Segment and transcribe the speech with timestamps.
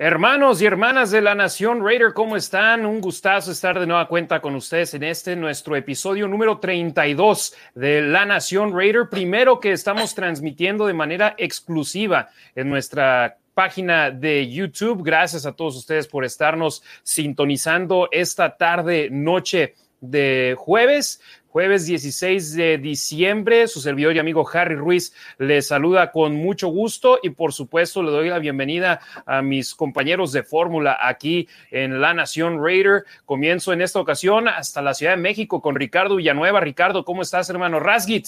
[0.00, 2.86] Hermanos y hermanas de la Nación Raider, ¿cómo están?
[2.86, 8.02] Un gustazo estar de nueva cuenta con ustedes en este nuestro episodio número 32 de
[8.02, 9.08] la Nación Raider.
[9.08, 15.02] Primero que estamos transmitiendo de manera exclusiva en nuestra página de YouTube.
[15.02, 22.78] Gracias a todos ustedes por estarnos sintonizando esta tarde, noche de jueves jueves 16 de
[22.78, 23.66] diciembre.
[23.68, 28.10] Su servidor y amigo Harry Ruiz le saluda con mucho gusto y por supuesto le
[28.10, 33.04] doy la bienvenida a mis compañeros de fórmula aquí en La Nación Raider.
[33.24, 36.60] Comienzo en esta ocasión hasta la Ciudad de México con Ricardo Villanueva.
[36.60, 37.80] Ricardo, ¿cómo estás, hermano?
[37.80, 38.26] Rasgit.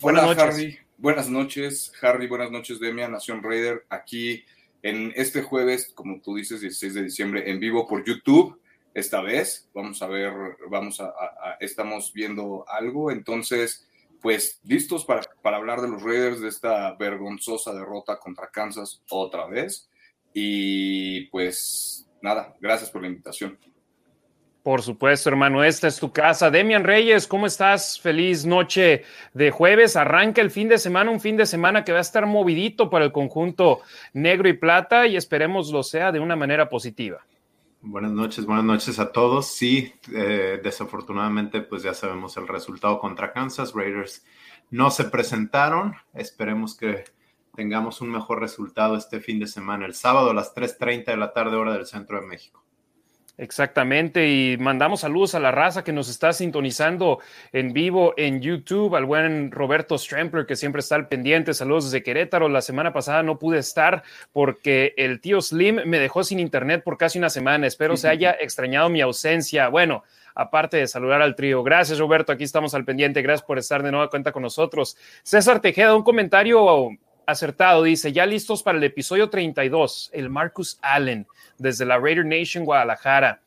[0.00, 0.42] Buenas noches.
[0.42, 0.78] Harry.
[0.96, 2.26] Buenas noches, Harry.
[2.26, 3.84] Buenas noches, Demia, Nación Raider.
[3.90, 4.44] Aquí
[4.82, 8.58] en este jueves, como tú dices, 16 de diciembre, en vivo por YouTube
[8.94, 9.68] esta vez.
[9.74, 10.32] Vamos a ver,
[10.70, 11.12] vamos a,
[11.60, 13.10] estamos viendo algo.
[13.10, 13.86] Entonces,
[14.22, 19.46] pues listos para, para, hablar de los Raiders, de esta vergonzosa derrota contra Kansas otra
[19.46, 19.90] vez.
[20.32, 23.58] Y pues nada, gracias por la invitación.
[24.64, 26.50] Por supuesto, hermano, esta es tu casa.
[26.50, 28.00] Demian Reyes, ¿cómo estás?
[28.00, 29.94] Feliz noche de jueves.
[29.94, 33.04] Arranca el fin de semana, un fin de semana que va a estar movidito para
[33.04, 33.82] el conjunto
[34.14, 37.26] negro y plata y esperemos lo sea de una manera positiva.
[37.86, 39.48] Buenas noches, buenas noches a todos.
[39.48, 43.74] Sí, eh, desafortunadamente pues ya sabemos el resultado contra Kansas.
[43.74, 44.24] Raiders
[44.70, 45.94] no se presentaron.
[46.14, 47.04] Esperemos que
[47.54, 51.34] tengamos un mejor resultado este fin de semana, el sábado a las 3.30 de la
[51.34, 52.63] tarde hora del centro de México.
[53.36, 57.18] Exactamente, y mandamos saludos a la raza que nos está sintonizando
[57.52, 62.04] en vivo en YouTube, al buen Roberto Strempler que siempre está al pendiente, saludos desde
[62.04, 66.84] Querétaro, la semana pasada no pude estar porque el tío Slim me dejó sin internet
[66.84, 70.04] por casi una semana, espero se haya extrañado mi ausencia, bueno,
[70.36, 71.64] aparte de saludar al trío.
[71.64, 74.96] Gracias Roberto, aquí estamos al pendiente, gracias por estar de nueva cuenta con nosotros.
[75.24, 76.90] César Tejeda, un comentario
[77.26, 81.26] acertado, dice, ya listos para el episodio 32, el Marcus Allen
[81.58, 83.40] desde la Raider Nation Guadalajara.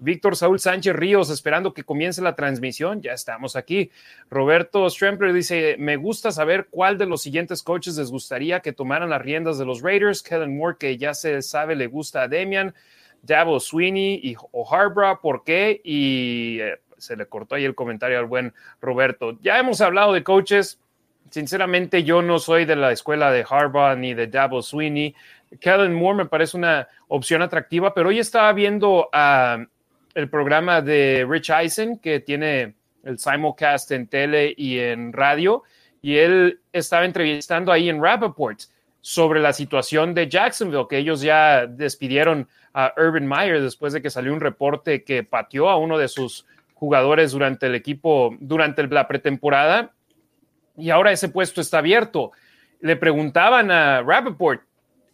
[0.00, 3.02] Víctor Saúl Sánchez Ríos, esperando que comience la transmisión.
[3.02, 3.90] Ya estamos aquí.
[4.30, 9.10] Roberto Strempler dice: Me gusta saber cuál de los siguientes coaches les gustaría que tomaran
[9.10, 10.22] las riendas de los Raiders.
[10.22, 12.74] Kellen Moore, que ya se sabe, le gusta a Demian.
[13.22, 15.82] Dabo Sweeney y O'Harbra, ¿por qué?
[15.84, 19.38] Y eh, se le cortó ahí el comentario al buen Roberto.
[19.42, 20.80] Ya hemos hablado de coaches.
[21.28, 25.14] Sinceramente, yo no soy de la escuela de Harbaugh ni de Dabo Sweeney.
[25.58, 29.66] Kellen Moore me parece una opción atractiva, pero hoy estaba viendo uh,
[30.14, 35.62] el programa de Rich Eisen, que tiene el simulcast en tele y en radio,
[36.02, 38.60] y él estaba entrevistando ahí en Rappaport
[39.00, 44.10] sobre la situación de Jacksonville, que ellos ya despidieron a Urban Meyer después de que
[44.10, 49.08] salió un reporte que pateó a uno de sus jugadores durante el equipo, durante la
[49.08, 49.92] pretemporada,
[50.76, 52.32] y ahora ese puesto está abierto.
[52.80, 54.62] Le preguntaban a Rappaport,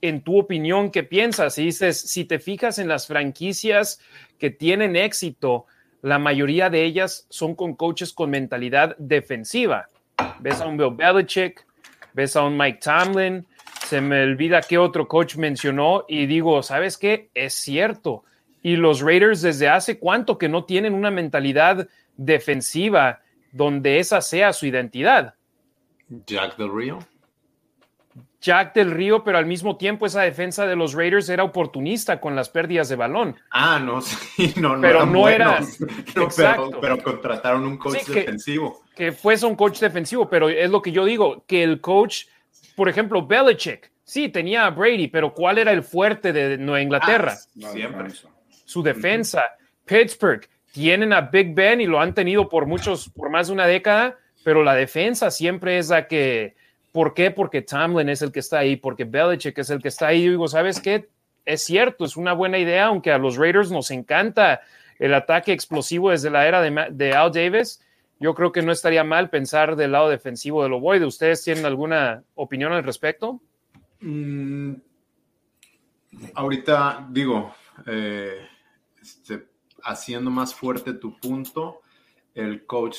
[0.00, 1.58] en tu opinión, ¿qué piensas?
[1.58, 4.00] Y dices, si te fijas en las franquicias
[4.38, 5.66] que tienen éxito,
[6.02, 9.88] la mayoría de ellas son con coaches con mentalidad defensiva.
[10.40, 11.66] Ves a un Bill Belichick,
[12.12, 13.46] ves a un Mike Tomlin,
[13.86, 17.30] se me olvida qué otro coach mencionó y digo, ¿sabes qué?
[17.34, 18.24] Es cierto.
[18.62, 23.20] Y los Raiders desde hace cuánto que no tienen una mentalidad defensiva
[23.52, 25.34] donde esa sea su identidad.
[26.26, 26.98] Jack Del Rio.
[28.40, 32.36] Jack del Río, pero al mismo tiempo esa defensa de los Raiders era oportunista con
[32.36, 33.36] las pérdidas de balón.
[33.50, 35.60] Ah, no, sí, no, no pero no era.
[36.36, 38.82] pero, contrataron un coach defensivo.
[38.94, 42.26] Que, fuese un coach defensivo, pero es lo que yo digo, que el coach,
[42.74, 47.34] por ejemplo, Belichick, sí, tenía a Brady, pero ¿cuál era el fuerte de Nueva Inglaterra?
[47.34, 48.10] Ah, siempre.
[48.64, 49.44] Su defensa.
[49.84, 53.66] Pittsburgh, tienen a Big Ben y lo han tenido por muchos, por más de una
[53.66, 56.54] década, pero la defensa siempre es la que
[56.96, 57.30] ¿Por qué?
[57.30, 60.24] Porque Tamlin es el que está ahí, porque Belichick es el que está ahí.
[60.24, 61.10] Yo digo, ¿sabes qué?
[61.44, 64.62] Es cierto, es una buena idea, aunque a los Raiders nos encanta
[64.98, 67.84] el ataque explosivo desde la era de, Al Davis.
[68.18, 72.24] Yo creo que no estaría mal pensar del lado defensivo de de ¿Ustedes tienen alguna
[72.34, 73.42] opinión al respecto?
[74.00, 74.72] Mm,
[76.32, 77.54] ahorita digo,
[77.84, 78.40] eh,
[79.02, 79.46] este,
[79.82, 81.82] haciendo más fuerte tu punto,
[82.32, 82.96] el coach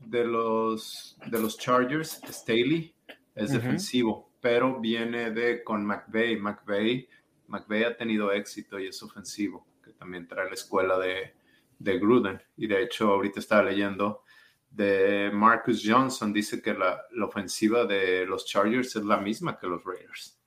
[0.00, 2.95] de los, de los Chargers, Staley,
[3.36, 6.38] es defensivo, pero viene de con McVeigh.
[6.38, 7.08] McVeigh
[7.48, 11.34] McVeigh ha tenido éxito y es ofensivo, que también trae la escuela de,
[11.78, 12.42] de Gruden.
[12.56, 14.22] Y de hecho, ahorita estaba leyendo
[14.70, 19.66] de Marcus Johnson, dice que la, la, ofensiva de los Chargers es la misma que
[19.66, 20.38] los Raiders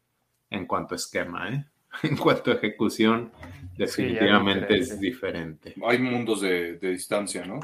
[0.51, 1.65] en cuanto a esquema, ¿eh?
[2.03, 3.31] En cuanto a ejecución,
[3.75, 5.73] definitivamente es diferente.
[5.83, 7.59] Hay mundos de, de distancia, ¿no?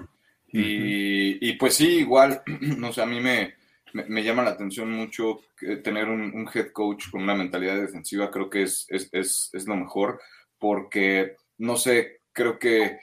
[0.47, 3.55] y, y, pues sí, igual, no sé, a mí me,
[3.95, 5.39] me, llama la atención mucho
[5.83, 9.75] tener un, head coach con una mentalidad defensiva, creo que es, es, es, es lo
[9.75, 10.19] mejor,
[10.59, 12.99] porque, no sé, creo que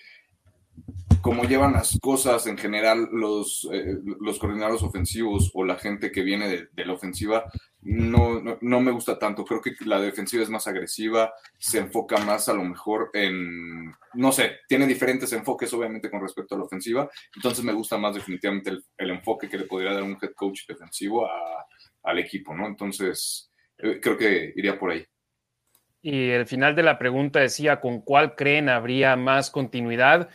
[1.23, 6.23] como llevan las cosas en general los, eh, los coordinadores ofensivos o la gente que
[6.23, 7.44] viene de la ofensiva,
[7.82, 9.44] no, no, no, me gusta tanto.
[9.44, 14.31] Creo que la defensiva es más agresiva, se enfoca más a lo mejor en, no
[14.31, 17.11] sé, tiene diferentes enfoques obviamente con respecto a la ofensiva.
[17.34, 20.61] Entonces me gusta más definitivamente el, el enfoque que le podría dar un head coach
[20.69, 21.67] defensivo a,
[22.05, 22.67] al equipo, ¿no?
[22.67, 25.05] Entonces eh, creo que iría por ahí.
[26.02, 30.29] Y el final de la pregunta decía, ¿con cuál creen habría más continuidad?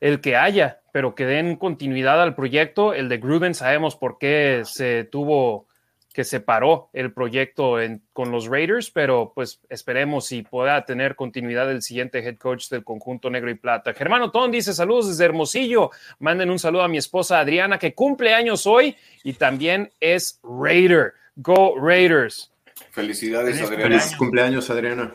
[0.00, 2.94] El que haya, pero que den continuidad al proyecto.
[2.94, 5.68] El de Gruden sabemos por qué se tuvo
[6.16, 11.70] que separó el proyecto en, con los Raiders, pero pues esperemos si pueda tener continuidad
[11.70, 13.92] el siguiente head coach del conjunto negro y plata.
[13.92, 15.90] Germano Ton dice saludos desde Hermosillo.
[16.18, 21.12] Manden un saludo a mi esposa Adriana, que cumple años hoy y también es Raider.
[21.34, 22.50] Go Raiders.
[22.92, 23.82] Felicidades, Adriana.
[23.82, 25.14] Feliz cumpleaños, Adriana.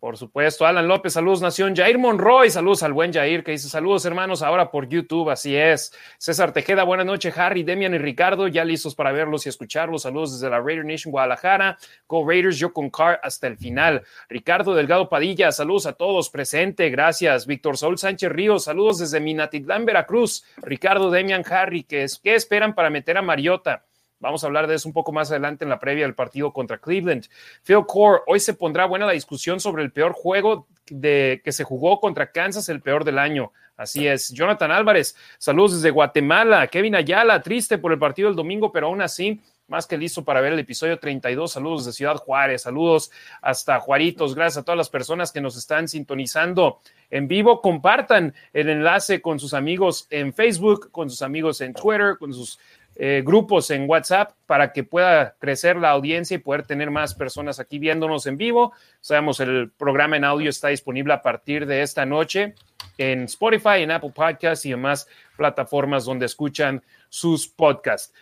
[0.00, 4.06] Por supuesto, Alan López, saludos Nación, Jair Monroy, saludos al buen Jair que dice saludos
[4.06, 5.92] hermanos ahora por YouTube, así es.
[6.16, 10.00] César Tejeda, buenas noches, Harry, Demian y Ricardo, ya listos para verlos y escucharlos.
[10.00, 11.76] Saludos desde la Raider Nation Guadalajara.
[12.08, 14.02] Go Raiders, yo con Car hasta el final.
[14.30, 17.46] Ricardo Delgado Padilla, saludos a todos, presente, gracias.
[17.46, 20.46] Víctor Saúl Sánchez Ríos, saludos desde Minatitlán, Veracruz.
[20.62, 23.84] Ricardo, Demian, Harry, ¿qué, es, qué esperan para meter a Mariota?
[24.20, 26.78] Vamos a hablar de eso un poco más adelante en la previa del partido contra
[26.78, 27.26] Cleveland.
[27.64, 31.64] Phil Core, hoy se pondrá buena la discusión sobre el peor juego de, que se
[31.64, 33.52] jugó contra Kansas, el peor del año.
[33.76, 34.30] Así es.
[34.30, 36.66] Jonathan Álvarez, saludos desde Guatemala.
[36.66, 40.42] Kevin Ayala, triste por el partido del domingo, pero aún así, más que listo para
[40.42, 41.50] ver el episodio 32.
[41.50, 44.34] Saludos de Ciudad Juárez, saludos hasta Juaritos.
[44.34, 47.62] Gracias a todas las personas que nos están sintonizando en vivo.
[47.62, 52.58] Compartan el enlace con sus amigos en Facebook, con sus amigos en Twitter, con sus
[53.02, 57.58] eh, grupos en WhatsApp para que pueda crecer la audiencia y poder tener más personas
[57.58, 58.74] aquí viéndonos en vivo.
[59.00, 62.54] Sabemos, el programa en audio está disponible a partir de esta noche
[62.98, 65.08] en Spotify, en Apple Podcasts y demás
[65.38, 68.12] plataformas donde escuchan sus podcasts.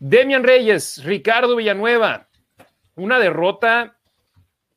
[0.00, 2.26] Demian Reyes, Ricardo Villanueva,
[2.96, 3.96] una derrota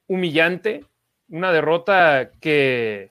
[0.06, 0.86] humillante,
[1.28, 3.10] una derrota que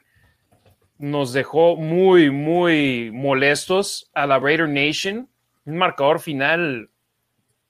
[0.98, 5.28] nos dejó muy, muy molestos a la Raider Nation
[5.68, 6.88] un marcador final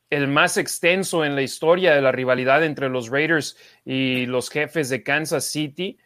[0.09, 4.89] el más extenso en la historia de la rivalidad entre los Raiders y los jefes
[4.89, 5.99] de Kansas City.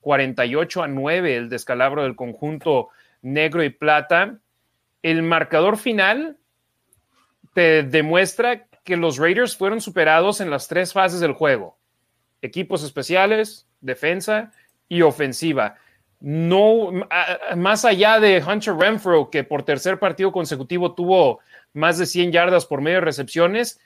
[0.00, 2.90] 48 a 9 el descalabro del conjunto
[3.22, 4.38] negro y plata.
[5.02, 6.36] El marcador final
[7.54, 11.78] te demuestra que los Raiders fueron superados en las tres fases del juego.
[12.42, 14.52] Equipos especiales, defensa
[14.88, 15.76] y ofensiva
[16.20, 16.90] no,
[17.56, 21.40] más allá de Hunter Renfro, que por tercer partido consecutivo tuvo
[21.72, 23.80] más de 100 yardas por medio de recepciones,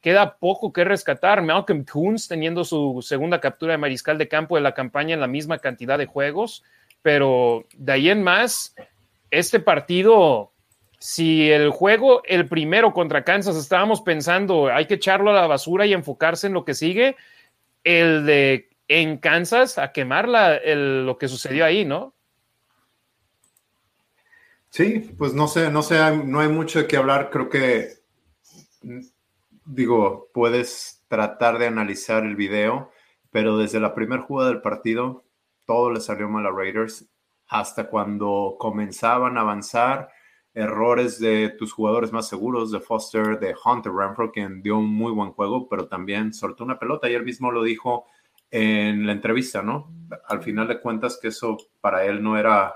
[0.00, 1.42] queda poco que rescatar.
[1.42, 5.26] Malcolm Coons teniendo su segunda captura de mariscal de campo de la campaña en la
[5.26, 6.64] misma cantidad de juegos,
[7.02, 8.74] pero de ahí en más,
[9.30, 10.52] este partido,
[10.98, 15.84] si el juego, el primero contra Kansas, estábamos pensando, hay que echarlo a la basura
[15.84, 17.16] y enfocarse en lo que sigue,
[17.84, 22.14] el de en Kansas a quemar lo que sucedió ahí, ¿no?
[24.70, 27.30] Sí, pues no sé, no sé, no hay mucho qué hablar.
[27.30, 27.94] Creo que,
[29.64, 32.90] digo, puedes tratar de analizar el video,
[33.30, 35.24] pero desde la primera jugada del partido,
[35.64, 37.08] todo le salió mal a Raiders.
[37.48, 40.10] Hasta cuando comenzaban a avanzar,
[40.52, 45.12] errores de tus jugadores más seguros, de Foster, de Hunter Renfro, quien dio un muy
[45.12, 47.06] buen juego, pero también soltó una pelota.
[47.06, 48.06] Ayer mismo lo dijo
[48.50, 49.92] en la entrevista, ¿no?
[50.28, 52.74] Al final de cuentas que eso para él no era,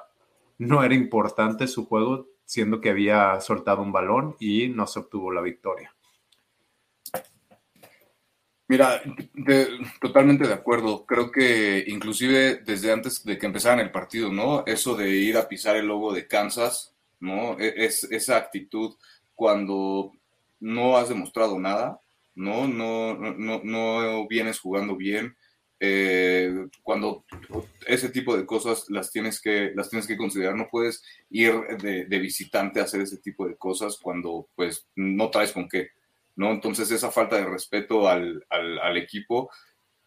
[0.59, 5.33] no era importante su juego, siendo que había soltado un balón y no se obtuvo
[5.33, 5.95] la victoria.
[8.71, 9.03] Mira,
[10.01, 11.05] totalmente de acuerdo.
[11.05, 14.65] Creo que inclusive desde antes de que empezaran el partido, ¿no?
[14.65, 17.59] Eso de ir a pisar el logo de Kansas, ¿no?
[17.59, 18.95] E, es, esa actitud
[19.35, 20.13] cuando
[20.61, 22.01] no has demostrado nada,
[22.37, 22.69] ¿no?
[22.69, 25.37] No, no, no vienes jugando bien,
[25.83, 27.25] eh, cuando
[27.87, 32.19] ese tipo de cosas las tienes que, las tienes que considerar, no puedes ir de,
[32.19, 35.89] visitante a hacer ese tipo de cosas cuando pues no traes con qué,
[36.37, 36.51] ¿no?
[36.51, 39.51] Entonces esa falta de respeto al, al, equipo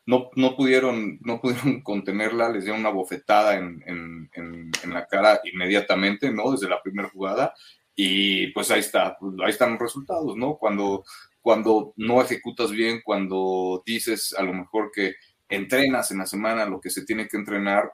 [0.06, 5.42] no, no, pudieron, no pudieron contenerla, les dieron una bofetada en, en, en, la cara
[5.52, 6.52] inmediatamente, ¿no?
[6.52, 7.56] Desde la primera jugada.
[7.96, 10.56] Y pues ahí está, pues, ahí están los resultados, ¿no?
[10.58, 11.04] Cuando,
[11.42, 15.16] cuando no ejecutas bien, cuando dices a lo mejor que
[15.50, 17.92] entrenas en la semana lo que se tiene que entrenar,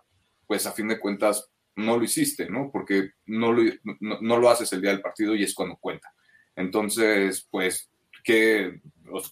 [0.48, 2.70] pues a fin de cuentas no lo hiciste, ¿no?
[2.72, 3.64] Porque no lo,
[4.00, 6.14] no, lo haces el día del partido y es cuando cuenta.
[6.56, 7.90] Entonces, pues,
[8.24, 8.82] que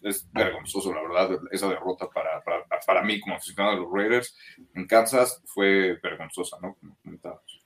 [0.03, 4.35] es vergonzoso, la verdad, esa derrota para, para, para, mí como aficionado de los Raiders
[4.73, 6.75] en Kansas fue vergonzosa, ¿no?
[6.75, 7.56] Como comentábamos.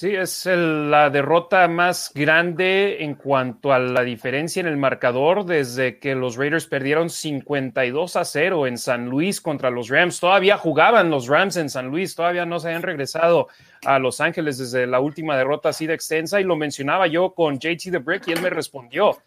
[0.00, 5.98] Sí, es la derrota más grande en cuanto a la diferencia en el marcador desde
[5.98, 10.18] que los Raiders perdieron 52 a 0 en San Luis contra los Rams.
[10.18, 13.48] Todavía jugaban los Rams en San Luis, todavía no se habían regresado
[13.84, 17.58] a Los Ángeles desde la última derrota así de extensa y lo mencionaba yo con
[17.58, 19.18] JT The Brick y él me respondió.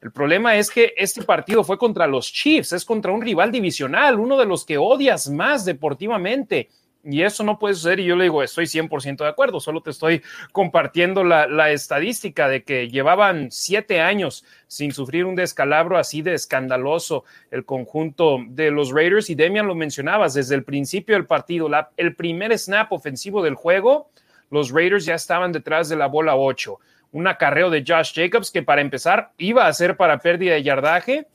[0.00, 4.18] El problema es que este partido fue contra los Chiefs, es contra un rival divisional,
[4.18, 6.70] uno de los que odias más deportivamente
[7.04, 8.00] y eso no puede suceder.
[8.00, 12.62] Y yo le digo, estoy 100% de acuerdo, solo te estoy compartiendo la, estadística de
[12.62, 18.90] que llevaban siete años sin sufrir un descalabro así de escandaloso el conjunto de los
[18.90, 19.30] Raiders.
[19.30, 24.10] Y Demian lo mencionabas, desde el principio del partido, el primer snap ofensivo del juego,
[24.50, 26.78] los Raiders ya estaban detrás de la bola 8.
[27.12, 31.26] Un acarreo de Josh Jacobs que para empezar iba a ser para pérdida de yardaje,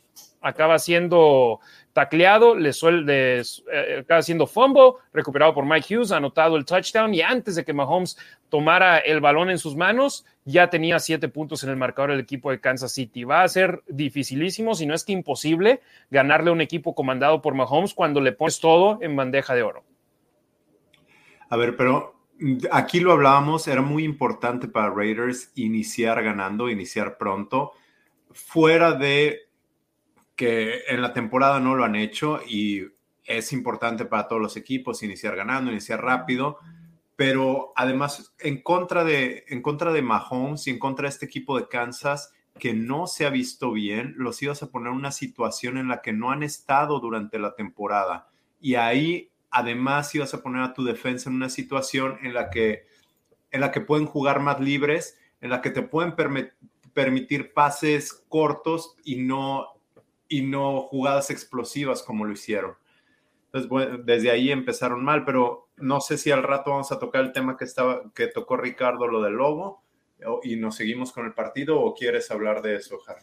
[0.42, 1.60] acaba siendo
[1.98, 7.24] tacleado, le suele, eh, acaba siendo fumble, recuperado por Mike Hughes, anotado el touchdown y
[7.24, 11.72] antes de que Mahomes tomara el balón en sus manos, ya tenía siete puntos en
[11.72, 13.24] el marcador del equipo de Kansas City.
[13.24, 17.56] Va a ser dificilísimo, si no es que imposible, ganarle a un equipo comandado por
[17.56, 19.84] Mahomes cuando le pones todo en bandeja de oro.
[21.50, 22.14] A ver, pero
[22.70, 27.72] aquí lo hablábamos, era muy importante para Raiders iniciar ganando, iniciar pronto,
[28.34, 29.47] fuera de
[30.38, 32.86] que en la temporada no lo han hecho y
[33.26, 36.60] es importante para todos los equipos iniciar ganando, iniciar rápido,
[37.18, 41.60] pero además en contra de, en contra de Mahomes y en contra de este equipo
[41.60, 45.78] de Kansas que no se ha visto bien, los ibas a poner en una situación
[45.78, 48.30] en la que no han estado durante la temporada.
[48.62, 52.86] Y ahí además ibas a poner a tu defensa en una situación en la que,
[53.52, 56.16] en la que pueden jugar más libres, en la que te pueden
[56.94, 59.77] permitir pases cortos y no
[60.30, 62.76] y no jugadas explosivas como lo hicieron.
[63.52, 67.32] Entonces, desde ahí empezaron mal, pero no sé si al rato vamos a tocar el
[67.32, 69.84] tema que, estaba, que tocó Ricardo, lo del logo,
[70.44, 73.22] y nos seguimos con el partido, o quieres hablar de eso, Harry?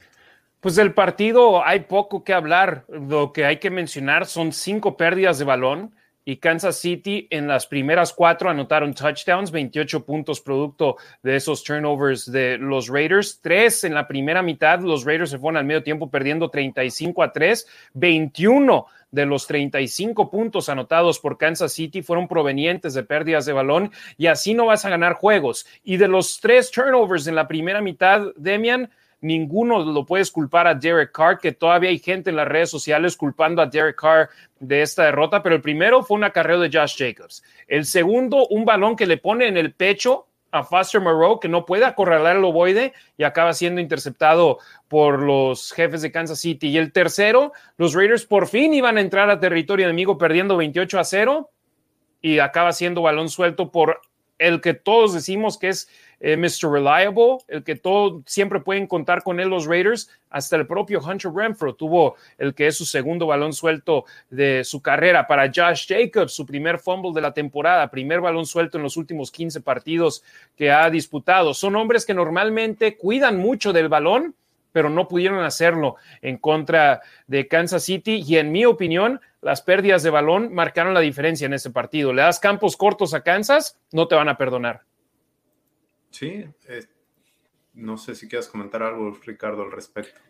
[0.60, 2.86] Pues del partido hay poco que hablar.
[2.88, 5.94] Lo que hay que mencionar son cinco pérdidas de balón
[6.24, 12.30] y Kansas City en las primeras cuatro anotaron touchdowns, 28 puntos producto de esos turnovers
[12.30, 16.10] de los Raiders, tres en la primera mitad, los Raiders se fueron al medio tiempo
[16.10, 22.94] perdiendo 35 a 3, 21 de los 35 puntos anotados por Kansas City fueron provenientes
[22.94, 25.66] de pérdidas de balón y así no vas a ganar juegos.
[25.84, 28.90] Y de los tres turnovers en la primera mitad, Demian,
[29.24, 33.16] ninguno lo puedes culpar a Derek Carr, que todavía hay gente en las redes sociales
[33.16, 34.28] culpando a Derek Carr
[34.60, 37.42] de esta derrota, pero el primero fue un acarreo de Josh Jacobs.
[37.66, 41.64] El segundo, un balón que le pone en el pecho a Foster Moreau, que no
[41.64, 46.68] puede acorralar el ovoide y acaba siendo interceptado por los jefes de Kansas City.
[46.68, 51.00] Y el tercero, los Raiders por fin iban a entrar a territorio enemigo perdiendo 28
[51.00, 51.50] a 0
[52.20, 54.00] y acaba siendo balón suelto por
[54.38, 55.88] el que todos decimos que es
[56.26, 56.72] eh, Mr.
[56.72, 61.30] Reliable, el que todo siempre pueden contar con él los Raiders, hasta el propio Hunter
[61.30, 65.26] Renfro tuvo el que es su segundo balón suelto de su carrera.
[65.26, 69.30] Para Josh Jacobs, su primer fumble de la temporada, primer balón suelto en los últimos
[69.30, 70.24] 15 partidos
[70.56, 71.52] que ha disputado.
[71.52, 74.34] Son hombres que normalmente cuidan mucho del balón,
[74.72, 80.02] pero no pudieron hacerlo en contra de Kansas City y en mi opinión las pérdidas
[80.02, 82.14] de balón marcaron la diferencia en ese partido.
[82.14, 84.84] Le das campos cortos a Kansas, no te van a perdonar.
[86.14, 86.44] Sí,
[87.72, 90.20] no sé si quieres comentar algo, Ricardo, al respecto.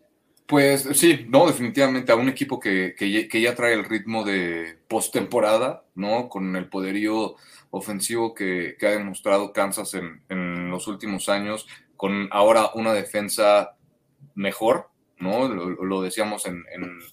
[0.46, 2.94] Pues sí, no, definitivamente a un equipo que,
[3.30, 6.30] ya trae el ritmo de postemporada, ¿no?
[6.30, 7.36] Con el poderío
[7.70, 11.66] ofensivo que, ha demostrado Kansas en, los últimos años,
[11.98, 13.76] con ahora una defensa
[14.34, 14.88] mejor,
[15.18, 15.48] ¿no?
[15.48, 16.64] Lo, decíamos en,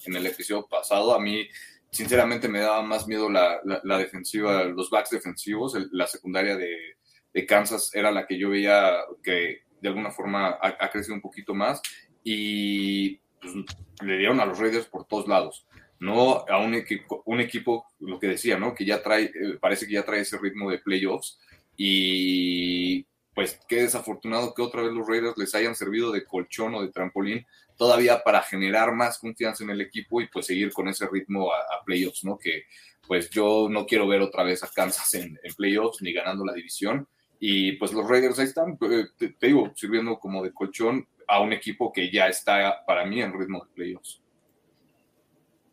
[0.06, 1.14] el episodio pasado.
[1.14, 1.46] A mí,
[1.90, 6.96] sinceramente, me daba más miedo la, la defensiva, los backs defensivos, la secundaria de,
[7.32, 11.54] de Kansas era la que yo veía que de alguna forma ha, crecido un poquito
[11.54, 11.82] más
[12.22, 13.54] y pues,
[14.02, 15.66] le dieron a los Raiders por todos lados.
[15.98, 18.74] No a un equipo, un equipo, lo que decía, ¿no?
[18.74, 21.38] Que ya trae, eh, parece que ya trae ese ritmo de playoffs
[21.76, 26.82] y pues qué desafortunado que otra vez los Raiders les hayan servido de colchón o
[26.82, 27.46] de trampolín
[27.76, 31.84] todavía para generar más confianza en el equipo y pues seguir con ese ritmo a,
[31.84, 32.38] playoffs, ¿no?
[32.38, 32.64] Que
[33.06, 37.08] pues yo no quiero ver otra vez a Kansas en, playoffs ni ganando la división.
[37.44, 41.52] Y pues los Raiders ahí están, eh, te, digo, sirviendo como de colchón a un
[41.52, 44.22] equipo que ya está para mí en ritmo de playoffs.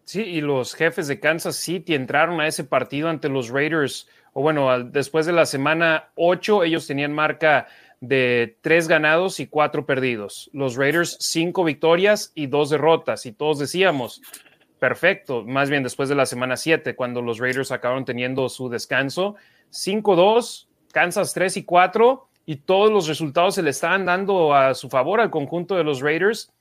[0.03, 4.41] Sí, y los jefes de Kansas City entraron a ese partido ante los Raiders, o
[4.41, 7.67] bueno, después de la semana 8, ellos tenían marca
[8.01, 10.49] de tres ganados y cuatro perdidos.
[10.53, 13.27] Los Raiders, cinco victorias y dos derrotas.
[13.27, 14.23] Y todos decíamos,
[14.79, 19.35] perfecto, más bien después de la semana 7, cuando los Raiders acabaron teniendo su descanso,
[19.71, 24.89] 5-2, Kansas 3 y 4, y todos los resultados se le estaban dando a su
[24.89, 26.51] favor al conjunto de los Raiders.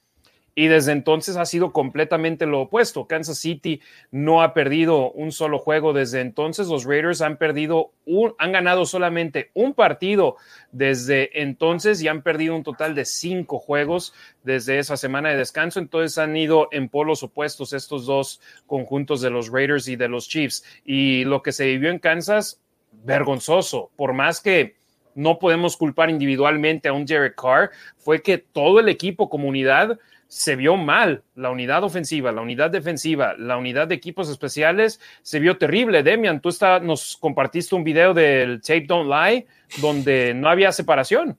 [0.55, 3.07] Y desde entonces ha sido completamente lo opuesto.
[3.07, 3.81] Kansas City
[4.11, 6.67] no ha perdido un solo juego desde entonces.
[6.67, 10.35] Los Raiders han perdido un, han ganado solamente un partido
[10.73, 15.79] desde entonces y han perdido un total de cinco juegos desde esa semana de descanso.
[15.79, 20.29] Entonces han ido en polos opuestos estos dos conjuntos de los Raiders y de los
[20.29, 20.65] Chiefs.
[20.85, 22.61] Y lo que se vivió en Kansas,
[22.93, 23.91] vergonzoso.
[23.97, 24.77] Por más que
[25.15, 30.57] no podemos culpar individualmente a un Derek Carr, fue que todo el equipo, comunidad, se
[30.57, 31.25] vio mal.
[31.35, 36.03] La unidad ofensiva, la unidad defensiva, la unidad de equipos especiales se vio terrible.
[36.03, 39.47] Demian, tú está, nos compartiste un video del Tape Don't Lie
[39.81, 41.37] donde no había separación.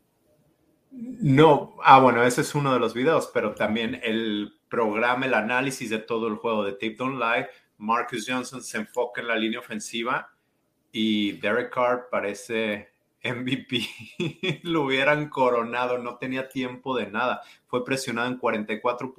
[0.92, 5.90] No, ah, bueno, ese es uno de los videos, pero también el programa, el análisis
[5.90, 9.60] de todo el juego de Tape Don't Lie, Marcus Johnson se enfoca en la línea
[9.60, 10.30] ofensiva
[10.92, 12.90] y Derek Carr parece
[13.24, 17.42] MVP lo hubieran coronado, no tenía tiempo de nada.
[17.68, 19.14] Fue presionado en 44,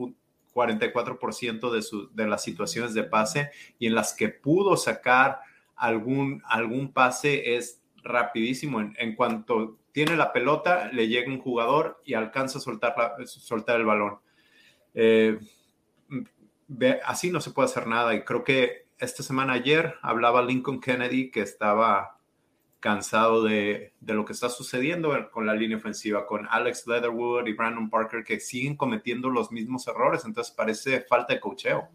[0.55, 5.41] 44% de, su, de las situaciones de pase y en las que pudo sacar
[5.77, 8.81] algún, algún pase es rapidísimo.
[8.81, 12.95] En, cuanto tiene la pelota, le llega un jugador y alcanza a soltar,
[13.27, 14.19] soltar el balón.
[14.95, 15.39] Eh,
[17.05, 21.31] así no se puede hacer nada y creo que esta semana ayer hablaba Lincoln Kennedy
[21.31, 22.19] que estaba
[22.81, 27.91] cansado de, lo que está sucediendo con la línea ofensiva, con Alex Leatherwood y Brandon
[27.91, 31.89] Parker que siguen cometiendo los mismos errores, entonces parece falta de cocheo.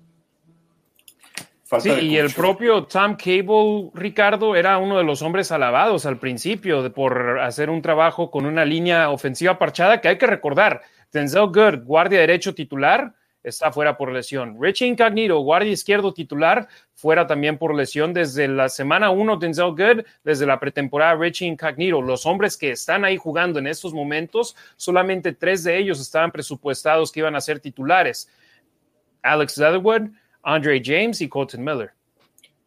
[1.80, 6.92] sí, y el propio Tom Cable, Ricardo, era uno de los hombres alabados al principio
[6.94, 10.82] por hacer un trabajo con una línea ofensiva parchada que hay que recordar.
[11.12, 14.58] Denzel Good, guardia derecho titular, está fuera por lesión.
[14.60, 20.04] Richie Incognito, guardia izquierdo titular, fuera también por lesión desde la semana 1 Denzel Good,
[20.24, 22.02] desde la pretemporada Richie Incognito.
[22.02, 27.12] Los hombres que están ahí jugando en estos momentos, solamente tres de ellos estaban presupuestados
[27.12, 28.30] que iban a ser titulares.
[29.22, 30.10] Alex Leatherwood,
[30.42, 31.92] Andre James y Colton Miller.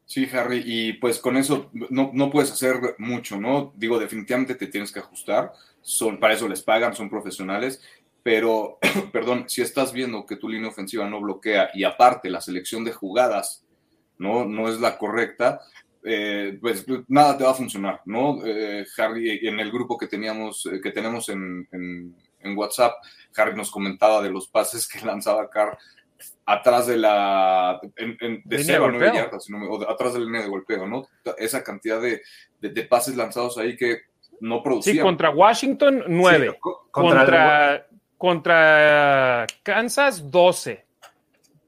[0.08, 3.74] Sí, Harry, y pues con eso no, no, puedes hacer mucho, ¿no?
[3.76, 7.82] Digo, definitivamente te tienes que ajustar, son, para eso les pagan, son profesionales,
[8.22, 8.78] pero,
[9.12, 12.92] perdón, si estás viendo que tu línea ofensiva no bloquea y aparte la selección de
[12.92, 13.64] jugadas
[14.18, 15.60] no, no es la correcta,
[16.04, 18.38] eh, pues nada te va a funcionar, ¿no?
[18.44, 22.94] Eh, Harry, en el grupo que teníamos, eh, que tenemos en, en, WhatsApp,
[23.36, 25.76] Harry nos comentaba de los pases que lanzaba Carr
[26.46, 30.86] atrás de la de 0 a 9 yardas, o atrás de la línea de golpeo,
[30.86, 31.06] ¿no?
[31.36, 32.22] Esa cantidad de,
[32.60, 33.98] de, pases lanzados ahí que
[34.40, 34.96] no producían.
[34.96, 36.58] Sí, contra Washington, 9.
[36.90, 37.87] contra, contra
[39.62, 40.84] Kansas, 12.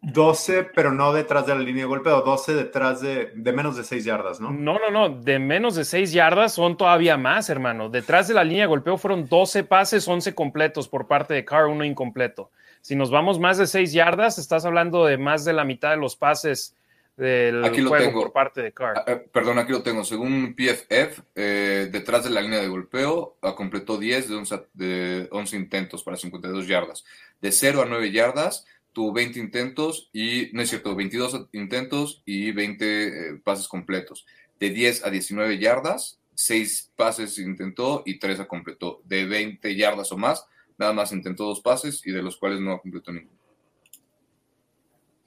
[0.02, 3.84] 12, pero no detrás de la línea de golpeo, 12 detrás de, de, menos de
[3.84, 4.50] 6 yardas, ¿no?
[4.50, 7.90] No, no, no, de menos de 6 yardas son todavía más, hermano.
[7.90, 11.66] Detrás de la línea de golpeo fueron 12 pases, 11 completos por parte de Carr,
[11.66, 12.50] uno incompleto.
[12.80, 15.98] Si nos vamos más de 6 yardas, estás hablando de más de la mitad de
[15.98, 16.74] los pases
[17.20, 18.22] del aquí lo juego tengo.
[18.22, 18.96] por parte de Carr.
[18.96, 20.04] Ah, eh, perdón, aquí lo tengo.
[20.04, 25.28] Según PFF, eh, detrás de la línea de golpeo, ah, completó 10 de 11, de
[25.30, 27.04] 11 intentos para 52 yardas.
[27.40, 32.52] De 0 a 9 yardas, tuvo 20 intentos y, no es cierto, 22 intentos y
[32.52, 34.26] 20 eh, pases completos.
[34.58, 39.02] De 10 a 19 yardas, 6 pases intentó y 3 a completó.
[39.04, 40.46] De 20 yardas o más,
[40.78, 43.39] nada más intentó dos pases y de los cuales no completó ninguno.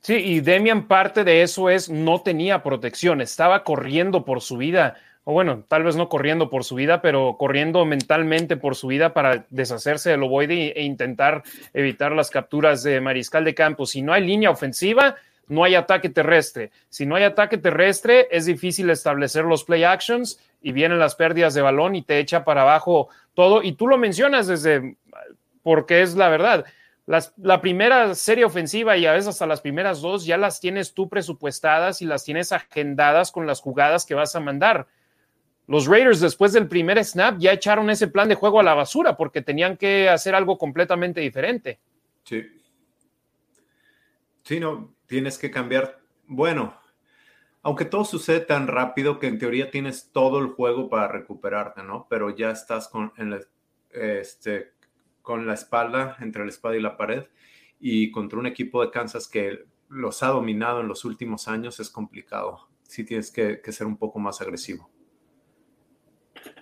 [0.04, 4.98] Sí, y Demian parte de eso es no tenía protección, estaba corriendo por su vida,
[5.24, 9.14] o bueno, tal vez no corriendo por su vida, pero corriendo mentalmente por su vida
[9.14, 13.86] para deshacerse del ovoide e intentar evitar las capturas de mariscal de campo.
[13.86, 15.16] Si no hay línea ofensiva,
[15.48, 16.72] no hay ataque terrestre.
[16.90, 21.54] Si no hay ataque terrestre, es difícil establecer los play actions y vienen las pérdidas
[21.54, 23.64] de balón y te echa para abajo todo.
[23.64, 24.98] Y tú lo mencionas desde,
[25.62, 26.66] porque es la verdad
[27.06, 31.10] la primera serie ofensiva y a veces hasta las primeras dos ya las tienes tú
[31.10, 34.88] presupuestadas y las tienes agendadas con las jugadas que vas a mandar.
[35.68, 39.16] Los Raiders después del primer snap ya echaron ese plan de juego a la basura
[39.16, 41.80] porque tenían que hacer algo completamente diferente.
[42.24, 42.44] Sí.
[44.44, 46.00] Sí, no, tienes que cambiar.
[46.28, 46.78] Bueno,
[47.62, 52.08] aunque todo sucede tan rápido que en teoría tienes todo el juego para recuperarte, ¿no?
[52.10, 53.14] Pero ya estás con,
[53.90, 54.73] este,
[55.24, 57.24] con la espalda, entre la espada y la pared,
[57.80, 61.90] y contra un equipo de Kansas que los ha dominado en los últimos años es
[61.90, 62.68] complicado.
[62.84, 64.90] Sí tienes que, ser un poco más agresivo.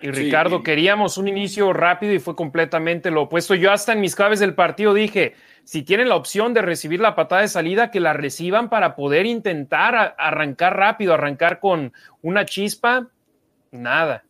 [0.00, 3.54] Y Ricardo, queríamos un inicio rápido y fue completamente lo opuesto.
[3.54, 7.14] Yo hasta en mis claves del partido dije, si tienen la opción de recibir la
[7.14, 13.08] patada de salida, que la reciban para poder intentar arrancar rápido, arrancar con una chispa,
[13.72, 14.24] nada.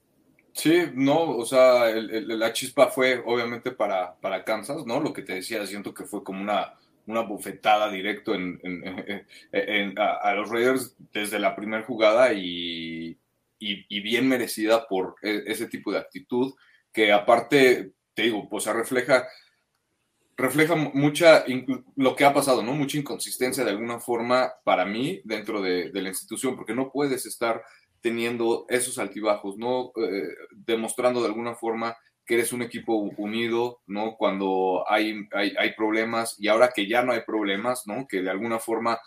[0.53, 5.01] Sí, no, o sea, la chispa fue obviamente para, para Kansas, ¿no?
[5.01, 6.75] Lo que te decía, siento que fue como una,
[7.07, 8.61] una bufetada directo en,
[9.99, 13.19] a, los Raiders desde la primera jugada y,
[13.59, 16.53] y, bien merecida por e, ese tipo de actitud
[16.93, 19.27] que aparte, te digo, pues se refleja
[20.37, 21.45] refleja mucha
[21.97, 22.73] lo que ha pasado, ¿no?
[22.73, 27.63] Mucha inconsistencia de alguna forma para mí dentro de, la institución, porque no puedes estar
[28.03, 29.93] teniendo esos altibajos, ¿no?
[29.97, 34.17] Eh, demostrando de alguna forma que eres un equipo unido, ¿no?
[34.17, 38.07] Cuando hay, hay, problemas y ahora que ya no hay problemas, ¿no?
[38.07, 39.01] Que de alguna forma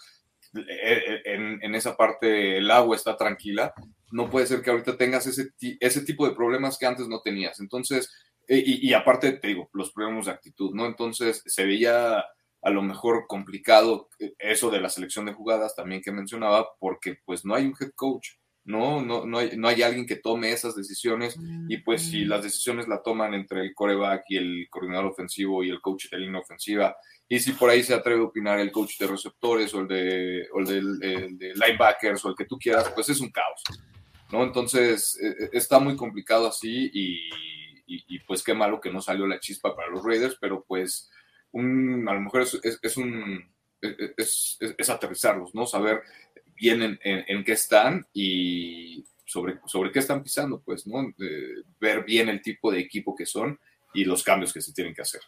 [0.56, 3.74] eh, eh, en, en, esa parte el agua está tranquila,
[4.12, 7.60] no puede ser que ahorita tengas ese, ese tipo de problemas que antes no tenías.
[7.60, 8.10] Entonces,
[8.48, 10.86] eh, y, aparte, te digo, los problemas de actitud, ¿no?
[10.86, 12.24] Entonces se veía
[12.62, 17.18] a lo mejor complicado eh, eso de la selección de jugadas también que mencionaba, porque
[17.26, 18.30] pues no hay un head coach,
[18.66, 19.02] ¿no?
[19.02, 21.38] No, no, hay, no hay alguien que tome esas decisiones
[21.70, 25.70] y pues si las decisiones la toman entre el coreback y el coordinador ofensivo y
[25.70, 26.96] el coach de línea ofensiva,
[27.28, 30.48] y si por ahí se atreve a opinar el coach de receptores o el de,
[30.54, 31.00] o el
[31.38, 33.64] de linebackers o el que tú quieras, pues es un caos,
[34.32, 34.44] ¿no?
[34.44, 37.30] Entonces eh, está muy complicado así y
[37.88, 41.10] y, pues qué malo que no salió la chispa para los Raiders, pero pues
[41.52, 43.52] un, a lo mejor es, un
[43.82, 45.66] es, aterrizarlos, ¿no?
[45.66, 46.02] Saber
[46.56, 51.14] bien en, en, qué están y sobre, sobre qué están pisando, pues, ¿no?
[51.80, 53.60] ver bien el tipo de equipo que son
[53.94, 55.22] y los cambios que se tienen que hacer.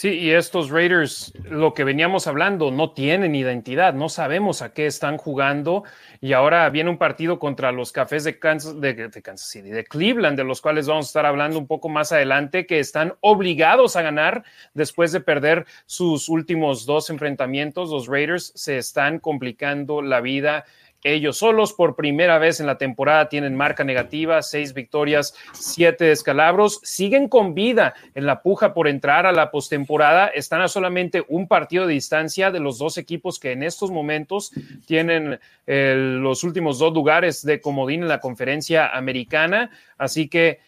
[0.00, 4.86] Sí, y estos Raiders, lo que veníamos hablando, no tienen identidad, no sabemos a qué
[4.86, 5.82] están jugando.
[6.20, 10.36] Y ahora viene un partido contra los Cafés de Kansas, de, Kansas City, de Cleveland,
[10.36, 14.02] de los cuales vamos a estar hablando un poco más adelante, que están obligados a
[14.02, 17.90] ganar después de perder sus últimos dos enfrentamientos.
[17.90, 20.64] Los Raiders se están complicando la vida
[21.04, 26.80] ellos solos por primera vez en la temporada tienen marca negativa, seis victorias, siete descalabros.
[26.82, 30.26] Siguen con vida en la puja por entrar a la postemporada.
[30.26, 34.52] Están a solamente un partido de distancia de los dos equipos que en estos momentos
[34.86, 39.70] tienen los últimos dos lugares de comodín en la conferencia americana.
[39.98, 40.60] Así que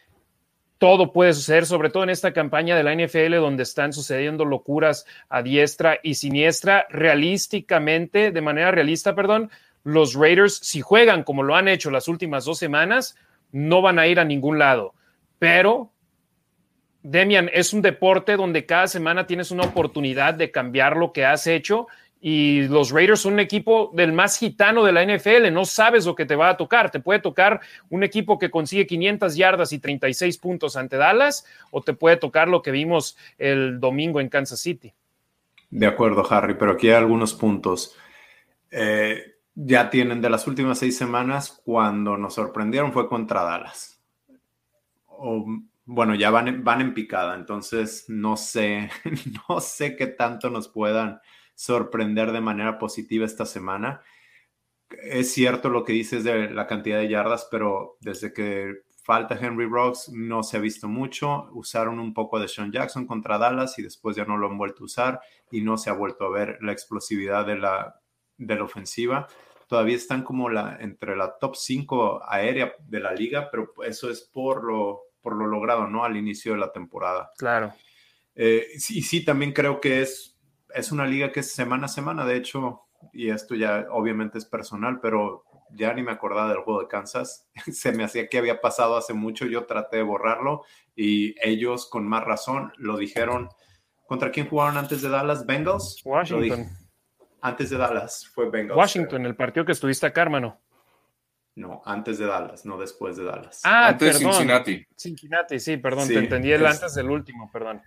[0.79, 5.05] todo puede suceder, sobre todo en esta campaña de la NFL donde están sucediendo locuras
[5.29, 6.87] a diestra y siniestra.
[6.89, 9.51] Realísticamente, de manera realista, perdón,
[9.85, 13.17] los Raiders, si juegan como lo han hecho las últimas dos semanas,
[13.53, 14.95] no van a ir a ningún lado.
[15.39, 15.91] Pero,
[17.03, 21.47] Demian, es un deporte donde cada semana tienes una oportunidad de cambiar lo que has
[21.47, 21.87] hecho
[22.21, 26.15] y los Raiders son un equipo del más gitano de la NFL, no sabes lo
[26.15, 29.79] que te va a tocar, te puede tocar un equipo que consigue 500 yardas y
[29.79, 34.61] 36 puntos ante Dallas o te puede tocar lo que vimos el domingo en Kansas
[34.61, 34.93] City.
[35.71, 37.97] De acuerdo, Harry, pero aquí hay algunos puntos.
[38.71, 44.03] Eh, ya tienen de las últimas seis semanas, cuando nos sorprendieron fue contra Dallas.
[45.07, 45.45] O,
[45.85, 48.91] bueno, ya van, van en picada, entonces no sé,
[49.49, 51.21] no sé qué tanto nos puedan
[51.55, 54.03] sorprender de manera positiva esta semana.
[55.03, 59.67] Es cierto lo que dices de la cantidad de yardas, pero desde que falta Henry
[59.67, 61.49] Rocks no se ha visto mucho.
[61.53, 64.83] Usaron un poco de Sean Jackson contra Dallas y después ya no lo han vuelto
[64.83, 68.00] a usar y no se ha vuelto a ver la explosividad de la,
[68.41, 69.29] de la ofensiva.
[69.69, 74.23] Todavía están como la, entre la top 5 aérea de la liga, pero eso es
[74.23, 76.05] por lo, por lo logrado, ¿no?
[76.05, 77.31] Al inicio de la temporada.
[77.39, 77.73] Claro.
[78.35, 80.37] Eh, sí, sí, también creo que es,
[80.75, 82.25] es una liga que es semana a semana.
[82.25, 86.81] De hecho, y esto ya obviamente es personal, pero ya ni me acordaba del juego
[86.81, 87.49] de Kansas.
[87.73, 89.47] Se me hacía que había pasado hace mucho.
[89.47, 90.65] Yo traté de borrarlo
[90.97, 93.51] y ellos, con más razón, lo dijeron.
[94.09, 95.47] ¿Contra quién jugaron antes de Dallas?
[95.47, 96.01] Bengals.
[96.05, 96.69] Washington.
[97.43, 98.77] Antes de Dallas fue Bengals.
[98.77, 100.61] Washington, el partido que estuviste acá, hermano.
[101.57, 103.61] No, antes de Dallas, no después de Dallas.
[103.65, 104.87] Ah, antes de Cincinnati.
[104.97, 107.83] Cincinnati, sí, perdón, te entendí el antes del último, perdón.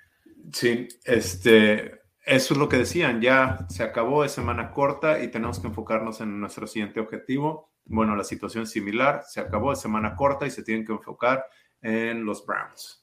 [0.52, 5.60] Sí, este, eso es lo que decían, ya se acabó, es semana corta y tenemos
[5.60, 7.72] que enfocarnos en nuestro siguiente objetivo.
[7.86, 11.46] Bueno, la situación es similar, se acabó, es semana corta y se tienen que enfocar
[11.82, 13.03] en los Browns.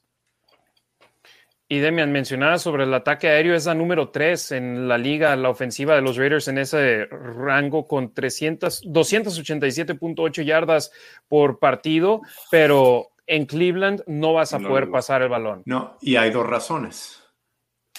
[1.72, 5.50] Y Demian, mencionaba sobre el ataque aéreo, es la número 3 en la liga, la
[5.50, 10.90] ofensiva de los Raiders en ese rango con 300, 287.8 yardas
[11.28, 15.62] por partido, pero en Cleveland no vas a poder pasar el balón.
[15.64, 17.22] No, y hay dos razones.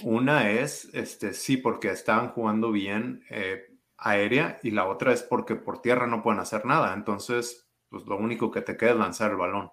[0.03, 5.55] Una es, este, sí, porque estaban jugando bien eh, aérea y la otra es porque
[5.55, 6.93] por tierra no pueden hacer nada.
[6.93, 9.71] Entonces, pues lo único que te queda es lanzar el balón.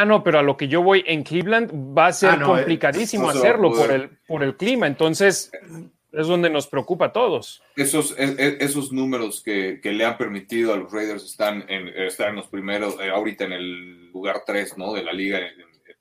[0.00, 3.28] Ah, no, pero a lo que yo voy en Cleveland va a ser ah, complicadísimo
[3.28, 4.86] hacerlo por el, por el clima.
[4.86, 5.52] Entonces,
[6.10, 7.62] es donde nos preocupa a todos.
[7.76, 12.34] Esos, e, e, esos números que, le han permitido a los Raiders están en, en
[12.34, 14.94] los primeros, eh, ahorita en el lugar 3 ¿no?
[14.94, 15.38] de la liga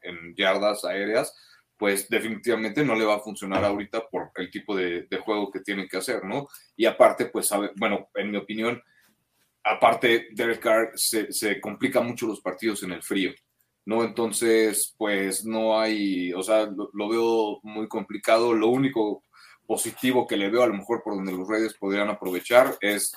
[0.01, 1.35] en, yardas aéreas,
[1.75, 5.59] pues definitivamente no le va a funcionar ahorita por el tipo de, de juego que
[5.59, 6.47] tienen que hacer, ¿no?
[6.77, 8.81] Y aparte, pues, sabe, bueno, en mi opinión,
[9.61, 13.33] aparte, Derek Carr se, se complica mucho los partidos en el frío.
[13.89, 14.03] ¿No?
[14.03, 18.53] Entonces, pues no hay, o sea, lo, veo muy complicado.
[18.53, 19.23] Lo único
[19.65, 23.11] positivo que le veo a lo mejor por donde los Raiders podrían aprovechar es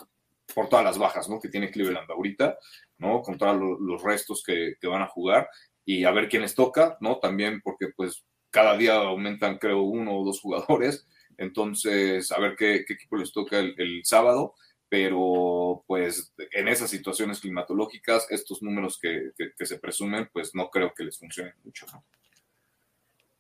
[0.54, 1.38] por todas las bajas, ¿no?
[1.38, 2.56] Que tiene Cleveland ahorita,
[2.96, 3.20] ¿no?
[3.20, 5.46] Con todos los restos que, van a jugar
[5.85, 7.18] y a ver quién les toca, ¿no?
[7.18, 11.06] También porque pues cada día aumentan creo uno o dos jugadores,
[11.37, 14.54] entonces a ver qué, equipo les toca el sábado
[14.92, 19.33] pero pues en esas situaciones climatológicas, estos números que,
[19.64, 21.87] se presumen, pues no creo que les funcionen mucho.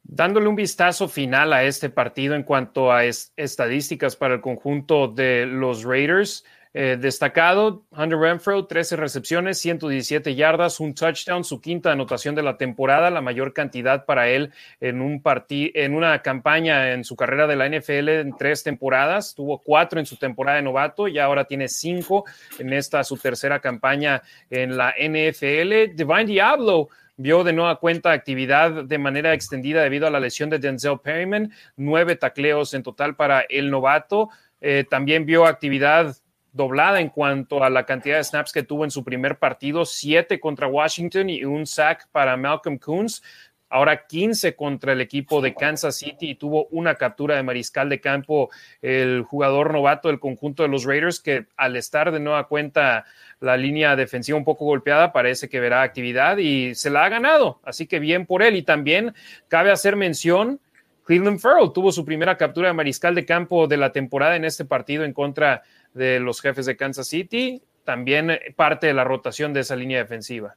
[0.02, 5.44] Dándole un vistazo final a este partido en cuanto a estadísticas para el conjunto de
[5.44, 6.42] los Raiders,
[6.74, 12.56] eh, destacado, Hunter Renfro, 13 recepciones, 117 yardas, un touchdown, su quinta anotación de la
[12.56, 17.56] temporada, la mayor cantidad para él en, un en una campaña en su carrera de
[17.56, 19.34] la NFL en tres temporadas.
[19.34, 22.24] Tuvo cuatro en su temporada de novato y ahora tiene cinco
[22.58, 25.94] en esta su tercera campaña en la NFL.
[25.94, 30.58] Divine Diablo vio de nueva cuenta actividad de manera extendida debido a la lesión de
[30.58, 34.30] Denzel Perryman, nueve tacleos en total para el novato.
[34.60, 36.16] Eh, también vio actividad
[36.52, 40.38] doblada en cuanto a la cantidad de snaps que tuvo en su primer partido, siete
[40.38, 43.22] contra Washington y un sack para Malcolm Coons.
[43.68, 48.02] Ahora 15 contra el equipo de Kansas City y tuvo una captura de mariscal de
[48.02, 48.50] campo
[48.82, 53.06] el jugador novato del conjunto de los Raiders que al estar de nueva cuenta
[53.40, 57.60] la línea defensiva un poco golpeada parece que verá actividad y se la ha ganado.
[57.64, 58.56] Así que bien por él.
[58.56, 59.14] Y también
[59.48, 60.60] cabe hacer mención
[61.04, 64.64] Cleveland Farrell tuvo su primera captura de mariscal de campo de la temporada en este
[64.64, 65.62] partido en contra
[65.94, 70.56] los jefes de Kansas City, también parte de la rotación de esa línea defensiva.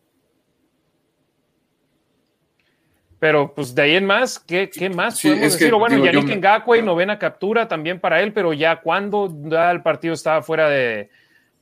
[3.19, 5.73] Pero pues de ahí en más, ¿qué, más podemos decir?
[5.73, 10.41] bueno, Yannick Ngakwe, novena captura también para él, pero ya cuando ya el partido estaba
[10.41, 11.09] fuera de,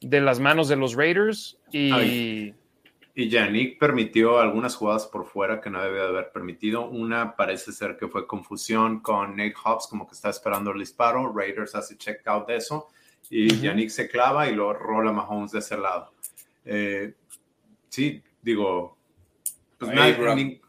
[0.01, 2.53] las manos de los Raiders y...
[3.15, 6.89] Y Yannick permitió algunas jugadas por fuera que no debía de haber permitido.
[6.89, 11.31] Una parece ser que fue confusión con Nate Hobbs, como que está esperando el disparo.
[11.31, 12.87] Raiders hace check out de eso
[13.29, 16.11] y Yannick se clava y lo rola Mahomes de ese lado.
[16.65, 17.13] Eh,
[17.89, 18.97] sí, digo,
[19.77, 20.59] pues Abraham,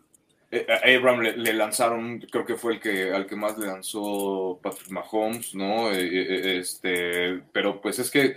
[0.50, 4.90] eh, Abraham le, lanzaron, creo que fue el que al que más le lanzó Patrick
[4.90, 5.90] Mahomes, ¿no?
[5.90, 8.36] Eh, este, pero pues es que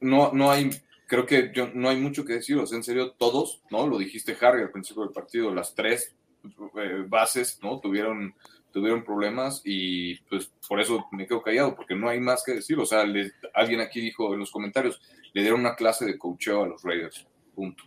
[0.00, 0.70] no, no hay,
[1.06, 3.86] creo que yo, no hay mucho que decir, o sea, en serio, todos, ¿no?
[3.86, 6.14] Lo dijiste Harry al principio del partido, las tres
[7.08, 7.80] bases, ¿no?
[7.80, 8.34] Tuvieron
[8.78, 12.78] tuvieron problemas y pues por eso me quedo callado, porque no hay más que decir.
[12.78, 13.04] O sea,
[13.54, 15.00] alguien aquí dijo en los comentarios,
[15.32, 17.26] le dieron una clase de coacheo a los Raiders.
[17.54, 17.84] Punto.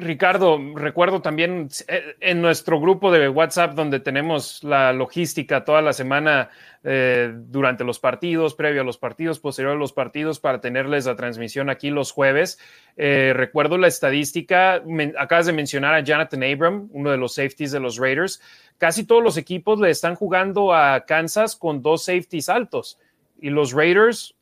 [0.00, 5.92] Ricardo, recuerdo también eh, en nuestro grupo de WhatsApp donde tenemos la logística toda la
[5.92, 6.50] semana
[6.84, 11.16] eh, durante los partidos, previo a los partidos, posterior a los partidos, para tenerles la
[11.16, 12.60] transmisión aquí los jueves.
[12.96, 14.80] Eh, recuerdo la estadística,
[15.18, 18.40] acabas de mencionar a Jonathan Abram, uno de los safeties de los Raiders.
[18.78, 23.00] Casi todos los equipos le están jugando a Kansas con dos safeties altos
[23.40, 24.37] y los Raiders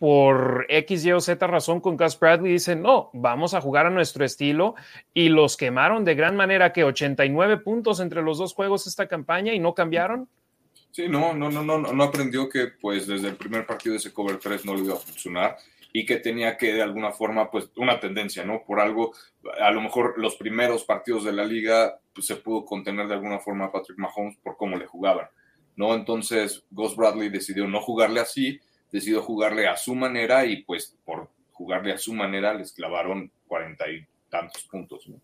[0.00, 3.90] por X, Y o Z razón con Gus Bradley dicen, no, vamos a jugar a
[3.90, 4.74] nuestro estilo
[5.12, 9.52] y los quemaron de gran manera que 89 puntos entre los dos juegos esta campaña
[9.52, 10.26] y no cambiaron.
[10.90, 14.10] Sí, no, no, no, no, no aprendió que pues desde el primer partido de ese
[14.10, 15.58] cover 3 no le iba a funcionar
[15.92, 18.62] y que tenía que de alguna forma pues una tendencia, ¿no?
[18.64, 19.12] Por algo,
[19.60, 23.38] a lo mejor los primeros partidos de la liga pues, se pudo contener de alguna
[23.38, 25.28] forma a Patrick Mahomes por cómo le jugaban,
[25.76, 25.94] ¿no?
[25.94, 28.58] Entonces Gus Bradley decidió no jugarle así
[28.90, 33.88] decidió jugarle a su manera y pues por jugarle a su manera les clavaron cuarenta
[33.90, 35.08] y tantos puntos.
[35.08, 35.20] ¿no?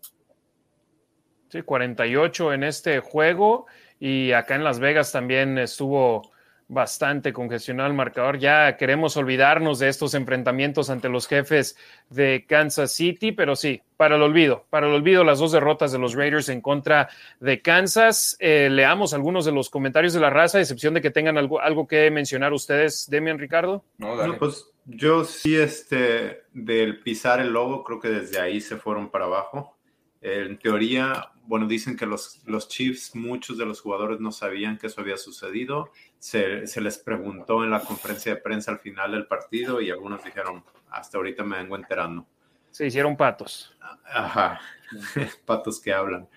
[1.49, 3.67] Sí, 48 en este juego
[3.99, 6.31] y acá en Las Vegas también estuvo
[6.67, 8.39] bastante congestionado el marcador.
[8.39, 11.77] Ya queremos olvidarnos de estos enfrentamientos ante los jefes
[12.09, 15.99] de Kansas City, pero sí, para el olvido, para el olvido las dos derrotas de
[15.99, 18.35] los Raiders en contra de Kansas.
[18.39, 21.61] Eh, leamos algunos de los comentarios de la raza, a excepción de que tengan algo,
[21.61, 23.83] algo que mencionar ustedes, Demian Ricardo.
[23.97, 29.09] No, pues yo sí, este, del pisar el logo, creo que desde ahí se fueron
[29.09, 29.77] para abajo.
[30.21, 34.87] En teoría, bueno, dicen que los, los Chiefs, muchos de los jugadores no sabían que
[34.87, 35.91] eso había sucedido.
[36.19, 40.23] Se, se, les preguntó en la conferencia de prensa al final del partido y algunos
[40.23, 42.27] dijeron, hasta ahorita me vengo enterando.
[42.71, 43.75] Se hicieron patos.
[44.05, 44.59] Ajá,
[45.45, 46.27] patos que hablan.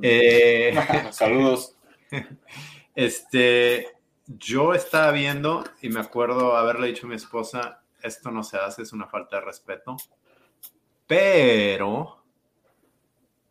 [0.00, 0.74] Eh,
[1.12, 1.76] Saludos.
[2.92, 3.86] Este,
[4.26, 8.82] yo estaba viendo y me acuerdo haberle dicho a mi esposa, esto no se hace,
[8.82, 9.96] es una falta de respeto.
[11.06, 12.19] Pero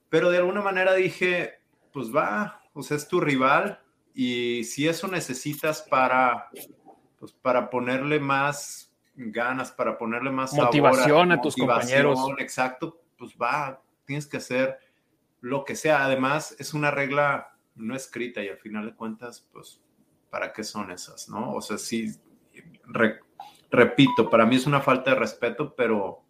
[0.10, 1.62] pero de alguna manera dije,
[1.93, 3.80] pues va, o sea, es tu rival
[4.13, 6.50] y si eso necesitas para,
[7.19, 12.19] pues para ponerle más ganas, para ponerle más motivación a, tus compañeros.
[12.39, 14.80] Exacto, pues va, tienes que hacer
[15.41, 16.04] lo que sea.
[16.04, 19.82] Además, es una regla no escrita y al final de cuentas, pues,
[20.30, 21.54] ¿para qué son esas, no?
[21.54, 22.13] O sea, sí,
[23.69, 26.24] repito, para mí es una falta de respeto, pero,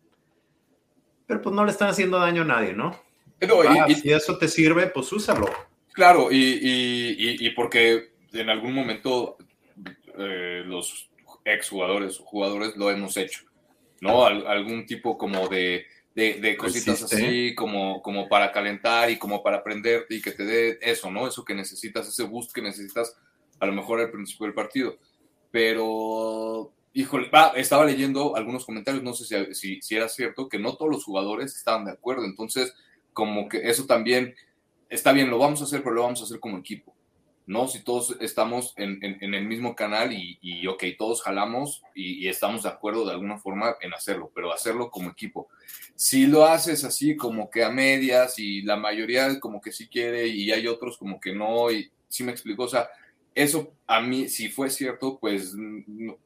[1.25, 2.95] pero pues no le están haciendo daño a nadie, ¿no?
[3.41, 5.49] Ah, y, si eso te sirve, pues úsalo.
[5.93, 9.37] Claro, y, porque en algún momento
[10.17, 11.09] eh, los
[11.45, 13.41] exjugadores o jugadores lo hemos hecho,
[14.01, 14.25] ¿no?
[14.25, 15.85] algún tipo como de,
[16.57, 21.09] cositas así, como, como para calentar y como para aprender y que te dé eso,
[21.09, 21.27] ¿no?
[21.27, 23.15] Eso que necesitas, ese boost que necesitas
[23.59, 24.97] a lo mejor al principio del partido.
[25.51, 30.91] Pero, híjole, estaba leyendo algunos comentarios, no sé si, si era cierto, que no todos
[30.91, 32.73] los jugadores estaban de acuerdo, entonces
[33.13, 34.35] como que eso también
[34.89, 36.95] está bien, lo vamos a hacer, pero lo vamos a hacer como equipo,
[37.45, 37.67] ¿no?
[37.67, 42.69] Si todos estamos en, el mismo canal y, y, ok, todos jalamos y, estamos de
[42.69, 45.47] acuerdo de alguna forma en hacerlo, pero hacerlo como equipo.
[45.95, 50.27] Si lo haces así como que a medias y la mayoría como que sí quiere
[50.27, 52.89] y hay otros como que no, y sí me explico, o sea,
[53.35, 55.55] eso a mí, si fue cierto, pues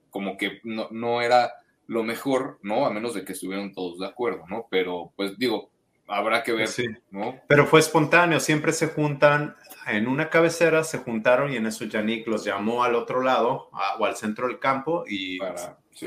[0.10, 1.54] como que no, no era
[1.88, 2.86] lo mejor, ¿no?
[2.86, 4.68] A menos de que estuvieran todos de acuerdo, ¿no?
[4.70, 5.70] Pero pues digo,
[6.14, 6.70] habrá que ver,
[7.12, 7.40] ¿no?
[7.48, 9.56] Pero fue espontáneo, siempre se juntan
[9.88, 14.06] en una cabecera, se juntaron y en eso Yannick los llamó al otro lado o
[14.06, 15.40] al centro del campo y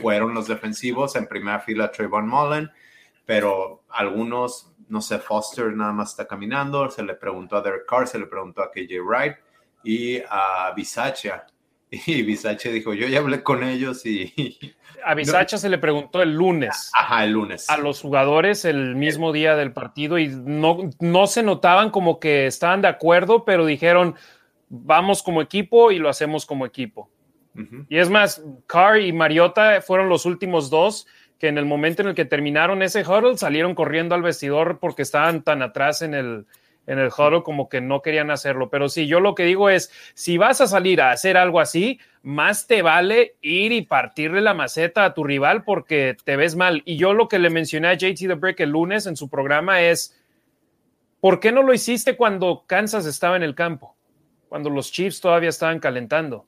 [0.00, 2.70] fueron los defensivos en primera fila Trayvon Mullen,
[3.24, 8.08] pero algunos, no sé, Foster nada más está caminando, se le preguntó a Derek Carr,
[8.08, 9.36] se le preguntó a KJ Wright
[9.84, 11.46] y a Bisaccia.
[11.88, 14.74] Y Bisacha dijo, yo ya hablé con ellos y...
[15.04, 16.90] A Bisacha se le preguntó el lunes.
[16.94, 17.68] Ajá, el lunes.
[17.70, 22.46] A los jugadores el mismo día del partido y no, no se notaban como que
[22.46, 24.14] estaban de acuerdo, pero dijeron,
[24.68, 27.10] vamos como equipo y lo hacemos como equipo.
[27.88, 31.06] Y es más, Carr y Mariota fueron los últimos dos
[31.38, 35.00] que en el momento en el que terminaron ese huddle salieron corriendo al vestidor porque
[35.00, 36.46] estaban tan atrás en el,
[36.86, 38.70] en el huddle como que no querían hacerlo.
[38.70, 42.00] Pero sí, yo lo que digo es, si vas a salir a hacer algo así,
[42.22, 46.82] más te vale ir y partirle la maceta a tu rival porque te ves mal.
[46.84, 49.82] Y yo lo que le mencioné a JT The Break el lunes en su programa
[49.82, 50.16] es,
[51.20, 53.96] ¿por qué no lo hiciste cuando Kansas estaba en el campo?
[54.48, 56.46] Cuando los Chiefs todavía estaban calentando.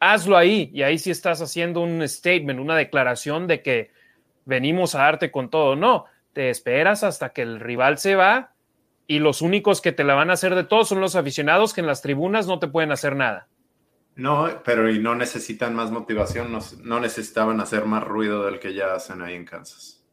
[0.00, 3.90] Hazlo ahí y ahí sí estás haciendo un statement, una declaración de que
[4.44, 5.76] venimos a darte con todo.
[5.76, 8.51] No, te esperas hasta que el rival se va
[9.06, 11.80] y los únicos que te la van a hacer de todo son los aficionados que
[11.80, 13.48] en las tribunas no te pueden hacer nada.
[14.14, 18.94] No, pero y no necesitan más motivación, no, necesitaban hacer más ruido del que ya
[18.94, 20.04] hacen ahí en Kansas.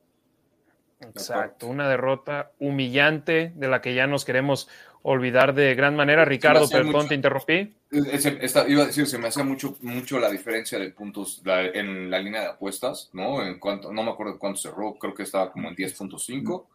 [1.01, 4.69] Exacto, una derrota humillante de la que ya nos queremos
[5.01, 6.25] olvidar de gran manera.
[6.25, 7.73] Ricardo, perdón, te interrumpí.
[7.91, 12.41] iba a decir, se me hace mucho, mucho la diferencia de puntos en la línea
[12.41, 13.45] de apuestas, ¿no?
[13.45, 16.65] En cuanto, no me acuerdo cuánto cerró, creo que estaba como en 10.5.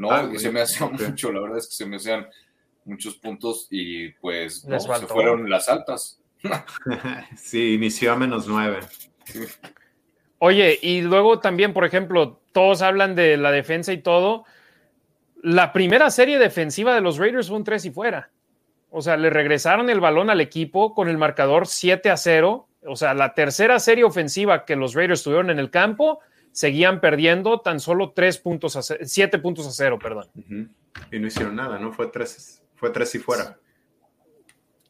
[0.00, 0.10] ¿no?
[0.10, 2.26] Ah, se me hacía mucho, la verdad es que se me hacían
[2.86, 6.18] muchos puntos y pues se fueron las altas.
[7.36, 8.80] sí, inició a menos nueve.
[10.38, 14.46] Oye, y luego también, por ejemplo, todos hablan de la defensa y todo.
[15.42, 18.30] La primera serie defensiva de los Raiders fue un 3 y fuera.
[18.88, 22.68] O sea, le regresaron el balón al equipo con el marcador 7 a 0.
[22.86, 26.20] O sea, la tercera serie ofensiva que los Raiders tuvieron en el campo
[26.52, 30.28] seguían perdiendo tan solo tres puntos a siete puntos a cero, perdón.
[31.10, 31.92] Y no hicieron nada, ¿no?
[31.92, 33.58] Fue tres, fue tres y fuera.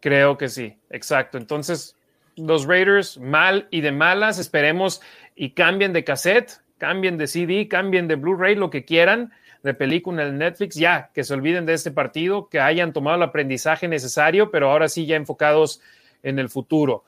[0.00, 1.36] Creo que sí, exacto.
[1.36, 1.96] Entonces,
[2.36, 5.02] los Raiders mal y de malas, esperemos
[5.34, 9.32] y cambien de cassette, cambien de CD, cambien de Blu-ray, lo que quieran,
[9.62, 13.22] de película en Netflix, ya, que se olviden de este partido, que hayan tomado el
[13.22, 15.82] aprendizaje necesario, pero ahora sí ya enfocados
[16.22, 17.04] en el futuro.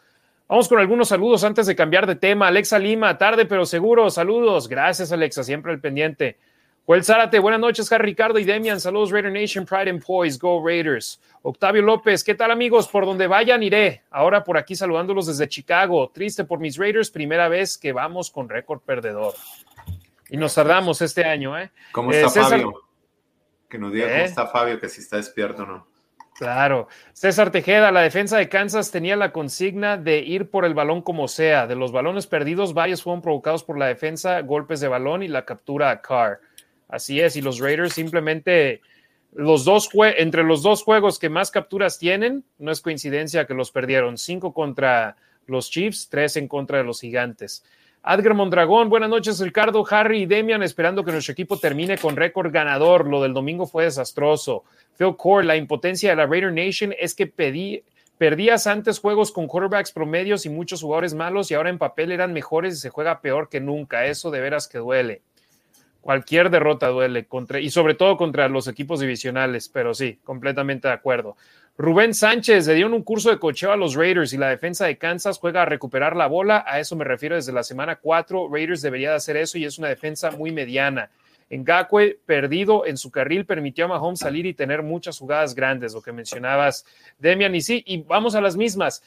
[0.53, 2.49] Vamos con algunos saludos antes de cambiar de tema.
[2.49, 4.69] Alexa Lima, tarde pero seguro, saludos.
[4.69, 6.37] Gracias, Alexa, siempre al pendiente.
[6.85, 8.79] Joel Zárate, buenas noches, Harry Ricardo y Demian.
[8.79, 11.19] Saludos, Raider Nation, Pride and Poise, Go Raiders.
[11.41, 12.87] Octavio López, ¿qué tal, amigos?
[12.87, 14.03] Por donde vayan, iré.
[14.11, 16.11] Ahora por aquí saludándolos desde Chicago.
[16.13, 19.33] Triste por mis Raiders, primera vez que vamos con récord perdedor.
[20.29, 21.71] Y nos tardamos este año, ¿eh?
[21.93, 22.75] ¿Cómo está eh, Fabio?
[23.71, 24.25] Que nos diga cómo ¿Eh?
[24.25, 25.92] está Fabio, que si está despierto o no.
[26.43, 26.89] Claro.
[27.13, 31.29] César Tejeda, la defensa de Kansas tenía la consigna de ir por el balón como
[31.29, 31.69] sea.
[31.69, 35.45] De los balones perdidos, varios fueron provocados por la defensa, golpes de balón y la
[35.45, 36.41] captura a Carr.
[36.89, 38.81] Así es, y los Raiders simplemente,
[39.33, 43.71] los dos entre los dos juegos que más capturas tienen, no es coincidencia que los
[43.71, 44.19] perdieron.
[44.19, 45.15] Cinco contra
[45.47, 47.65] los Chiefs, tres en contra de los Gigantes.
[48.05, 52.51] Adger Mondragón, buenas noches, Ricardo, Harry y Demian, esperando que nuestro equipo termine con récord
[52.53, 53.07] ganador.
[53.07, 54.65] Lo del domingo fue desastroso.
[54.99, 57.85] Phil Core, la impotencia de la Raider Nation es que pedí,
[58.19, 62.33] perdías antes juegos con quarterbacks promedios y muchos jugadores malos y ahora en papel eran
[62.33, 64.05] mejores y se juega peor que nunca.
[64.05, 65.23] Eso de veras que duele.
[66.03, 70.95] Cualquier derrota duele contra, y sobre todo contra los equipos divisionales, pero sí, completamente de
[70.95, 71.37] acuerdo.
[71.79, 74.99] Rubén Sánchez le dieron un curso de cocheo a los Raiders y la defensa de
[74.99, 76.65] Kansas juega a recuperar la bola.
[76.67, 78.49] A eso me refiero desde la semana 4.
[78.53, 81.09] Raiders debería de hacer eso y es una defensa muy mediana.
[81.51, 86.03] Ngakwe, perdido en su carril, permitió a Mahomes salir y tener muchas jugadas grandes, lo
[86.03, 86.85] que mencionabas,
[87.19, 87.55] Demian.
[87.55, 89.05] Y sí, y vamos a las mismas.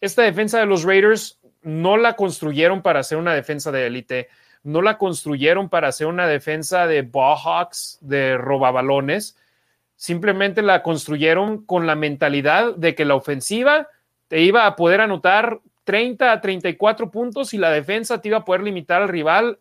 [0.00, 4.28] Esta defensa de los Raiders no la construyeron para ser una defensa de élite
[4.66, 9.36] no la construyeron para hacer una defensa de Hawks, de robabalones,
[9.94, 13.88] simplemente la construyeron con la mentalidad de que la ofensiva
[14.26, 18.44] te iba a poder anotar 30 a 34 puntos y la defensa te iba a
[18.44, 19.60] poder limitar al rival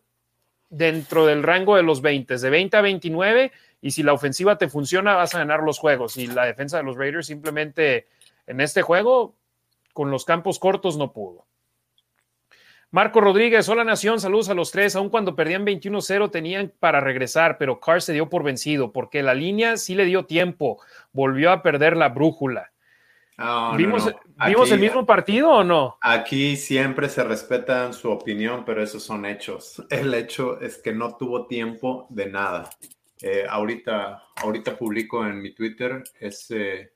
[0.71, 3.51] dentro del rango de los 20, de 20 a 29,
[3.83, 6.17] y si la ofensiva te funciona vas a ganar los juegos.
[6.17, 8.07] Y la defensa de los Raiders simplemente
[8.47, 9.35] en este juego,
[9.93, 11.45] con los campos cortos, no pudo.
[12.95, 14.95] Marco Rodríguez, hola Nación, saludos a los tres.
[14.95, 19.33] Aun cuando perdían 21-0 tenían para regresar, pero Carr se dio por vencido porque la
[19.33, 20.81] línea sí le dio tiempo,
[21.11, 22.71] volvió a perder la brújula.
[23.75, 24.07] ¿Vimos,
[24.71, 25.97] el mismo partido o no?
[25.99, 29.85] Aquí siempre se respetan su opinión, pero esos son hechos.
[29.89, 32.69] El hecho es que no tuvo tiempo de nada.
[33.21, 36.93] Eh, ahorita, ahorita publico en mi Twitter ese,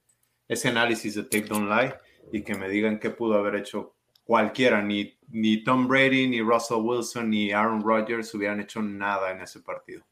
[0.47, 1.93] ese análisis de Take Don't Lie
[2.31, 3.95] y que me digan qué pudo haber hecho
[4.29, 9.41] cualquiera, ni, ni Tom Brady, ni Russell Wilson, ni Aaron Rodgers hubieran hecho nada en
[9.41, 10.05] ese partido.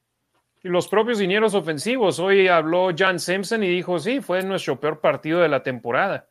[0.63, 2.17] Y los propios dineros ofensivos.
[2.17, 6.27] Hoy habló John Simpson y dijo, sí, fue nuestro peor partido de la temporada.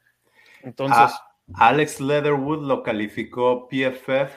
[0.62, 0.98] Entonces...
[0.98, 1.22] Ah,
[1.54, 4.36] Alex Leatherwood lo calificó PFF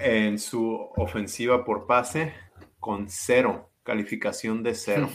[0.00, 2.34] en su ofensiva por pase
[2.78, 5.08] con cero, calificación de cero.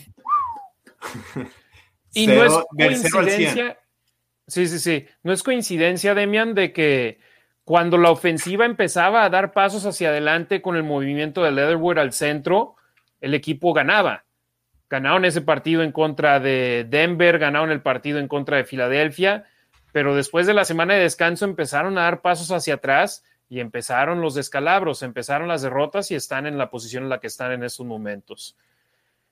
[2.16, 3.78] y no es coincidencia,
[4.50, 5.06] Sí, sí, sí.
[5.24, 7.20] No es coincidencia, Demian, de que
[7.64, 12.14] cuando la ofensiva empezaba a dar pasos hacia adelante con el movimiento de Leatherwood al
[12.14, 12.76] centro,
[13.22, 14.26] el equipo ganaba.
[14.90, 19.46] Ganaron ese partido en contra de Denver, ganaron el partido en contra de Filadelfia,
[19.92, 24.20] pero después de la semana de descanso empezaron a dar pasos hacia atrás y empezaron
[24.20, 27.64] los descalabros, empezaron las derrotas y están en la posición en la que están en
[27.64, 28.58] estos momentos.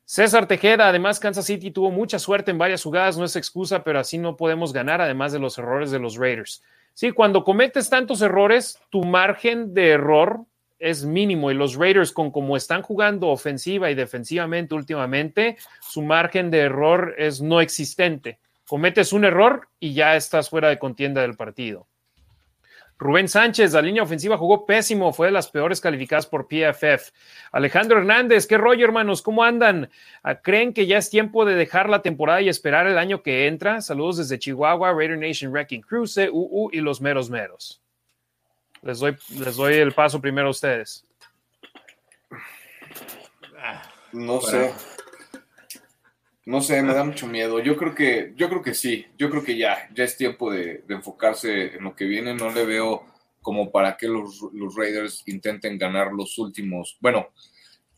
[0.09, 3.99] César Tejeda, además Kansas City tuvo mucha suerte en varias jugadas, no es excusa, pero
[3.99, 6.63] así no podemos ganar, además de los errores de los Raiders.
[6.93, 10.45] Sí, cuando cometes tantos errores, tu margen de error
[10.79, 16.51] es mínimo y los Raiders con como están jugando ofensiva y defensivamente últimamente, su margen
[16.51, 18.39] de error es no existente.
[18.65, 21.85] Cometes un error y ya estás fuera de contienda del partido.
[22.99, 27.11] Rubén Sánchez, la línea ofensiva jugó pésimo, fue de las peores calificadas por PFF.
[27.51, 29.21] Alejandro Hernández, ¿qué rollo, hermanos?
[29.21, 29.89] ¿Cómo andan?
[30.23, 33.47] Ah, ¿Creen que ya es tiempo de dejar la temporada y esperar el año que
[33.47, 33.81] entra?
[33.81, 37.81] Saludos desde Chihuahua, Raider Nation Wrecking Cruise, UU y los meros meros.
[38.81, 41.05] Les doy, les doy el paso primero a ustedes.
[44.11, 44.73] No sé.
[46.47, 47.59] No sé, me da mucho miedo.
[47.59, 49.05] Yo creo que, yo creo que sí.
[49.17, 52.33] Yo creo que ya, ya es tiempo de, enfocarse en lo que viene.
[52.33, 53.05] No le veo
[53.41, 54.39] como para que los,
[54.75, 56.97] Raiders intenten ganar los últimos.
[57.01, 57.27] Bueno,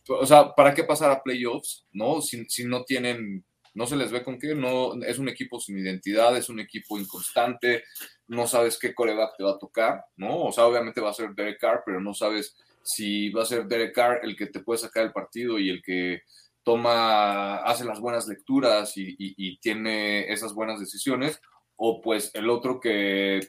[0.08, 1.86] o sea, ¿para qué pasar a playoffs?
[1.92, 2.20] ¿No?
[2.20, 3.44] Si, si no tienen,
[3.74, 6.98] no se les ve con qué, no, es un equipo sin identidad, es un equipo
[6.98, 7.84] inconstante,
[8.26, 10.46] no sabes qué coreback te va a tocar, ¿no?
[10.46, 13.66] O sea, obviamente va a ser Derek Carr, pero no sabes si va a ser
[13.66, 16.22] Derek Carr el que te puede sacar el partido y el que
[16.62, 21.40] toma, hace las buenas lecturas y, tiene esas buenas decisiones,
[21.76, 23.40] o pues el otro que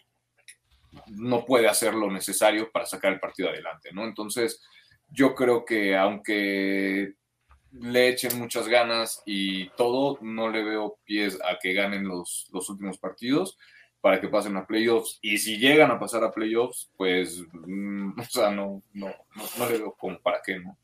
[1.08, 4.06] no puede hacer lo necesario para sacar el partido adelante, ¿no?
[4.06, 4.62] Entonces,
[5.10, 7.14] yo creo que aunque
[7.72, 12.70] le echen muchas ganas y todo, no le veo pies a que ganen los, los
[12.70, 13.58] últimos partidos.
[14.02, 15.20] para que pasen a playoffs.
[15.22, 19.14] Y si llegan a pasar a playoffs, pues, mm, o sea, no, no,
[19.60, 20.76] no, le veo como para qué, ¿no?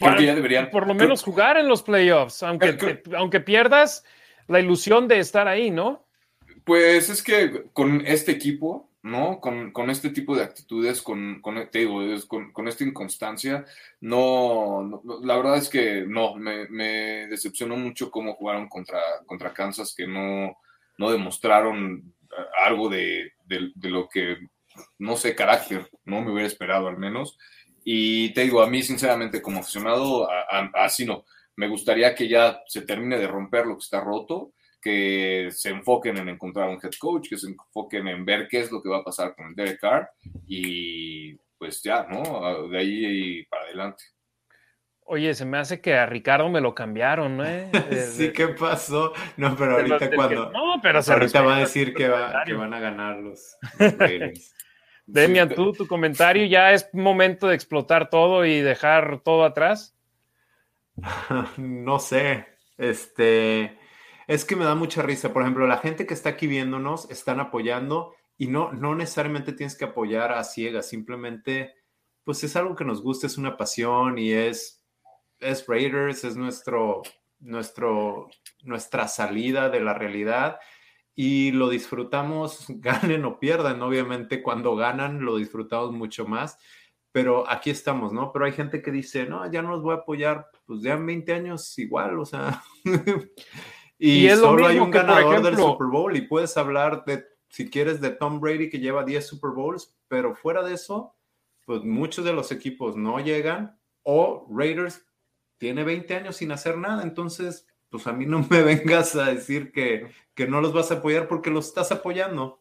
[0.00, 0.70] Ya deberían.
[0.70, 4.04] Por lo menos jugar en los playoffs, aunque, aunque pierdas
[4.46, 6.06] la ilusión de estar ahí, ¿no?
[6.64, 9.40] Pues es que con este equipo, ¿no?
[9.40, 11.66] Con, este tipo de actitudes, con, con,
[12.52, 13.64] con, esta inconstancia,
[14.00, 19.94] no, la verdad es que no, me, me, decepcionó mucho cómo jugaron contra, contra Kansas,
[19.96, 20.58] que no,
[20.98, 22.14] no demostraron
[22.64, 23.32] algo de,
[23.82, 24.36] lo que,
[24.98, 26.20] no sé, carácter, ¿no?
[26.20, 27.38] Me hubiera esperado al menos.
[27.90, 30.28] Y te digo, a mí sinceramente como aficionado,
[30.74, 31.24] así no,
[31.56, 36.18] me gustaría que ya se termine de romper lo que está roto, que se enfoquen
[36.18, 38.98] en encontrar un head coach, que se enfoquen en ver qué es lo que va
[38.98, 40.06] a pasar con Derek Carr
[40.46, 42.68] y pues ya, ¿no?
[42.68, 44.04] De ahí para adelante.
[45.06, 47.44] Oye, se me hace que a Ricardo me lo cambiaron, ¿no?
[48.10, 49.14] sí, ¿qué pasó?
[49.38, 50.52] No, pero ahorita cuando.
[50.52, 53.56] no, pero se ahorita va a decir que, va, que, van a ganar los,
[55.08, 59.96] Demian, tú, tu comentario, ¿ya es momento de explotar todo y dejar todo atrás?
[61.56, 62.46] no sé.
[62.76, 63.78] Este.
[64.26, 65.32] Es que me da mucha risa.
[65.32, 69.76] Por ejemplo, la gente que está aquí viéndonos están apoyando y no, no necesariamente tienes
[69.76, 71.74] que apoyar a ciegas, simplemente,
[72.22, 74.78] pues es algo que nos gusta, es una pasión y es
[75.40, 77.02] es Raiders, es nuestro,
[77.40, 78.28] nuestro,
[78.62, 80.58] nuestra salida de la realidad
[81.20, 86.60] y lo disfrutamos, ganen o pierdan, obviamente cuando ganan lo disfrutamos mucho más,
[87.10, 88.30] pero aquí estamos, ¿no?
[88.32, 91.04] Pero hay gente que dice, no, ya no los voy a apoyar, pues ya en
[91.04, 92.62] 20 años igual, o sea,
[93.98, 98.10] y, solo hay un ganador del Super Bowl y puedes hablar de, si quieres, de
[98.10, 101.16] Tom Brady que lleva 10 Super Bowls, pero fuera de eso,
[101.66, 105.04] pues muchos de los equipos no llegan o Raiders
[105.56, 109.72] tiene 20 años sin hacer nada, entonces, pues a mí no me vengas a decir
[109.72, 110.08] que,
[110.46, 112.60] no los vas a apoyar porque los estás apoyando.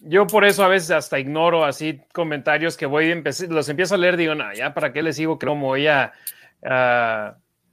[0.00, 3.98] Yo por eso a veces hasta ignoro así comentarios que voy a los empiezo a
[3.98, 6.12] leer, digo, no, ya para qué les digo que no me voy a,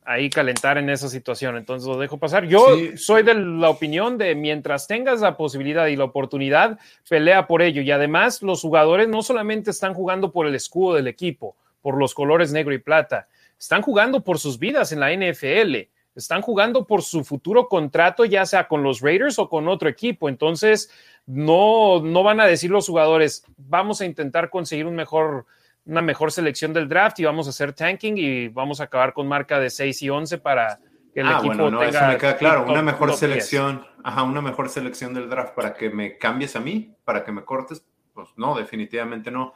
[0.04, 2.46] ahí calentar en esa situación, entonces lo dejo pasar.
[2.46, 2.68] Yo
[2.98, 7.82] soy de la opinión de mientras tengas la posibilidad y la oportunidad, pelea por ello.
[7.82, 12.14] Y además los jugadores no solamente están jugando por el escudo del equipo, por los
[12.14, 13.28] colores negro y plata.
[13.60, 15.90] Están jugando por sus vidas en la NFL.
[16.16, 20.30] Están jugando por su futuro contrato, ya sea con los Raiders o con otro equipo.
[20.30, 20.92] Entonces,
[21.26, 25.46] no, no van a decir los jugadores, vamos a intentar conseguir un mejor,
[25.86, 29.28] una mejor selección del draft y vamos a hacer tanking y vamos a acabar con
[29.28, 30.80] marca de 6 y 11 para
[31.14, 32.66] que el ah, equipo bueno, no, eso me queda claro.
[32.68, 36.96] Una mejor selección, ajá, una mejor selección del draft para que me cambies a mí,
[37.04, 37.86] para que me cortes.
[38.14, 39.54] Pues no, definitivamente no.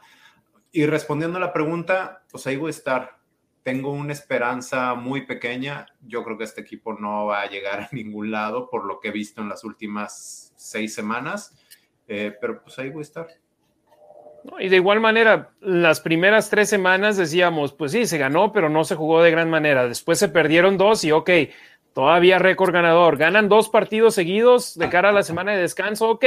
[0.72, 3.18] Y respondiendo a la pregunta, pues ahí voy a estar.
[3.64, 5.86] Tengo una esperanza muy pequeña.
[6.06, 9.08] Yo creo que este equipo no va a llegar a ningún lado por lo que
[9.08, 11.58] he visto en las últimas seis semanas,
[12.06, 13.26] eh, pero pues ahí voy a estar.
[14.60, 18.84] y de igual manera, las primeras tres semanas decíamos, pues sí, se ganó, pero no
[18.84, 19.88] se jugó de gran manera.
[19.88, 21.30] Después se perdieron dos y ok,
[21.94, 23.16] todavía récord ganador.
[23.16, 26.24] Ganan dos partidos seguidos de cara a la semana de descanso, ok,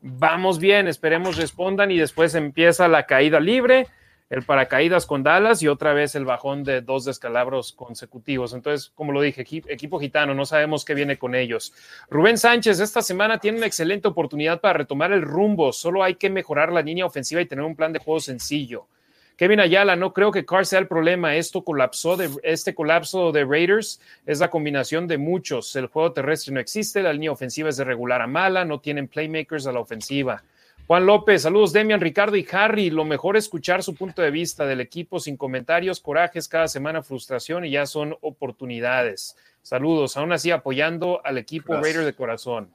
[0.00, 3.88] vamos bien, esperemos respondan y después empieza la caída libre,
[4.28, 8.54] el paracaídas con Dallas y otra vez el bajón de dos descalabros consecutivos.
[8.54, 11.72] Entonces, como lo dije, equipo, gitano, no sabemos qué viene con ellos.
[12.10, 16.30] Rubén Sánchez esta semana tiene una excelente oportunidad para retomar el rumbo, solo hay que
[16.30, 18.88] mejorar la línea ofensiva y tener un plan de juego sencillo.
[19.36, 21.36] Kevin Ayala, no creo que Carr sea el problema.
[21.36, 25.76] Esto colapsó de, este colapso de Raiders es la combinación de muchos.
[25.76, 29.08] El juego terrestre no existe, la línea ofensiva es de regular a mala, no tienen
[29.08, 30.42] playmakers a la ofensiva.
[30.86, 32.90] Juan López, saludos Demian, Ricardo y Harry.
[32.90, 37.02] Lo mejor es escuchar su punto de vista del equipo sin comentarios, corajes, cada semana
[37.02, 39.36] frustración y ya son oportunidades.
[39.62, 42.70] Saludos, aún así apoyando al equipo Raiders de corazón.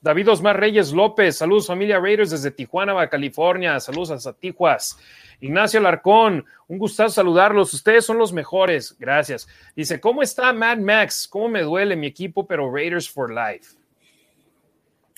[0.00, 4.98] David Osmar Reyes López, saludos familia Raiders desde Tijuana, California, saludos a Tijuas.
[5.40, 7.74] Ignacio Larcón, un gustazo saludarlos.
[7.74, 8.96] Ustedes son los mejores.
[8.98, 9.46] Gracias.
[9.76, 11.28] Dice, ¿cómo está Mad Max?
[11.28, 13.83] ¿Cómo me duele mi equipo, pero Raiders for Life?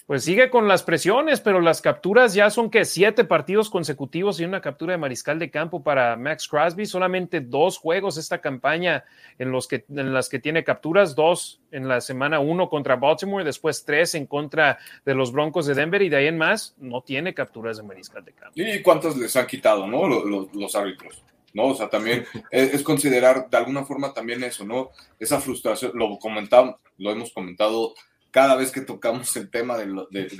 [0.06, 4.44] Pues sigue con las presiones, pero las capturas ya son que siete partidos consecutivos y
[4.44, 6.86] una captura de mariscal de campo para Max Crosby.
[6.86, 9.04] Solamente dos juegos esta campaña
[9.40, 13.42] en, los que, en las que tiene capturas, dos en la semana uno contra Baltimore,
[13.42, 17.02] después tres en contra de los Broncos de Denver y de ahí en más no
[17.02, 18.52] tiene capturas de mariscal de campo.
[18.54, 20.06] ¿Y cuántos les han quitado, no?
[20.06, 21.24] Los, los, árbitros.
[21.52, 21.66] ¿no?
[21.66, 24.90] O sea, también es, considerar de alguna forma también eso, ¿no?
[25.18, 27.94] Esa frustración, lo comentamos, lo hemos comentado
[28.36, 29.86] cada vez que tocamos el tema de,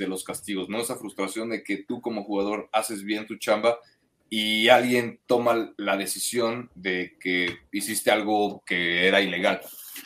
[0.07, 0.79] los castigos, ¿no?
[0.79, 3.79] Esa frustración de que tú como jugador haces bien tu chamba
[4.29, 9.61] y alguien toma la decisión de que hiciste algo que era ilegal,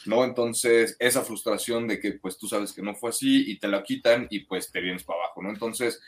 [0.05, 0.23] ¿no?
[0.23, 3.83] Entonces, esa frustración de que pues tú sabes que no fue así y te la
[3.83, 5.49] quitan y pues te vienes para abajo, ¿no?
[5.49, 5.99] Entonces,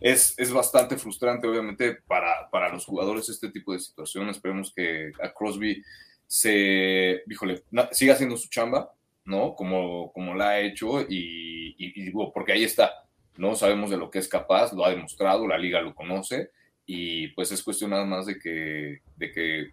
[0.00, 4.30] es, es bastante frustrante, obviamente, para, para los jugadores este tipo de situación.
[4.30, 5.84] Esperemos que a Crosby
[6.26, 8.94] se, híjole, siga haciendo su chamba,
[9.28, 9.54] ¿no?
[9.54, 13.04] Como, como la ha hecho y, y, porque ahí está,
[13.36, 13.54] ¿no?
[13.54, 16.50] Sabemos de lo que es capaz, lo ha demostrado, la liga lo conoce
[16.86, 19.66] y pues es cuestión nada más de que, de que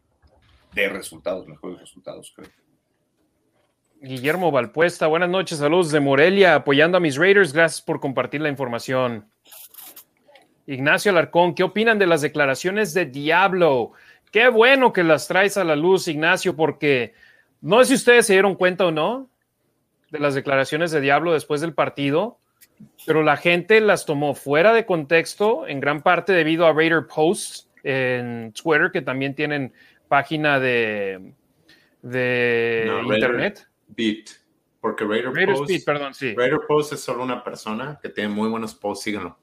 [0.74, 2.50] dé resultados, mejores resultados, creo.
[4.02, 8.50] Guillermo Valpuesta, buenas noches, saludos de Morelia, apoyando a mis Raiders, gracias por compartir la
[8.50, 9.26] información.
[10.68, 13.94] Ignacio Alarcón, ¿qué opinan de las declaraciones de Diablo?
[14.32, 17.14] Qué bueno que las traes a la luz, Ignacio, porque
[17.62, 19.30] no sé si ustedes se dieron cuenta o no
[20.16, 22.40] de las declaraciones de Diablo después del partido,
[23.06, 27.70] pero la gente las tomó fuera de contexto, en gran parte debido a Raider Posts
[27.84, 29.74] en Twitter, que también tienen
[30.08, 31.34] página de,
[32.02, 33.68] de internet.
[33.88, 34.30] Beat,
[34.82, 36.34] porque Raider, Post, perdón, sí.
[36.36, 39.38] Raider Post es solo una persona que tiene muy buenos posts, síganlo.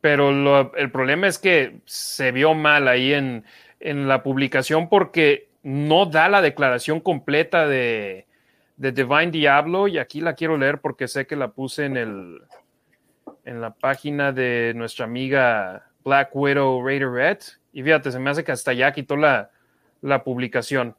[0.00, 0.30] Pero
[0.76, 3.44] el problema es que se vio mal ahí en,
[3.80, 8.27] en la publicación porque no da la declaración completa de,
[8.78, 12.40] de Divine Diablo y aquí la quiero leer porque sé que la puse en el
[13.44, 17.38] en la página de nuestra amiga Black Widow Raider Red
[17.72, 19.50] y fíjate, se me hace que hasta ya quitó la,
[20.00, 20.96] la publicación.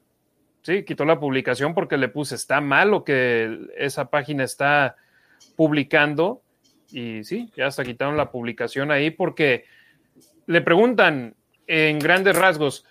[0.61, 4.97] Sí, quitó la publicación porque le puse está mal lo que esa página está
[5.55, 6.41] publicando
[6.91, 9.65] y sí, ya hasta quitaron la publicación ahí porque
[10.47, 12.86] le preguntan en grandes rasgos,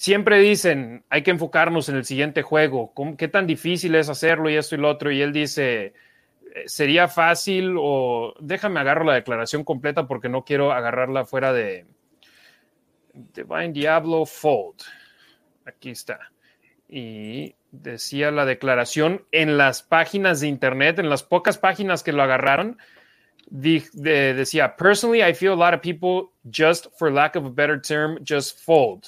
[0.00, 4.56] siempre dicen, hay que enfocarnos en el siguiente juego, ¿qué tan difícil es hacerlo y
[4.56, 5.12] esto y lo otro?
[5.12, 5.92] Y él dice,
[6.54, 11.84] eh, sería fácil o déjame agarro la declaración completa porque no quiero agarrarla fuera de
[13.12, 14.80] Divine Diablo Fold.
[15.66, 16.18] Aquí está.
[16.88, 22.22] Y decía la declaración en las páginas de internet, en las pocas páginas que lo
[22.22, 22.78] agarraron,
[23.50, 28.18] decía, personally, I feel a lot of people just, for lack of a better term,
[28.24, 29.04] just fold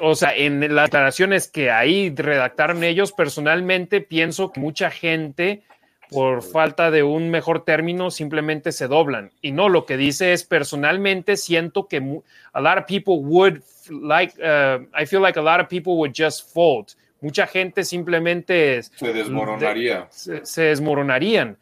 [0.00, 5.62] o sea, en las declaraciones que ahí redactaron ellos, personalmente pienso que mucha gente,
[6.10, 9.30] por falta de un mejor término, simplemente se doblan.
[9.42, 12.22] Y no, lo que dice es, personalmente siento que
[12.52, 16.12] a lot of people would like, uh, I feel like a lot of people would
[16.16, 16.88] just fold.
[17.20, 20.06] Mucha gente simplemente se desmoronaría.
[20.10, 21.56] se desmoronarían.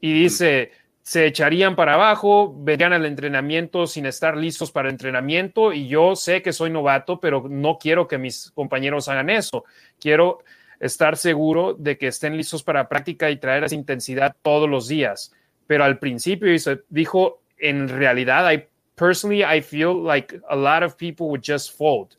[0.00, 0.70] Y dice,
[1.02, 6.42] se echarían para abajo, verían al entrenamiento sin estar listos para entrenamiento y yo sé
[6.42, 9.64] que soy novato, pero no quiero que mis compañeros hagan eso.
[9.98, 10.38] Quiero
[10.78, 15.32] estar seguro de que estén listos para práctica y traer esa intensidad todos los días.
[15.66, 16.52] Pero al principio
[16.88, 22.16] dijo, en realidad, I personally I feel like a lot of people would just fold.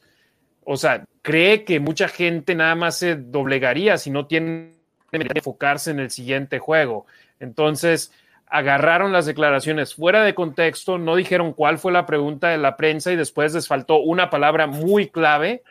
[0.65, 4.71] O sea, cree que mucha gente nada más se doblegaría si no tiene
[5.11, 7.05] que enfocarse en el siguiente juego.
[7.39, 8.11] Entonces,
[8.53, 13.11] agarraron las declaraciones fuera de contexto, no dijeron cuál fue la pregunta de la prensa
[13.11, 15.63] y después les faltó una palabra muy clave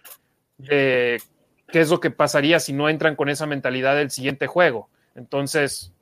[0.58, 1.22] de
[1.68, 4.90] qué es lo que pasaría si no entran con esa mentalidad del siguiente juego.
[5.14, 5.92] Entonces,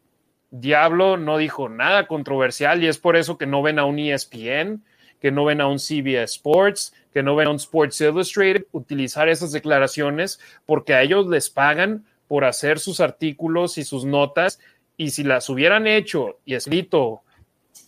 [0.51, 4.83] Diablo no dijo nada controversial y es por eso que no ven a un ESPN,
[5.21, 9.29] que no ven a un CBS Sports, que no ven a un Sports Illustrated utilizar
[9.29, 14.61] esas declaraciones porque a ellos les pagan por hacer sus artículos y sus notas
[15.01, 17.23] y si las hubieran hecho y escrito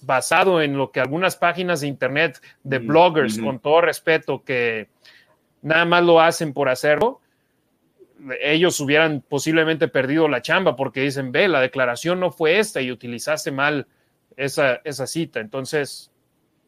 [0.00, 4.88] basado en lo que algunas páginas de internet de bloggers, con todo respeto, que
[5.60, 7.20] nada más lo hacen por hacerlo,
[8.40, 12.90] ellos hubieran posiblemente perdido la chamba porque dicen, ve, la declaración no fue esta y
[12.90, 13.86] utilizaste mal
[14.34, 15.40] esa, esa cita.
[15.40, 16.10] Entonces,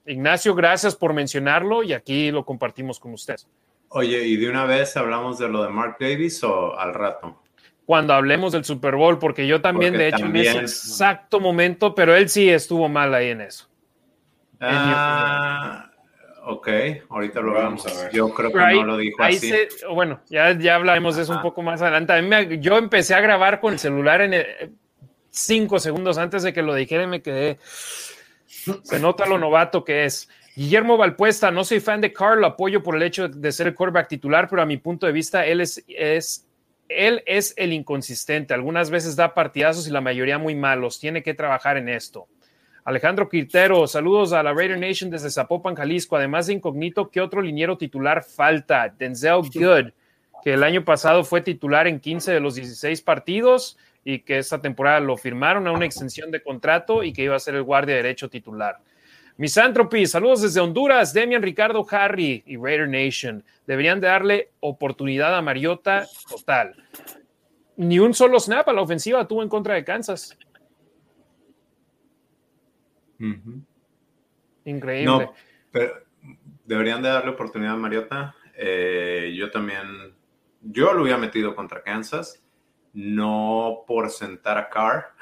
[0.05, 3.49] Ignacio, gracias por mencionarlo y aquí lo compartimos con ustedes.
[3.89, 7.44] Oye, ¿y de una vez hablamos de lo de Mark Davis o al rato?
[7.87, 12.15] Cuando hablemos del Super Bowl, porque yo también, de hecho, en ese exacto momento, pero
[12.15, 13.69] él sí estuvo mal ahí en eso.
[14.61, 15.91] Ah,
[16.45, 16.69] ok,
[17.11, 18.13] ahorita lo vamos a ver.
[18.13, 19.53] Yo creo que no lo dijo así.
[19.93, 22.59] bueno, ya, ya hablaremos de eso un poco más adelante.
[22.61, 24.75] yo empecé a grabar con el celular en
[25.31, 27.59] cinco segundos antes de que lo dijera y me quedé.
[28.47, 30.29] Se nota lo novato que es.
[30.57, 33.75] Guillermo Valpuesta, no soy fan de Carl, lo apoyo por el hecho de ser el
[33.75, 36.47] quarterback titular, pero a mi punto de vista, él es, es
[36.89, 38.55] él es el inconsistente.
[38.55, 41.01] Algunas veces da partidazos y la mayoría muy malos.
[41.01, 42.27] Tiene que trabajar en esto.
[42.85, 46.17] Alejandro Quintero, saludos a la Raider Nation desde Zapopan, Jalisco.
[46.17, 48.95] Además de Incógnito, ¿qué otro liniero titular falta?
[48.99, 49.93] Denzel Good,
[50.43, 54.61] que el año pasado fue titular en 15 de los 16 partidos y que esta
[54.61, 57.97] temporada lo firmaron a una extensión de contrato y que iba a ser el guardia
[57.97, 58.79] derecho titular.
[59.37, 63.45] Misanthropy, saludos desde Honduras, Demian, Ricardo, Harry y Raider Nation.
[63.67, 66.75] Deberían de darle oportunidad a Mariota total.
[67.77, 70.39] Ni un solo snap a la ofensiva tuvo en contra de Kansas.
[74.65, 75.05] Increíble.
[75.05, 75.35] No,
[75.73, 75.95] pero
[76.65, 78.37] deberían de darle oportunidad a Mariota.
[78.57, 80.15] Eh, yo también,
[80.61, 82.41] yo lo había metido contra Kansas,
[82.93, 85.14] no por sentar a Carr,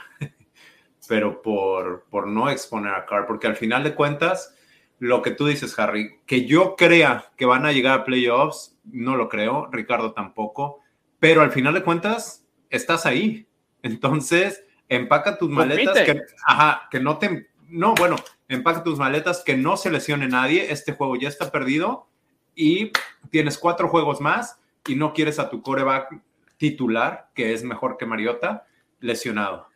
[1.08, 4.54] pero por, por no exponer a Carr, porque al final de cuentas,
[4.98, 9.16] lo que tú dices, Harry, que yo crea que van a llegar a playoffs, no
[9.16, 10.80] lo creo, Ricardo tampoco,
[11.18, 13.46] pero al final de cuentas, estás ahí.
[13.82, 18.16] Entonces, empaca tus maletas, que, ajá, que no te, no, bueno,
[18.48, 22.08] empaca tus maletas, que no se lesione nadie, este juego ya está perdido
[22.54, 22.92] y
[23.30, 26.20] tienes cuatro juegos más y no quieres a tu coreback
[26.58, 28.66] titular, que es mejor que Mariota,
[29.00, 29.71] lesionado.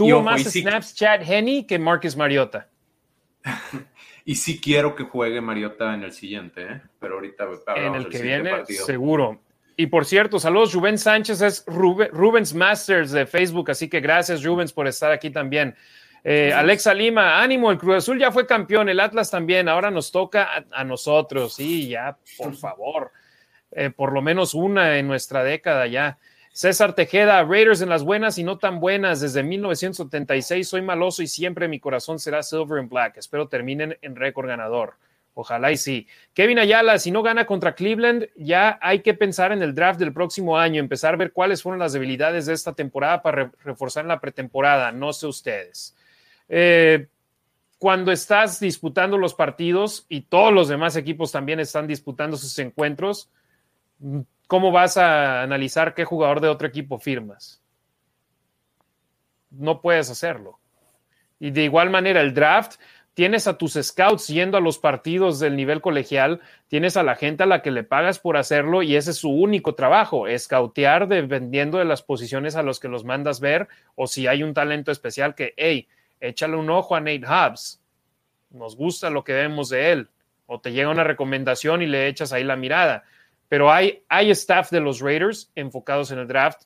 [0.00, 2.68] Tuvo más snaps Chad Henney que Marcus Mariota.
[4.24, 6.80] y sí quiero que juegue Mariota en el siguiente, ¿eh?
[6.98, 9.40] pero ahorita en el que viene, seguro.
[9.76, 14.72] Y por cierto, saludos, Rubén Sánchez es Rubens Masters de Facebook, así que gracias Rubens
[14.72, 15.74] por estar aquí también.
[16.22, 20.12] Eh, Alexa Lima, ánimo, el Cruz Azul ya fue campeón, el Atlas también, ahora nos
[20.12, 23.10] toca a, nosotros, sí, ya, por favor,
[23.70, 26.18] eh, por lo menos una en nuestra década ya.
[26.52, 29.20] César Tejeda, Raiders en las buenas y no tan buenas.
[29.20, 33.16] Desde 1976 soy maloso y siempre mi corazón será silver and black.
[33.16, 34.94] Espero terminen en récord ganador.
[35.34, 36.08] Ojalá y sí.
[36.34, 40.12] Kevin Ayala, si no gana contra Cleveland, ya hay que pensar en el draft del
[40.12, 44.08] próximo año, empezar a ver cuáles fueron las debilidades de esta temporada para reforzar en
[44.08, 44.90] la pretemporada.
[44.90, 45.96] No sé ustedes.
[46.48, 47.06] Eh,
[47.78, 53.30] cuando estás disputando los partidos y todos los demás equipos también están disputando sus encuentros,
[54.50, 57.62] ¿cómo vas a analizar qué jugador de otro equipo firmas?
[59.48, 60.58] No puedes hacerlo.
[61.38, 62.80] Y de igual manera, el draft,
[63.14, 67.44] tienes a tus scouts yendo a los partidos del nivel colegial, tienes a la gente
[67.44, 71.78] a la que le pagas por hacerlo y ese es su único trabajo, scoutear dependiendo
[71.78, 75.36] de las posiciones a los que los mandas ver o si hay un talento especial
[75.36, 75.86] que, hey,
[76.18, 77.80] échale un ojo a Nate Hobbs,
[78.50, 80.08] nos gusta lo que vemos de él,
[80.46, 83.04] o te llega una recomendación y le echas ahí la mirada
[83.50, 86.62] pero hay, hay staff de los Raiders enfocados en el draft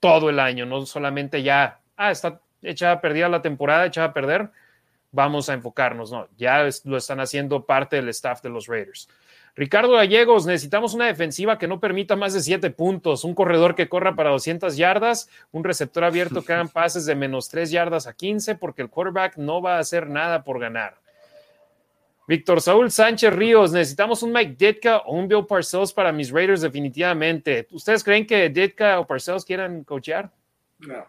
[0.00, 4.50] todo el año, no solamente ya, ah, está echada perdida la temporada, echada a perder,
[5.10, 9.10] vamos a enfocarnos, no, ya lo están haciendo parte del staff de los Raiders.
[9.54, 13.90] Ricardo Gallegos, necesitamos una defensiva que no permita más de siete puntos, un corredor que
[13.90, 18.14] corra para 200 yardas, un receptor abierto que hagan pases de menos tres yardas a
[18.14, 21.01] 15, porque el quarterback no va a hacer nada por ganar.
[22.26, 26.60] Víctor Saúl Sánchez Ríos, necesitamos un Mike Ditka o un Bill Parcells para mis Raiders
[26.60, 27.66] definitivamente.
[27.72, 30.30] ¿Ustedes creen que Ditka o Parcells quieran coachear?
[30.78, 31.04] No.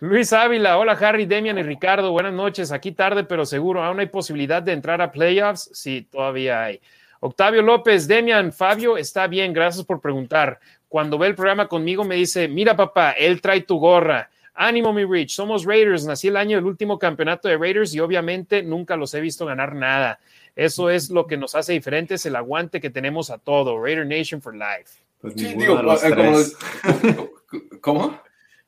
[0.00, 2.72] Luis Ávila, hola Harry, Demian y Ricardo, buenas noches.
[2.72, 5.70] Aquí tarde, pero seguro, ¿aún hay posibilidad de entrar a playoffs?
[5.74, 6.80] Sí, todavía hay.
[7.20, 10.58] Octavio López, Demian, Fabio, está bien, gracias por preguntar.
[10.88, 14.28] Cuando ve el programa conmigo me dice, mira papá, él trae tu gorra.
[14.54, 15.34] Ánimo, mi Rich.
[15.34, 16.04] Somos Raiders.
[16.04, 19.74] Nací el año del último campeonato de Raiders y obviamente nunca los he visto ganar
[19.74, 20.18] nada.
[20.54, 23.82] Eso es lo que nos hace diferentes, el aguante que tenemos a todo.
[23.82, 25.02] Raider Nation for life.
[25.20, 27.30] Pues ninguno de los eh,
[27.80, 28.20] ¿Cómo?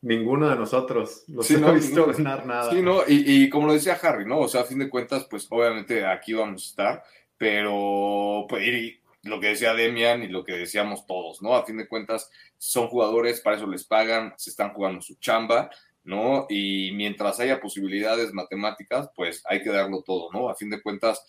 [0.03, 2.71] Ninguno de nosotros los sí, visto ganar nada.
[2.71, 4.41] Sí, no, y, como lo decía Harry, ¿no?
[4.41, 7.05] O sea, a fin de cuentas, pues obviamente aquí vamos a estar,
[7.39, 11.55] pero pues, y lo que decía Demian y lo que decíamos todos, ¿no?
[11.55, 15.71] A fin de cuentas, son jugadores, para eso les pagan, se están jugando su chamba,
[16.05, 16.47] ¿no?
[16.49, 20.49] Y mientras haya posibilidades matemáticas, pues hay que darlo todo, ¿no?
[20.49, 21.27] A fin de cuentas,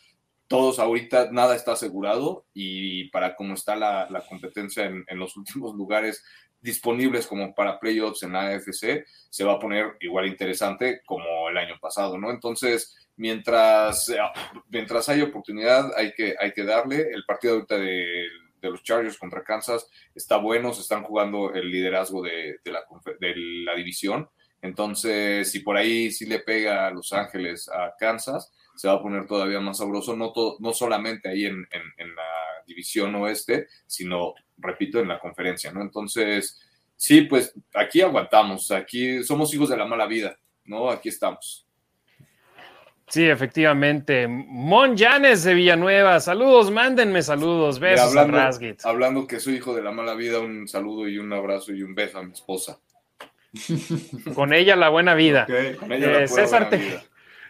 [0.48, 6.24] todos ahorita nada está asegurado y para cómo está la, competencia en, los últimos lugares
[6.62, 11.58] disponibles como para playoffs en la AFC, se va a poner igual interesante como el
[11.58, 12.32] año pasado, ¿no?
[12.32, 14.14] Entonces, mientras,
[14.70, 17.02] mientras hay oportunidad, hay que, hay que darle.
[17.12, 18.28] El partido ahorita de
[18.66, 22.84] de los Chargers contra Kansas está bueno, se están jugando el liderazgo de, la,
[23.20, 24.30] de la división.
[24.62, 29.02] Entonces, si por ahí sí le pega a Los Ángeles a Kansas, se va a
[29.02, 32.24] poner todavía más sabroso, no, no solamente ahí en, en, la
[32.66, 35.82] división oeste, sino, repito, en la conferencia, ¿no?
[35.82, 36.60] Entonces,
[36.96, 40.90] sí, pues aquí aguantamos, aquí somos hijos de la mala vida, ¿no?
[40.90, 41.65] Aquí estamos.
[43.08, 44.28] Sí, efectivamente.
[44.28, 46.20] Mon Janes de Villanueva.
[46.20, 47.80] Saludos, mándenme saludos.
[47.80, 51.32] Besos hablando, a Hablando que soy hijo de la mala vida, un saludo y un
[51.32, 52.80] abrazo y un beso a mi esposa.
[54.34, 55.46] Con ella la buena vida.
[55.80, 57.04] Con ella la eh, César, buena vida.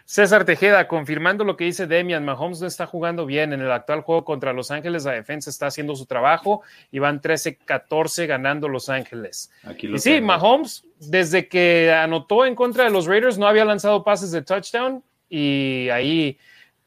[0.04, 3.54] César Tejeda, confirmando lo que dice Demian, Mahomes no está jugando bien.
[3.54, 7.20] En el actual juego contra Los Ángeles, la defensa está haciendo su trabajo y van
[7.20, 9.50] 13-14 ganando Los Ángeles.
[9.80, 14.30] y sí, Mahomes, desde que anotó en contra de los Raiders, no había lanzado pases
[14.30, 16.38] de touchdown y ahí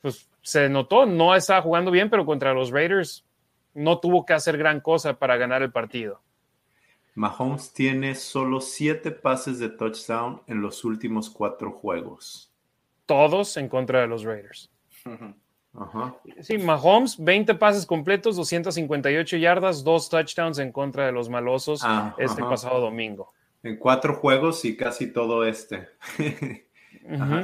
[0.01, 3.25] pues se notó, no estaba jugando bien, pero contra los Raiders
[3.73, 6.21] no tuvo que hacer gran cosa para ganar el partido.
[7.15, 12.51] Mahomes tiene solo siete pases de touchdown en los últimos cuatro juegos.
[13.05, 14.71] Todos en contra de los Raiders.
[16.41, 22.15] Sí, Mahomes, 20 pases completos, 258 yardas, dos touchdowns en contra de los malosos ah,
[22.17, 23.33] este pasado domingo.
[23.63, 25.89] En cuatro juegos y casi todo este.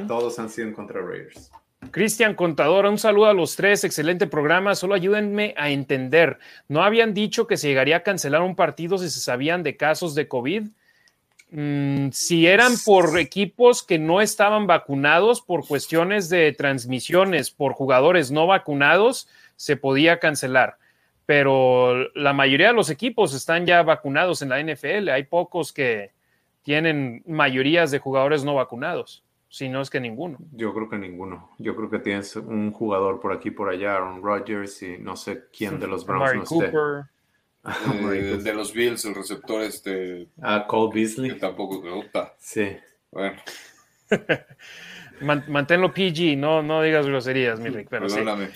[0.06, 1.50] todos han sido en contra de Raiders.
[1.90, 6.38] Cristian Contador, un saludo a los tres, excelente programa, solo ayúdenme a entender,
[6.68, 10.14] ¿no habían dicho que se llegaría a cancelar un partido si se sabían de casos
[10.14, 10.68] de COVID?
[11.50, 18.30] Mm, si eran por equipos que no estaban vacunados por cuestiones de transmisiones, por jugadores
[18.30, 20.78] no vacunados, se podía cancelar.
[21.24, 25.08] Pero la mayoría de los equipos están ya vacunados en la NFL.
[25.08, 26.12] Hay pocos que
[26.62, 30.38] tienen mayorías de jugadores no vacunados si no es que ninguno.
[30.52, 31.50] Yo creo que ninguno.
[31.58, 35.44] Yo creo que tienes un jugador por aquí, por allá, Aaron Rodgers y no sé
[35.56, 37.04] quién de los Browns no Cooper.
[38.12, 40.28] Eh, de los Bills, el receptor este.
[40.40, 41.32] Ah, Cole Beasley.
[41.32, 42.34] Que tampoco me gusta.
[42.38, 42.76] Sí.
[43.10, 43.36] Bueno.
[45.20, 48.48] manténlo PG, no, no digas groserías, mi Rick, pero Perdóname.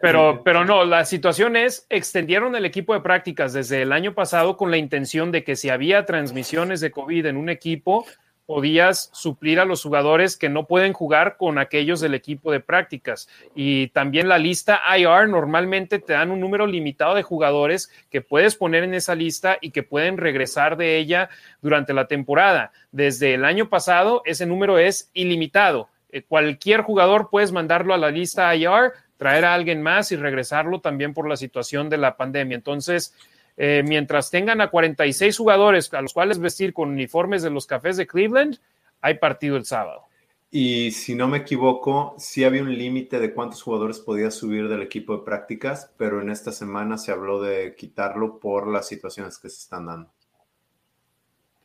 [0.00, 4.56] Pero, pero no, la situación es, extendieron el equipo de prácticas desde el año pasado
[4.56, 8.06] con la intención de que si había transmisiones de COVID en un equipo,
[8.50, 13.28] podías suplir a los jugadores que no pueden jugar con aquellos del equipo de prácticas.
[13.54, 18.56] Y también la lista IR normalmente te dan un número limitado de jugadores que puedes
[18.56, 21.30] poner en esa lista y que pueden regresar de ella
[21.62, 22.72] durante la temporada.
[22.90, 25.88] Desde el año pasado, ese número es ilimitado.
[26.08, 30.80] Eh, cualquier jugador puedes mandarlo a la lista IR, traer a alguien más y regresarlo
[30.80, 32.56] también por la situación de la pandemia.
[32.56, 33.14] Entonces,
[33.62, 37.98] eh, mientras tengan a 46 jugadores a los cuales vestir con uniformes de los cafés
[37.98, 38.56] de Cleveland,
[39.02, 40.06] hay partido el sábado.
[40.50, 44.80] Y si no me equivoco, sí había un límite de cuántos jugadores podía subir del
[44.80, 49.50] equipo de prácticas, pero en esta semana se habló de quitarlo por las situaciones que
[49.50, 50.10] se están dando.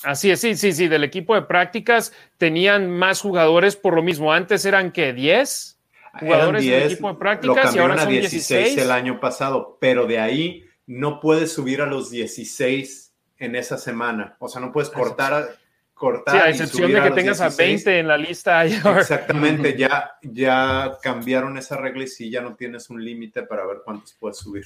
[0.04, 4.34] Así es, sí, sí, sí, del equipo de prácticas tenían más jugadores por lo mismo.
[4.34, 5.80] Antes eran que 10
[6.20, 10.66] jugadores del equipo de prácticas y ahora son 16 el año pasado, pero de ahí
[10.88, 14.36] no puedes subir a los 16 en esa semana.
[14.40, 15.58] O sea, no puedes cortar,
[15.94, 16.36] cortar.
[16.36, 18.66] Sí, a excepción de que tengas a 20 en la lista.
[18.66, 23.78] Exactamente, ya, ya cambiaron esa regla y sí, ya no tienes un límite para ver
[23.84, 24.66] cuántos puedes subir.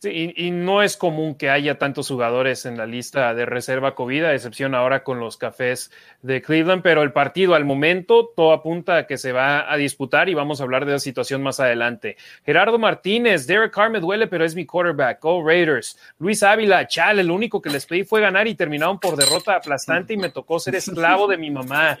[0.00, 4.26] Sí, y, no es común que haya tantos jugadores en la lista de reserva COVID,
[4.26, 5.90] a excepción ahora con los cafés
[6.22, 10.28] de Cleveland, pero el partido al momento todo apunta a que se va a disputar
[10.28, 12.16] y vamos a hablar de la situación más adelante.
[12.46, 15.20] Gerardo Martínez, Derek Carr me duele, pero es mi quarterback.
[15.20, 15.98] Go Raiders.
[16.20, 20.14] Luis Ávila, chale, lo único que les pedí fue ganar y terminaron por derrota aplastante
[20.14, 21.98] y me tocó ser esclavo de mi mamá.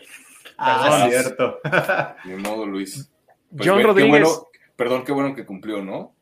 [0.56, 1.58] Ah, cierto.
[2.24, 3.10] De modo, Luis.
[3.56, 4.40] Pues John Rodríguez.
[4.76, 6.14] perdón, qué bueno que cumplió, ¿no?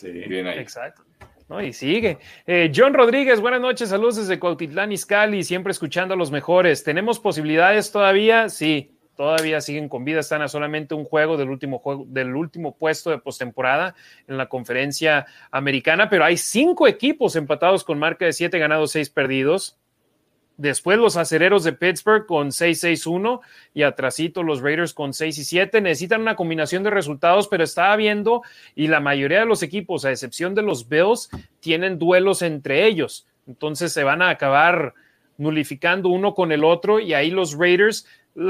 [0.00, 0.58] Sí, bien ahí.
[0.58, 1.02] Exacto.
[1.48, 2.18] No, y sigue.
[2.46, 6.84] Eh, John Rodríguez, buenas noches, saludos desde Cuautitlán, Izcalli, siempre escuchando a los mejores.
[6.84, 8.48] ¿Tenemos posibilidades todavía?
[8.48, 12.78] Sí, todavía siguen con vida, están a solamente un juego del último juego, del último
[12.78, 13.94] puesto de postemporada
[14.28, 19.10] en la conferencia americana, pero hay cinco equipos empatados con marca de siete ganados, seis
[19.10, 19.79] perdidos.
[20.60, 23.40] Después los acereros de Pittsburgh con 6-6-1
[23.72, 25.80] y atrasito los Raiders con 6 y 7.
[25.80, 28.42] Necesitan una combinación de resultados, pero estaba viendo
[28.74, 31.30] y la mayoría de los equipos, a excepción de los Bills,
[31.60, 33.26] tienen duelos entre ellos.
[33.46, 34.92] Entonces se van a acabar
[35.38, 38.06] nulificando uno con el otro y ahí los Raiders,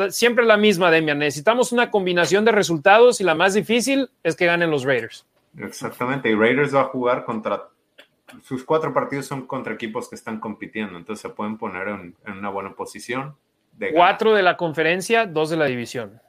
[0.09, 1.21] siempre la misma, Demian.
[1.21, 5.25] Necesitamos una combinación de resultados y la más difícil es que ganen los Raiders.
[5.59, 7.69] Exactamente, y Raiders va a jugar contra
[8.43, 12.51] sus cuatro partidos son contra equipos que están compitiendo, entonces se pueden poner en, una
[12.51, 13.37] buena posición.
[13.73, 16.21] De cuatro de la conferencia, dos de la división.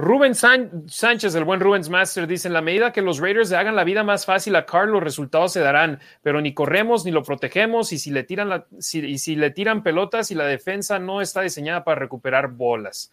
[0.00, 3.76] Rubén Sánchez, el buen Rubens Master, dice: En la medida que los Raiders le hagan
[3.76, 7.22] la vida más fácil a Carl, los resultados se darán, pero ni corremos ni lo
[7.22, 7.92] protegemos.
[7.92, 11.42] Y si le tiran, la, y si le tiran pelotas y la defensa no está
[11.42, 13.12] diseñada para recuperar bolas.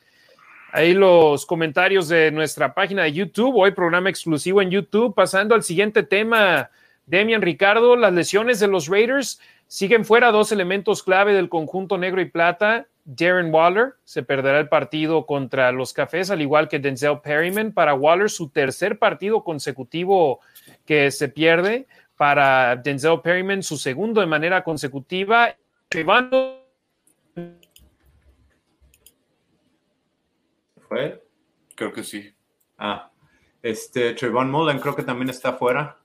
[0.71, 5.15] Ahí los comentarios de nuestra página de YouTube, hoy programa exclusivo en YouTube.
[5.15, 6.69] Pasando al siguiente tema,
[7.05, 12.19] Demian Ricardo, las lesiones de los Raiders siguen fuera dos elementos clave del conjunto negro
[12.19, 12.85] y plata.
[13.05, 17.71] Darren Waller se perderá el partido contra los Cafés, al igual que Denzel Perryman.
[17.71, 20.41] Para Waller, su tercer partido consecutivo
[20.85, 21.87] que se pierde.
[22.17, 25.55] Para Denzel Perryman, su segundo de manera consecutiva.
[30.87, 31.23] ¿Fue?
[31.75, 32.33] Creo que sí.
[32.77, 33.11] Ah,
[33.61, 35.97] este, Trayvon Mullen creo que también está fuera.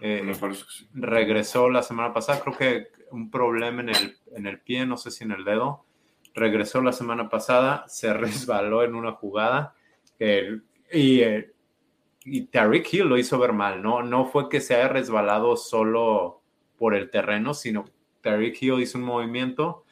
[0.00, 0.88] Eh, Me parece que sí.
[0.94, 5.10] Regresó la semana pasada, creo que un problema en el, en el pie, no sé
[5.10, 5.84] si en el dedo.
[6.34, 9.74] Regresó la semana pasada, se resbaló en una jugada
[10.18, 11.52] y, eh,
[12.24, 14.02] y Tariq Hill lo hizo ver mal, ¿no?
[14.02, 16.42] No fue que se haya resbalado solo
[16.76, 17.84] por el terreno, sino
[18.20, 19.84] Tariq Hill hizo un movimiento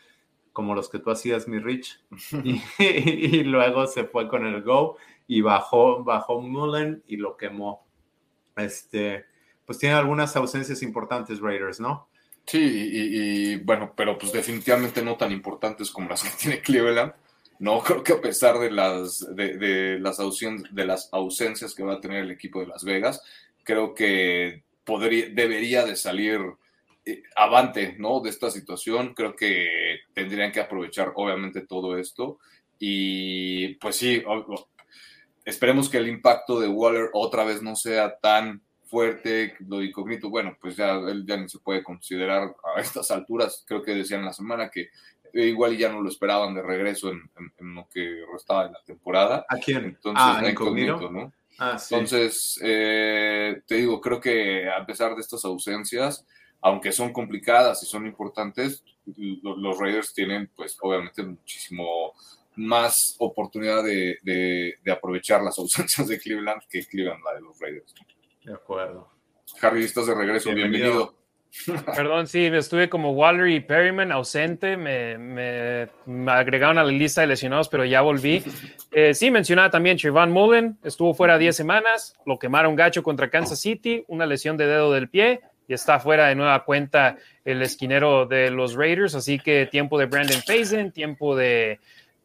[0.57, 2.01] como los que tú hacías, mi Rich,
[2.79, 4.97] y, luego se fue con el go
[5.27, 7.87] y bajó, bajó Mullen y lo quemó.
[8.57, 9.27] Este,
[9.67, 12.09] pues tiene algunas ausencias importantes Raiders, ¿no?
[12.47, 17.13] Sí, y, bueno, pero pues definitivamente no tan importantes como las que tiene Cleveland.
[17.59, 22.01] No, creo que a pesar de las, de, las, de las ausencias que va a
[22.01, 23.23] tener el equipo de Las Vegas,
[23.63, 26.41] creo que podría, debería de salir
[27.07, 28.21] eh, avante, ¿no?
[28.21, 29.15] De esta situación.
[29.15, 32.39] Creo que tendrían que aprovechar, obviamente, todo esto.
[32.79, 34.23] Y pues sí,
[35.45, 40.57] esperemos que el impacto de Waller otra vez no sea tan fuerte, lo incógnito, bueno,
[40.61, 43.65] pues ya él ya ni se puede considerar a estas alturas.
[43.67, 44.91] Creo que decían la semana que
[45.33, 47.31] igual ya no lo esperaban de regreso en,
[47.75, 49.47] lo que restaba de la temporada.
[49.49, 49.85] ¿A quién?
[49.85, 51.33] Entonces, ah, incógnito, ¿no?
[51.59, 56.27] Ah, Entonces, eh, te digo, creo que a pesar de estas ausencias,
[56.61, 58.85] aunque son complicadas y son importantes,
[59.43, 62.13] los Raiders tienen, pues, obviamente, muchísimo
[62.57, 67.95] más oportunidad de, aprovechar las ausencias de Cleveland que Cleveland la de los Raiders.
[68.45, 69.09] De acuerdo.
[69.61, 71.15] Harry, estás de regreso, bienvenido.
[71.97, 75.89] Perdón, sí, estuve como Waller y Perryman ausente, me,
[76.31, 78.43] agregaron a la lista de lesionados, pero ya volví.
[78.93, 83.61] Eh, sí, mencionaba también Trevon Mullen, estuvo fuera 10 semanas, lo quemaron gacho contra Kansas
[83.61, 88.27] City, una lesión de dedo del pie, y está fuera de nueva cuenta el esquinero
[88.27, 91.81] de los Raiders, así que tiempo de Brandon Faison, tiempo de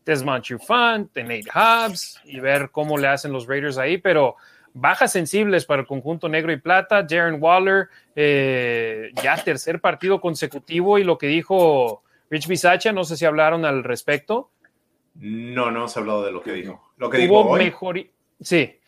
[0.06, 4.36] Desmond Trufant, de Nate Hobbs y ver cómo le hacen los Raiders ahí, pero
[4.74, 7.04] bajas sensibles para el conjunto negro y plata.
[7.04, 13.18] Darren Waller, eh, ya tercer partido consecutivo y lo que dijo Rich Bisacha, no sé
[13.18, 14.50] si hablaron al respecto.
[15.16, 16.92] No, no se ha hablado de lo que dijo.
[16.98, 17.58] Lo que dijo
[18.40, 18.80] sí,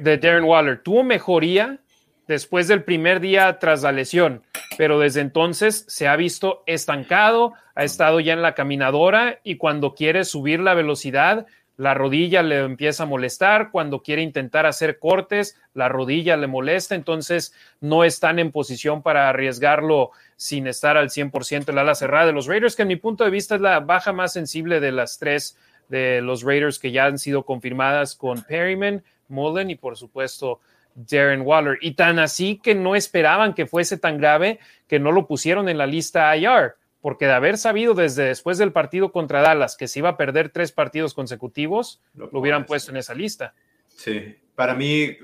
[0.00, 0.82] de Darren Waller.
[0.82, 1.78] Tuvo mejoría
[2.26, 4.42] después del primer día tras la lesión,
[4.78, 9.94] pero desde entonces se ha visto estancado, ha estado ya en la caminadora y cuando
[9.94, 11.46] quiere subir la velocidad,
[11.76, 16.94] la rodilla le empieza a molestar, cuando quiere intentar hacer cortes, la rodilla le molesta,
[16.94, 22.32] entonces no están en posición para arriesgarlo sin estar al 100% el ala cerrada de
[22.32, 25.18] los Raiders, que en mi punto de vista es la baja más sensible de las
[25.18, 25.58] tres
[25.88, 30.60] de los Raiders que ya han sido confirmadas con Perryman, Mullen y por supuesto
[30.96, 31.78] Darren Waller.
[31.80, 35.78] Y tan así que no esperaban que fuese tan grave que no lo pusieron en
[35.78, 40.00] la lista IR, porque de haber sabido desde después del partido contra Dallas que se
[40.00, 43.54] iba a perder tres partidos consecutivos, lo, hubieran puesto en esa lista.
[43.86, 45.16] Sí, para mí,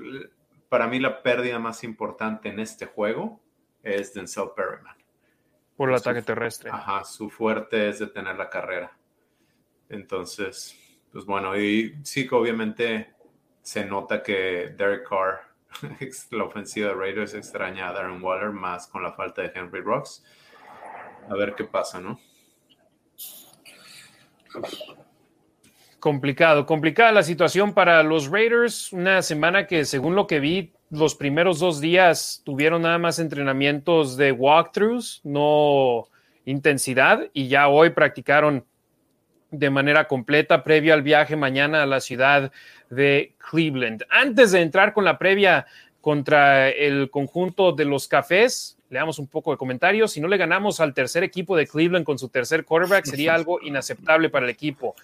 [0.69, 3.41] para mí la pérdida más importante en este juego
[3.81, 4.95] es Denzel Perryman.
[5.75, 6.69] Por el ataque terrestre.
[6.71, 8.95] Ajá, su fuerte es detener la carrera.
[9.89, 10.77] Entonces,
[11.11, 13.13] pues bueno, y sí que obviamente
[13.61, 15.52] se nota que Derek Carr
[16.31, 20.23] la ofensiva de Raiders extraña a Darren Waller más con la falta de Henry Rocks.
[21.29, 22.19] A ver qué pasa, ¿no?
[25.99, 28.91] Complicado, complicada la situación para los Raiders.
[28.91, 34.17] Una semana que, según lo que vi, los primeros dos días tuvieron nada más entrenamientos
[34.17, 36.07] de walkthroughs, no
[36.45, 38.65] intensidad, y ya hoy practicaron
[39.53, 42.51] de manera completa previo al viaje mañana a la ciudad
[42.89, 44.03] de Cleveland.
[44.09, 45.67] Antes de entrar con la previa
[46.01, 50.11] contra el conjunto de los cafés, leamos un poco de comentarios.
[50.11, 53.61] Si no le ganamos al tercer equipo de Cleveland con su tercer quarterback, sería algo
[53.61, 54.95] inaceptable para el equipo.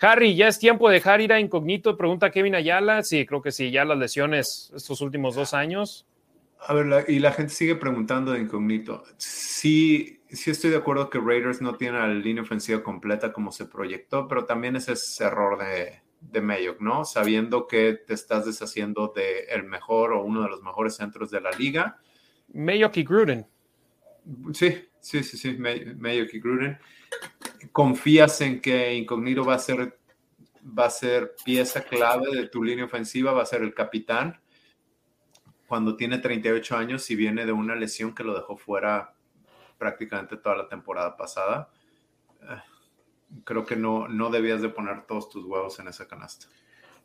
[0.00, 1.96] Harry, ¿ya es tiempo de dejar ir a incógnito?
[1.96, 3.04] Pregunta Kevin Ayala.
[3.04, 6.06] Sí, creo que sí, ya las lesiones estos últimos dos años.
[6.58, 9.04] A ver, y la gente sigue preguntando de incógnito.
[9.16, 13.66] Sí, sí estoy de acuerdo que Raiders no tiene la línea ofensiva completa como se
[13.66, 17.04] proyectó, pero también es ese error de, de Mayock, ¿no?
[17.04, 21.40] Sabiendo que te estás deshaciendo de el mejor o uno de los mejores centros de
[21.40, 21.98] la liga.
[22.52, 23.46] Mayock y Gruden.
[24.52, 26.78] Sí, sí, sí, sí, Mayock y Gruden.
[27.72, 29.98] ¿Confías en que Incognito va a ser
[30.66, 34.40] va a ser pieza clave de tu línea ofensiva, va a ser el capitán
[35.66, 39.14] cuando tiene 38 años y viene de una lesión que lo dejó fuera
[39.82, 41.68] prácticamente toda la temporada pasada.
[42.40, 42.46] Eh,
[43.42, 46.46] creo que no, no debías de poner todos tus huevos en esa canasta.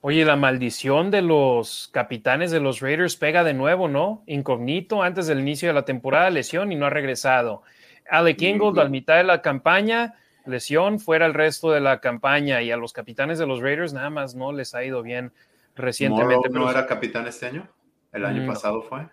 [0.02, 4.22] Oye, la maldición de los capitanes de los Raiders pega de nuevo, ¿no?
[4.28, 7.64] Incógnito antes del inicio de la temporada, lesión y no ha regresado.
[8.08, 10.14] Alec Ingold al mitad de la campaña,
[10.46, 14.12] lesión, fuera el resto de la campaña y a los capitanes de los Raiders nada
[14.12, 15.34] más no les ha ido bien
[15.76, 16.48] recientemente.
[16.50, 17.68] ¿No, era capitán este año?
[18.12, 19.08] ¿El año pasado fue?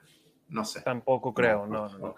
[0.51, 0.83] No sé.
[0.83, 1.89] Tampoco creo, no.
[1.99, 2.15] no.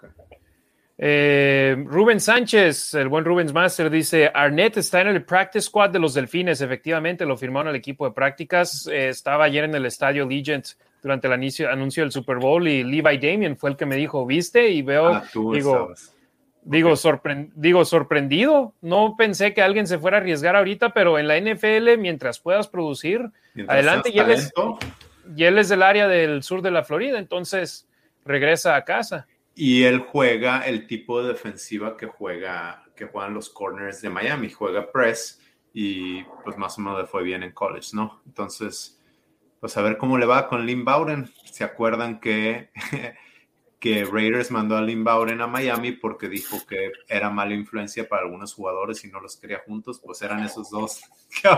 [0.99, 5.99] Eh, Rubén Sánchez, el buen Rubens Master, dice: Arnett está en el practice squad de
[5.99, 6.61] los Delfines.
[6.61, 8.87] Efectivamente, lo firmaron el equipo de prácticas.
[8.87, 10.65] Eh, estaba ayer en el estadio Legend
[11.03, 14.69] durante el anuncio del Super Bowl y Levi Damien fue el que me dijo: ¿Viste?
[14.69, 15.23] Y veo, ah,
[15.53, 15.93] digo,
[16.63, 16.95] digo,
[17.53, 18.73] digo, sorprendido.
[18.81, 22.67] No pensé que alguien se fuera a arriesgar ahorita, pero en la NFL, mientras puedas
[22.67, 23.29] producir,
[23.67, 24.09] adelante.
[24.11, 24.51] Y él, es,
[25.35, 27.87] y él es del área del sur de la Florida, entonces
[28.25, 29.27] regresa a casa
[29.57, 34.51] y él juega el tipo de defensiva que juega que juegan los corners de Miami,
[34.51, 35.41] juega press
[35.73, 38.21] y pues más o menos le fue bien en college, ¿no?
[38.25, 39.01] Entonces,
[39.59, 41.29] pues a ver cómo le va con Lynn Bowden.
[41.45, 42.69] ¿Se acuerdan que,
[43.79, 48.23] que Raiders mandó a Lynn Bowden a Miami porque dijo que era mala influencia para
[48.23, 50.01] algunos jugadores y no los quería juntos?
[50.03, 51.01] Pues eran esos dos.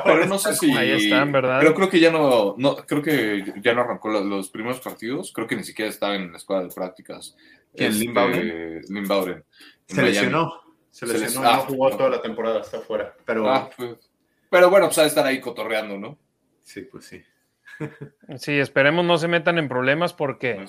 [0.03, 1.59] Pero no sé si ahí están, ¿verdad?
[1.61, 5.32] Pero creo que ya no, no creo que ya no arrancó los primeros partidos.
[5.34, 7.38] Creo que ni siquiera estaba en la escuela de prácticas.
[7.76, 7.91] ¿Quién?
[7.91, 9.45] Este, Lynn Bowden.
[9.86, 10.61] Se lesionó.
[10.91, 13.15] Se lesionó, no jugó toda la temporada, está fuera.
[13.24, 14.11] Pero, ah, pues,
[14.49, 16.17] pero bueno, pues a estar ahí cotorreando, ¿no?
[16.63, 17.24] Sí, pues sí.
[18.38, 20.65] sí, esperemos no se metan en problemas porque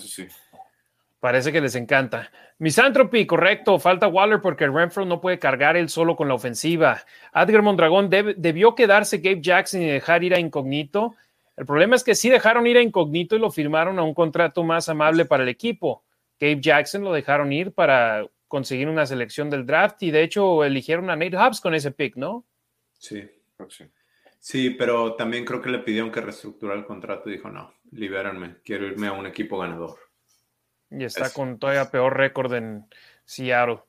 [1.20, 2.30] parece que les encanta.
[2.58, 7.02] Misanthropy, correcto, falta Waller porque Renfro no puede cargar él solo con la ofensiva.
[7.32, 11.14] Adger Mondragón debió quedarse Gabe Jackson y dejar ir a Incognito.
[11.56, 14.64] El problema es que sí dejaron ir a Incognito y lo firmaron a un contrato
[14.64, 16.02] más amable para el equipo.
[16.40, 21.08] Gabe Jackson lo dejaron ir para conseguir una selección del draft y de hecho eligieron
[21.10, 22.44] a Nate Hobbs con ese pick, ¿no?
[22.98, 23.22] Sí,
[24.40, 24.70] sí.
[24.70, 28.86] pero también creo que le pidieron que reestructurara el contrato y dijo, no, libéranme, quiero
[28.86, 30.09] irme a un equipo ganador.
[30.90, 32.86] Y está con todavía peor récord en
[33.24, 33.80] Seattle.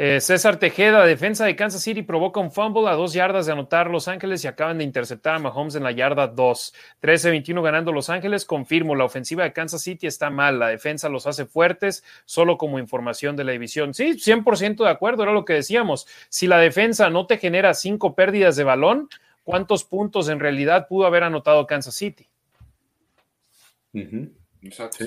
[0.00, 3.90] Eh, César Tejeda, defensa de Kansas City, provoca un fumble a dos yardas de anotar
[3.90, 6.74] Los Ángeles y acaban de interceptar a Mahomes en la yarda 2.
[7.02, 8.44] 13-21 ganando Los Ángeles.
[8.44, 12.78] Confirmo, la ofensiva de Kansas City está mal, la defensa los hace fuertes, solo como
[12.78, 13.92] información de la división.
[13.92, 16.06] Sí, 100% de acuerdo, era lo que decíamos.
[16.28, 19.08] Si la defensa no te genera cinco pérdidas de balón,
[19.42, 22.28] ¿cuántos puntos en realidad pudo haber anotado Kansas City?
[24.62, 25.06] Exacto.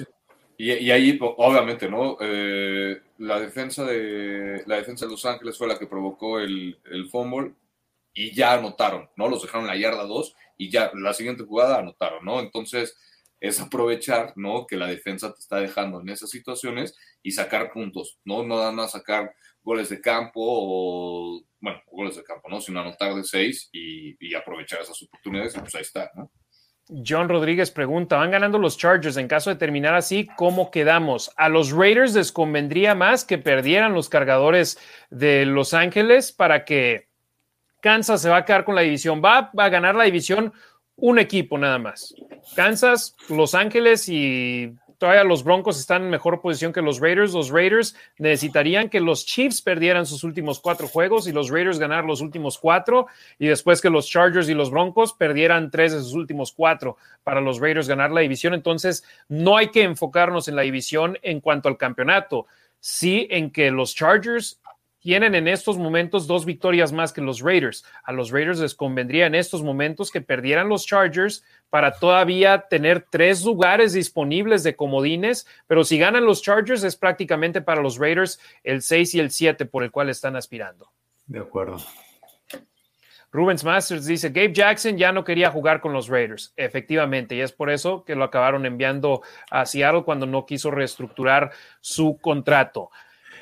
[0.63, 2.17] Y, ahí, obviamente, ¿no?
[2.21, 7.09] Eh, la, defensa de, la defensa de Los Ángeles fue la que provocó el, el
[7.09, 7.53] fumble
[8.13, 9.27] y ya anotaron, ¿no?
[9.27, 12.39] Los dejaron la yarda 2 y ya la siguiente jugada anotaron, ¿no?
[12.39, 12.95] Entonces,
[13.39, 14.67] es aprovechar, ¿no?
[14.67, 18.43] Que la defensa te está dejando en esas situaciones y sacar puntos, ¿no?
[18.43, 19.33] No dan a sacar
[19.63, 22.61] goles de campo o, bueno, goles de campo, ¿no?
[22.61, 26.31] Sino anotar de 6 y, y aprovechar esas oportunidades y pues ahí está, ¿no?
[27.05, 31.31] John Rodríguez pregunta, van ganando los Chargers, en caso de terminar así, ¿cómo quedamos?
[31.37, 34.77] ¿A los Raiders les convendría más que perdieran los cargadores
[35.09, 37.07] de Los Ángeles para que
[37.79, 39.21] Kansas se va a quedar con la división?
[39.23, 40.53] Va, va a ganar la división
[40.97, 42.13] un equipo nada más.
[42.55, 47.33] Kansas, Los Ángeles y todavía los Broncos están en mejor posición que los Raiders.
[47.33, 52.05] Los Raiders necesitarían que los Chiefs perdieran sus últimos cuatro juegos y los Raiders ganar
[52.05, 53.07] los últimos cuatro
[53.39, 57.41] y después que los Chargers y los Broncos perdieran tres de sus últimos cuatro para
[57.41, 58.53] los Raiders ganar la división.
[58.53, 62.45] Entonces, no hay que enfocarnos en la división en cuanto al campeonato,
[62.79, 64.61] sí en que los Chargers
[65.01, 67.83] tienen en estos momentos dos victorias más que los Raiders.
[68.03, 73.05] A los Raiders les convendría en estos momentos que perdieran los Chargers para todavía tener
[73.09, 78.39] tres lugares disponibles de comodines, pero si ganan los Chargers es prácticamente para los Raiders
[78.63, 80.91] el 6 y el 7 por el cual están aspirando.
[81.25, 81.77] De acuerdo.
[83.31, 86.53] Rubens Masters dice, Gabe Jackson ya no quería jugar con los Raiders.
[86.57, 91.51] Efectivamente, y es por eso que lo acabaron enviando a Seattle cuando no quiso reestructurar
[91.79, 92.91] su contrato.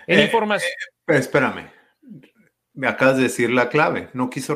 [0.06, 0.72] En eh, información...
[0.72, 1.72] Eh, espérame,
[2.74, 4.56] me acabas de decir la clave, no quiso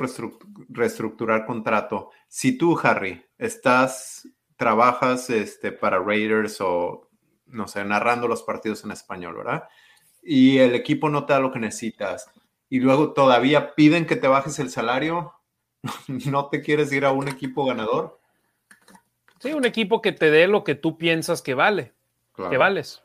[0.70, 2.12] reestructurar contrato.
[2.28, 7.10] Si tú, Harry, estás, trabajas este, para Raiders o,
[7.48, 9.64] no sé, narrando los partidos en español, ¿verdad?
[10.22, 12.32] Y el equipo no te da lo que necesitas
[12.74, 15.34] y luego todavía piden que te bajes el salario,
[16.08, 18.20] ¿no te quieres ir a un equipo ganador?
[19.40, 21.94] Sí, un equipo que te dé lo que tú piensas que vale,
[22.50, 23.04] que vales.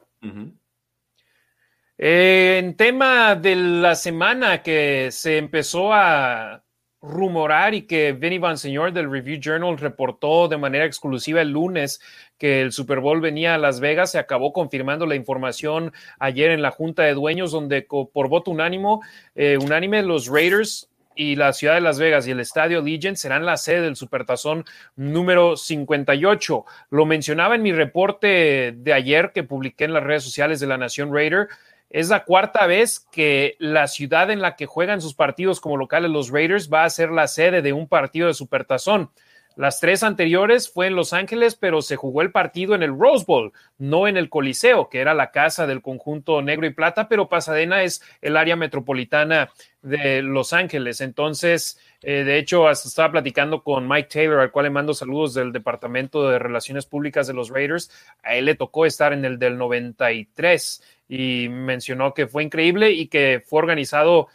[2.01, 6.63] En tema de la semana que se empezó a
[7.01, 12.01] rumorar y que Vinny Van Señor del Review Journal reportó de manera exclusiva el lunes
[12.39, 16.63] que el Super Bowl venía a Las Vegas, se acabó confirmando la información ayer en
[16.63, 19.03] la Junta de Dueños, donde por voto unánimo,
[19.35, 20.89] eh, unánime los Raiders
[21.19, 24.65] y la ciudad de Las Vegas y el estadio Legion serán la sede del Supertazón
[24.95, 26.65] número 58.
[26.91, 30.79] Lo mencionaba en mi reporte de ayer que publiqué en las redes sociales de la
[30.79, 31.49] Nación Raider.
[31.91, 36.11] Es la cuarta vez que la ciudad en la que juegan sus partidos como locales
[36.11, 39.11] los Raiders va a ser la sede de un partido de Supertazón.
[39.59, 43.25] Las tres anteriores fue en Los Ángeles, pero se jugó el partido en el Rose
[43.27, 47.29] Bowl, no en el Coliseo, que era la casa del conjunto negro y plata, pero
[47.29, 49.51] Pasadena es el área metropolitana
[49.83, 51.01] de Los Ángeles.
[51.01, 55.35] Entonces, eh, de hecho, hasta estaba platicando con Mike Taylor, al cual le mando saludos
[55.35, 57.91] del Departamento de Relaciones Públicas de los Raiders.
[58.23, 63.09] A él le tocó estar en el del 93 y mencionó que fue increíble y
[63.09, 64.29] que fue organizado,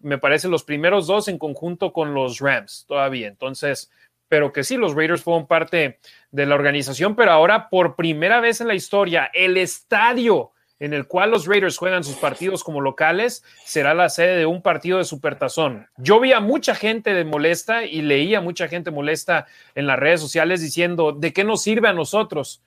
[0.00, 3.28] me parece, los primeros dos en conjunto con los Rams todavía.
[3.28, 3.90] Entonces,
[4.30, 5.98] pero que sí, los Raiders fueron parte
[6.30, 11.08] de la organización, pero ahora por primera vez en la historia, el estadio en el
[11.08, 15.04] cual los Raiders juegan sus partidos como locales será la sede de un partido de
[15.04, 15.88] supertazón.
[15.96, 19.98] Yo vi a mucha gente de molesta y leía a mucha gente molesta en las
[19.98, 22.62] redes sociales diciendo, ¿de qué nos sirve a nosotros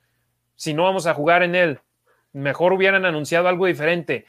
[0.57, 1.79] si no vamos a jugar en él?
[2.33, 4.25] Mejor hubieran anunciado algo diferente.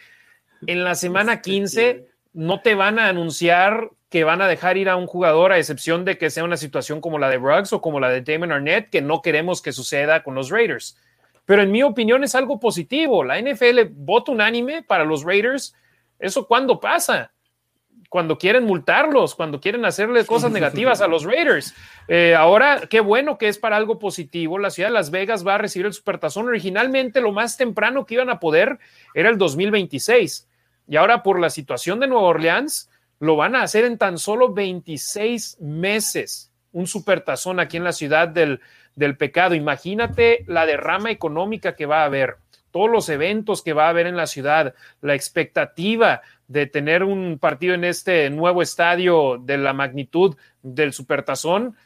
[0.68, 4.94] En la semana 15 no te van a anunciar que van a dejar ir a
[4.94, 7.98] un jugador a excepción de que sea una situación como la de Ruggs o como
[7.98, 10.96] la de Damon Arnett, que no queremos que suceda con los Raiders.
[11.44, 13.24] Pero en mi opinión es algo positivo.
[13.24, 15.74] La NFL vota unánime para los Raiders.
[16.20, 17.32] ¿Eso cuándo pasa?
[18.08, 21.74] Cuando quieren multarlos, cuando quieren hacerle cosas negativas a los Raiders.
[22.06, 24.60] Eh, ahora, qué bueno que es para algo positivo.
[24.60, 26.46] La ciudad de Las Vegas va a recibir el Supertazón.
[26.46, 28.78] Originalmente, lo más temprano que iban a poder
[29.12, 30.48] era el 2026.
[30.86, 32.88] Y ahora, por la situación de Nueva Orleans,
[33.20, 38.28] lo van a hacer en tan solo 26 meses, un supertazón aquí en la ciudad
[38.28, 38.60] del,
[38.96, 39.54] del pecado.
[39.54, 42.36] Imagínate la derrama económica que va a haber,
[42.74, 47.38] todos los eventos que va a haber en la ciudad, la expectativa de tener un
[47.38, 51.76] partido en este nuevo estadio de la magnitud del supertazón.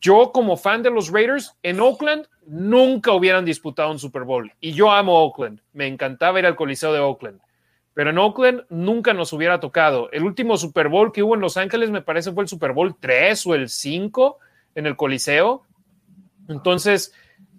[0.00, 4.72] Yo como fan de los Raiders en Oakland nunca hubieran disputado un Super Bowl y
[4.72, 7.40] yo amo Oakland, me encantaba ir al Coliseo de Oakland
[7.96, 10.10] pero en Oakland nunca nos hubiera tocado.
[10.12, 12.94] El último Super Bowl que hubo en Los Ángeles me parece fue el Super Bowl
[13.00, 14.38] 3 o el 5
[14.74, 15.62] en el Coliseo.
[16.46, 17.14] Entonces,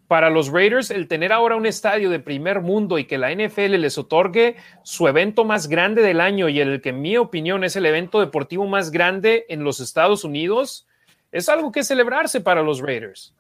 [0.08, 3.78] para los Raiders, el tener ahora un estadio de primer mundo y que la NFL
[3.78, 7.76] les otorgue su evento más grande del año y el que en mi opinión es
[7.76, 10.88] el evento deportivo más grande en los Estados Unidos,
[11.32, 13.34] es algo que celebrarse para los Raiders.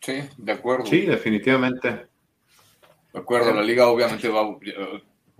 [0.00, 0.86] Sí, de acuerdo.
[0.86, 2.06] Sí, definitivamente.
[3.12, 4.56] De acuerdo, la liga obviamente va,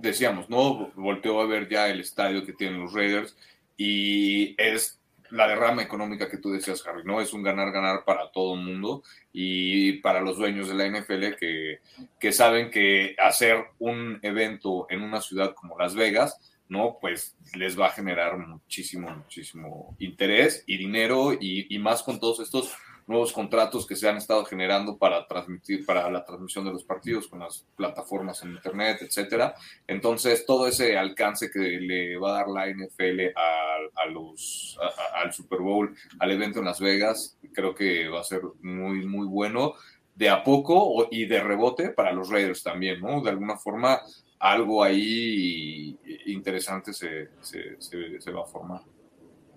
[0.02, 0.90] decíamos, ¿no?
[0.94, 3.36] Volteó a ver ya el estadio que tienen los Raiders
[3.76, 4.98] y es
[5.30, 7.20] la derrama económica que tú decías, Harry, ¿no?
[7.20, 9.02] Es un ganar-ganar para todo el mundo
[9.32, 11.78] y para los dueños de la NFL que,
[12.20, 16.38] que saben que hacer un evento en una ciudad como Las Vegas,
[16.68, 16.98] ¿no?
[17.00, 22.40] Pues les va a generar muchísimo, muchísimo interés y dinero y, y más con todos
[22.40, 22.74] estos
[23.06, 27.28] nuevos contratos que se han estado generando para transmitir, para la transmisión de los partidos
[27.28, 29.54] con las plataformas en internet, etcétera.
[29.86, 34.78] Entonces, todo ese alcance que le va a dar la NFL a, los,
[35.14, 39.26] al Super Bowl, al evento en Las Vegas, creo que va a ser muy, muy
[39.26, 39.74] bueno
[40.14, 43.22] de a poco y de rebote para los Raiders también, ¿no?
[43.22, 44.00] De alguna forma,
[44.38, 45.96] algo ahí
[46.26, 48.82] interesante se, se, va a formar.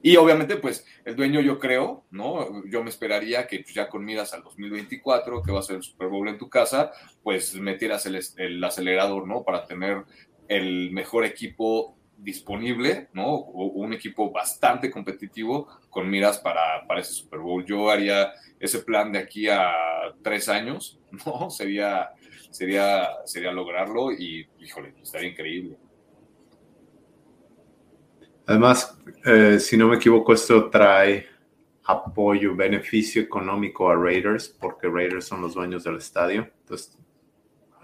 [0.05, 2.63] Y obviamente, pues el dueño yo creo, ¿no?
[2.67, 5.81] Yo me esperaría que pues, ya con miras al 2024, que va a ser el
[5.81, 6.91] Super Bowl en tu casa,
[7.23, 9.43] pues metieras el, acelerador, ¿no?
[9.43, 10.03] Para tener
[10.47, 13.29] el mejor equipo disponible, ¿no?
[13.29, 17.65] O un equipo bastante competitivo con miras para, para ese Super Bowl.
[17.65, 19.71] Yo haría ese plan de aquí a
[20.21, 21.49] tres años, ¿no?
[21.49, 22.11] Sería,
[22.51, 25.77] sería, sería lograrlo y, híjole, estaría increíble.
[28.47, 31.27] Además, eh, si no me equivoco, esto trae
[31.85, 36.49] apoyo, beneficio económico a Raiders, porque Raiders son los dueños del estadio.
[36.61, 36.97] Entonces,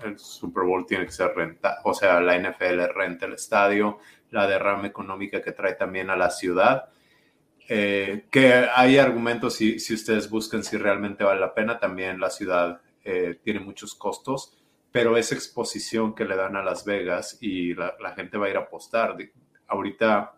[0.04, 4.00] el Super Bowl tiene que ser renta, o sea, la NFL renta el estadio,
[4.32, 6.90] la derrama económica que trae también a la ciudad.
[7.70, 12.30] Eh, que hay argumentos, si, si, ustedes buscan si realmente vale la pena, también la
[12.30, 14.58] ciudad eh, tiene muchos costos,
[14.92, 18.50] pero esa exposición que le dan a Las Vegas y la, la gente va a
[18.50, 19.16] ir a apostar.
[19.68, 20.34] Ahorita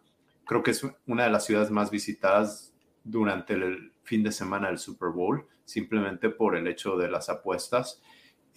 [0.46, 4.78] creo que es una de las ciudades más visitadas durante el fin de semana del
[4.78, 8.02] Super Bowl, simplemente por el hecho de las apuestas.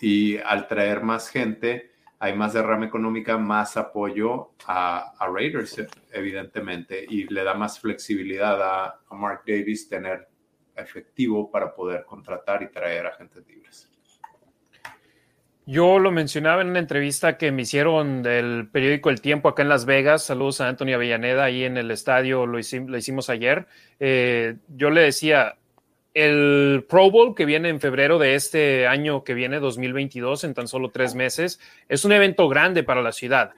[0.00, 5.82] Y al traer más gente, hay más derrama económica, más apoyo a, Raiders,
[6.12, 10.28] evidentemente, y le da más flexibilidad a, a Mark Davis tener
[10.74, 13.95] efectivo para poder contratar y traer agentes libres.
[15.68, 19.68] Yo lo mencionaba en una entrevista que me hicieron del periódico El Tiempo acá en
[19.68, 20.22] Las Vegas.
[20.22, 23.66] Saludos a Antonio Avellaneda ahí en el estadio, lo, hicimos, ayer.
[23.98, 25.56] Eh, yo le decía,
[26.14, 30.68] el Pro Bowl que viene en febrero de este año que viene, 2022, en tan
[30.68, 33.50] solo tres meses, es un evento grande para la ciudad.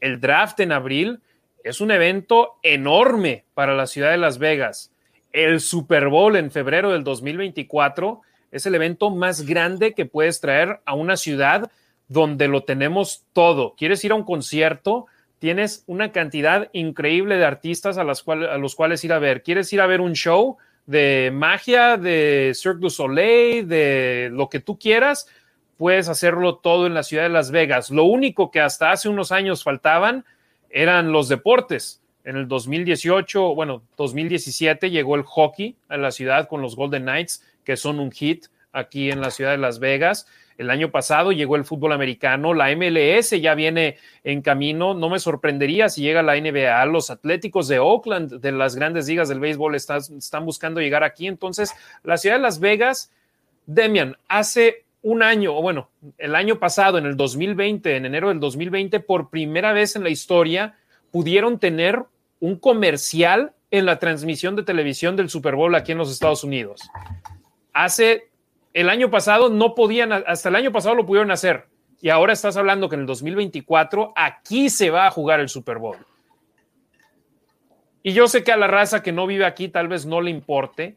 [0.00, 1.18] El draft en abril
[1.64, 4.92] es un evento enorme para la ciudad de Las Vegas.
[5.32, 10.80] el Super Bowl en febrero del 2024 es el evento más grande que puedes traer
[10.84, 11.70] a una ciudad
[12.08, 13.74] donde lo tenemos todo.
[13.76, 15.06] ¿Quieres ir a un concierto?
[15.38, 19.42] Tienes una cantidad increíble de artistas a, los cuales ir a ver.
[19.42, 20.56] ¿Quieres ir a ver un show
[20.86, 25.28] de magia, de Cirque du Soleil, de lo que tú quieras?
[25.76, 27.90] Puedes hacerlo todo en la ciudad de Las Vegas.
[27.90, 30.24] Lo único que hasta hace unos años faltaban
[30.70, 36.60] eran los deportes en el 2018, bueno, 2017 llegó el hockey a la ciudad con
[36.60, 40.26] los Golden Knights, que son un hit aquí en la ciudad de Las Vegas.
[40.56, 44.94] El año pasado llegó el fútbol americano, la MLS ya viene en camino.
[44.94, 46.86] No me sorprendería si llega la NBA.
[46.86, 51.26] Los Atléticos de Oakland, de las grandes ligas del béisbol, están, están buscando llegar aquí.
[51.26, 51.74] Entonces,
[52.04, 53.12] la ciudad de Las Vegas,
[53.66, 58.40] Demian, hace un año, o bueno, el año pasado, en el 2020, en enero del
[58.40, 60.74] 2020, por primera vez en la historia,
[61.10, 62.02] pudieron tener
[62.40, 66.80] un comercial en la transmisión de televisión del Super Bowl aquí en los Estados Unidos.
[67.72, 68.28] Hace
[68.72, 71.66] el año pasado no podían, hasta el año pasado lo pudieron hacer.
[72.00, 75.78] Y ahora estás hablando que en el 2024 aquí se va a jugar el Super
[75.78, 75.96] Bowl.
[78.02, 80.30] Y yo sé que a la raza que no vive aquí tal vez no le
[80.30, 80.96] importe,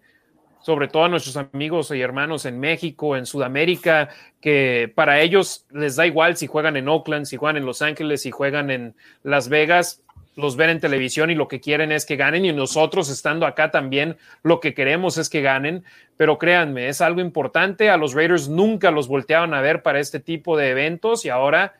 [0.61, 5.95] sobre todo a nuestros amigos y hermanos en México, en Sudamérica, que para ellos les
[5.95, 9.49] da igual si juegan en Oakland, si juegan en Los Ángeles, si juegan en Las
[9.49, 10.03] Vegas
[10.35, 13.71] los ven en televisión y lo que quieren es que ganen y nosotros estando acá
[13.71, 15.83] también lo que queremos es que ganen,
[16.17, 20.19] pero créanme, es algo importante, a los Raiders nunca los volteaban a ver para este
[20.19, 21.73] tipo de eventos y ahora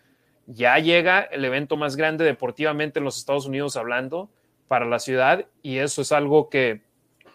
[0.47, 4.29] ya llega el evento más grande deportivamente en los Estados Unidos hablando
[4.67, 6.81] para la ciudad y eso es algo que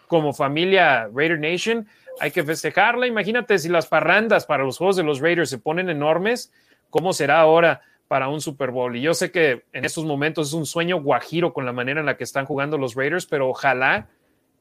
[0.07, 1.87] como familia Raider Nation
[2.19, 3.07] hay que festejarla.
[3.07, 6.51] Imagínate si las parrandas para los juegos de los Raiders se ponen enormes,
[6.89, 7.81] ¿cómo será ahora?
[8.07, 8.95] Para un Super Bowl.
[8.95, 12.05] Y yo sé que en estos momentos es un sueño guajiro con la manera en
[12.05, 14.09] la que están jugando los Raiders, pero ojalá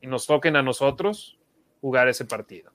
[0.00, 1.38] y nos toquen a nosotros
[1.80, 2.72] jugar ese partido.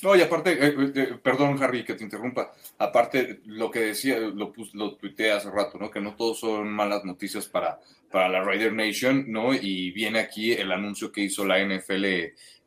[0.00, 4.20] No, y aparte, eh, eh, eh, perdón Harry que te interrumpa, aparte lo que decía,
[4.20, 5.90] lo, lo tuiteé hace rato, ¿no?
[5.90, 9.52] Que no todos son malas noticias para, para la Raider Nation, ¿no?
[9.54, 12.04] Y viene aquí el anuncio que hizo la NFL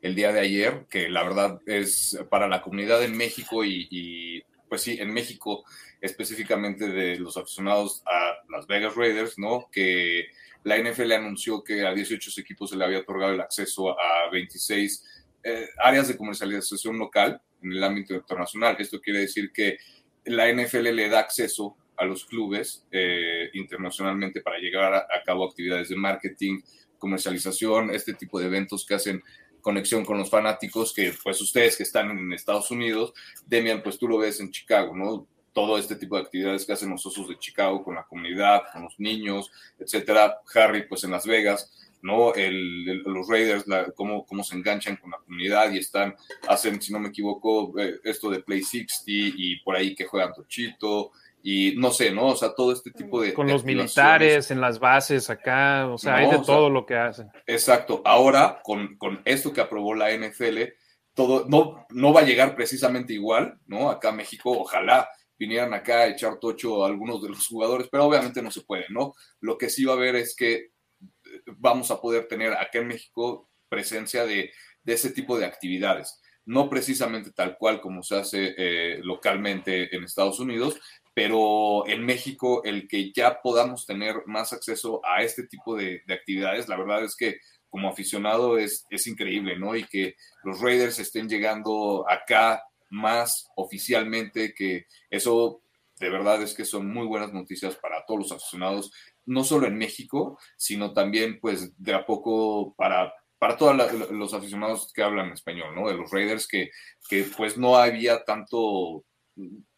[0.02, 4.42] el día de ayer, que la verdad es para la comunidad en México y, y
[4.68, 5.64] pues sí, en México
[6.02, 9.68] específicamente de los aficionados a Las Vegas Raiders, ¿no?
[9.70, 10.26] Que
[10.64, 15.04] la NFL anunció que a 18 equipos se le había otorgado el acceso a 26
[15.44, 18.76] eh, áreas de comercialización local en el ámbito internacional.
[18.78, 19.78] Esto quiere decir que
[20.24, 25.44] la NFL le da acceso a los clubes eh, internacionalmente para llegar a, a, cabo
[25.44, 26.62] actividades de marketing,
[26.98, 29.22] comercialización, este tipo de eventos que hacen
[29.60, 33.14] conexión con los fanáticos, que pues ustedes que están en Estados Unidos,
[33.46, 35.28] Demian, pues tú lo ves en Chicago, ¿no?
[35.52, 38.82] Todo este tipo de actividades que hacen los osos de Chicago con la comunidad, con
[38.82, 40.40] los niños, etcétera.
[40.54, 41.72] Harry, pues en Las Vegas,
[42.02, 42.34] ¿no?
[42.34, 43.64] El, los Raiders,
[43.94, 46.14] cómo, cómo, se enganchan con la comunidad y están,
[46.48, 50.32] hacen, si no me equivoco, eh, esto de Play 60 y por ahí que juegan
[50.32, 51.12] Tochito
[51.44, 52.28] y no sé, ¿no?
[52.28, 53.34] O sea, todo este tipo de...
[53.34, 57.30] Con los militares en las bases acá, o sea, hay de todo lo que hacen.
[57.46, 58.00] Exacto.
[58.04, 60.58] Ahora, con, con esto que aprobó la NFL,
[61.14, 63.90] todo no, no va a llegar precisamente igual, ¿no?
[63.90, 65.08] Acá a México, ojalá
[65.42, 68.86] vinieran acá a echar tocho a algunos de los jugadores, pero obviamente no se puede,
[68.90, 69.12] ¿no?
[69.40, 70.70] Lo que sí va a haber es que eh,
[71.56, 74.52] vamos a poder tener acá en México presencia de,
[74.84, 76.20] de ese tipo de actividades.
[76.44, 80.78] No precisamente tal cual como se hace eh, localmente en Estados Unidos,
[81.12, 86.14] pero en México el que ya podamos tener más acceso a este tipo de, de
[86.14, 89.74] actividades, la verdad es que como aficionado es, es increíble, ¿no?
[89.74, 90.14] Y que
[90.44, 92.62] los Raiders estén llegando acá
[92.92, 95.62] más oficialmente, que eso
[95.98, 98.92] de verdad es que son muy buenas noticias para todos los aficionados,
[99.24, 103.76] no solo en México, sino también pues de a poco para, para todos
[104.10, 105.88] los aficionados que hablan español, ¿no?
[105.88, 106.70] De los Raiders, que,
[107.08, 109.04] que pues no había tanto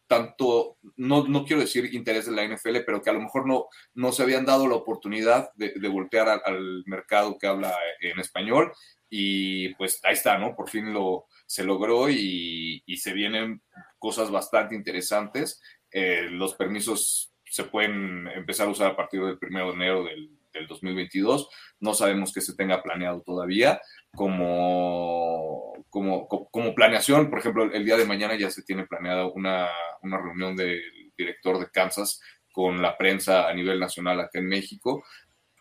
[0.07, 3.67] tanto, no, no, quiero decir interés de la NFL, pero que a lo mejor no,
[3.95, 8.19] no se habían dado la oportunidad de, de voltear al, al, mercado que habla en
[8.19, 8.71] español.
[9.17, 10.57] Y pues ahí está, ¿no?
[10.57, 13.61] Por fin lo, se logró y, se vienen
[13.97, 15.61] cosas bastante interesantes.
[15.89, 20.29] Eh, los permisos se pueden empezar a usar a partir del 1 de enero del,
[20.67, 21.49] 2022.
[21.79, 23.79] No sabemos qué se tenga planeado todavía.
[24.13, 29.69] Como, como, como, planeación, por ejemplo, el día de mañana ya se tiene planeada una,
[30.01, 30.81] una reunión del
[31.17, 32.21] director de Kansas
[32.51, 35.03] con la prensa a nivel nacional acá en México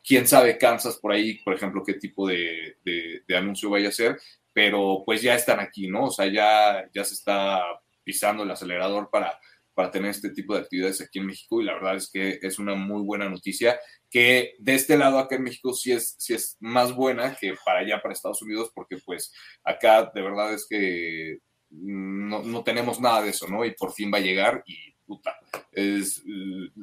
[0.04, 4.20] quién sabe Kansas por ahí, por ejemplo, qué tipo de, de, anuncio vaya a ser,
[4.52, 6.04] pero pues ya están aquí, ¿no?
[6.04, 7.62] O sea, ya, ya se está
[8.04, 9.38] pisando el acelerador para,
[9.72, 12.58] para tener este tipo de actividades aquí en México y la verdad es que es
[12.58, 16.56] una muy buena noticia que de este lado acá en México sí es, sí es
[16.60, 19.32] más buena que para allá, para Estados Unidos, porque pues
[19.64, 21.38] acá de verdad es que
[21.70, 23.64] no, no tenemos nada de eso, ¿no?
[23.64, 25.38] Y por fin va a llegar y puta,
[25.72, 26.22] es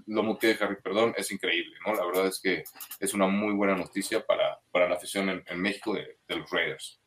[0.08, 1.94] lo que Harry, perdón, es increíble, ¿no?
[1.94, 2.64] La verdad es que
[3.00, 7.00] es una muy buena noticia para, para la afición en, México de, de, los Raiders.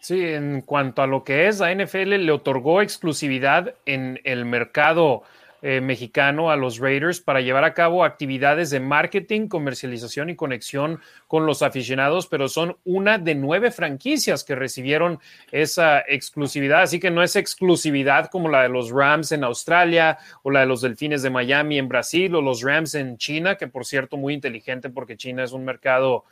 [0.00, 5.22] Sí, en cuanto a lo que es, la NFL le otorgó exclusividad en el mercado
[5.64, 11.00] eh, mexicano a los Raiders para llevar a cabo actividades de marketing, comercialización y conexión
[11.28, 15.20] con los aficionados, pero son una de nueve franquicias que recibieron
[15.52, 20.50] esa exclusividad, así que no es exclusividad como la de los Rams en Australia o
[20.50, 23.84] la de los Delfines de Miami en Brasil o los Rams en China, que por
[23.84, 26.24] cierto muy inteligente porque China es un mercado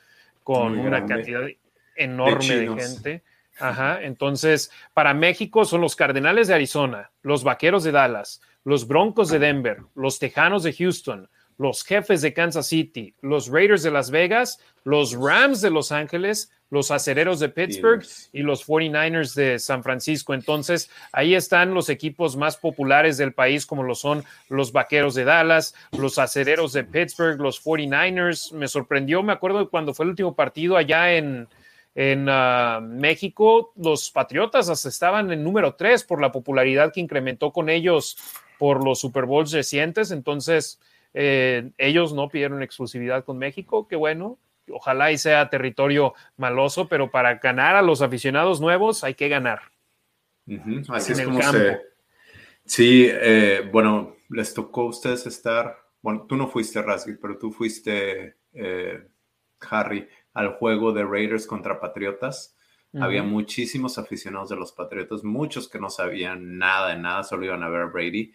[0.43, 1.43] con una cantidad
[1.95, 3.23] enorme de gente.
[3.61, 9.29] Ajá, entonces para México son los Cardenales de Arizona, los Vaqueros de Dallas, los Broncos
[9.29, 11.29] de Denver, los Tejanos de Houston,
[11.59, 16.51] los Jefes de Kansas City, los Raiders de Las Vegas, los Rams de Los Ángeles,
[16.71, 20.33] los Acereros de Pittsburgh y los 49ers de San Francisco.
[20.33, 25.25] Entonces, ahí están los equipos más populares del país, como lo son los Vaqueros de
[25.25, 28.53] Dallas, los Acereros de Pittsburgh, los 49ers.
[28.53, 31.49] Me sorprendió, me acuerdo cuando fue el último partido allá en,
[31.95, 37.53] en ah, México, los Patriotas hasta estaban en número 3 por la popularidad que incrementó
[37.53, 38.17] con ellos
[38.59, 40.81] por los Super Bowls recientes, entonces
[41.15, 44.39] eh, ellos no pidieron exclusividad con México, qué bueno,
[44.71, 49.61] ojalá y sea territorio maloso, pero para ganar a los aficionados nuevos hay que ganar.
[50.89, 51.81] Así es como se...
[52.65, 57.51] Sí, eh, bueno, les tocó a ustedes estar, bueno, tú no fuiste Rasgil, pero tú
[57.51, 59.09] fuiste eh,
[59.69, 62.57] Harry al juego de Raiders contra Patriotas.
[63.01, 67.63] Había muchísimos aficionados de los Patriotas, muchos que no sabían nada de nada, solo iban
[67.63, 68.33] a ver a Brady.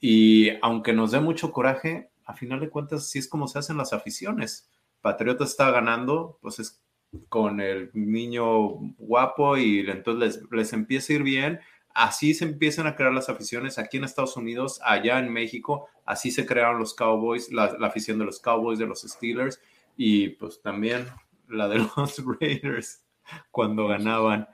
[0.00, 3.76] Y aunque nos dé mucho coraje, a final de cuentas, sí es como se hacen
[3.76, 4.70] las aficiones.
[5.00, 6.82] Patriota está ganando, pues es
[7.28, 8.68] con el niño
[8.98, 11.60] guapo y entonces les, empieza a ir bien.
[11.94, 15.88] Así se empiezan a crear las aficiones aquí en Estados Unidos, allá en México.
[16.04, 19.60] Así se crearon los Cowboys, la, afición de los Cowboys, de los Steelers
[19.96, 21.06] y pues también
[21.48, 23.04] la de los Raiders
[23.50, 24.48] cuando ganaban.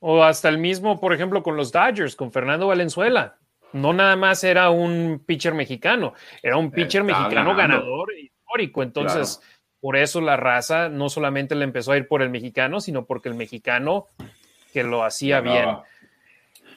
[0.00, 3.40] O hasta el mismo, por ejemplo, con los Dodgers, con Fernando Valenzuela
[3.72, 8.82] no nada más era un pitcher mexicano, era un pitcher mexicano ganador histórico.
[8.82, 9.40] Entonces,
[9.80, 13.28] por eso la raza no solamente le empezó a ir por el mexicano, sino porque
[13.28, 14.06] el mexicano
[14.72, 15.68] que lo hacía bien.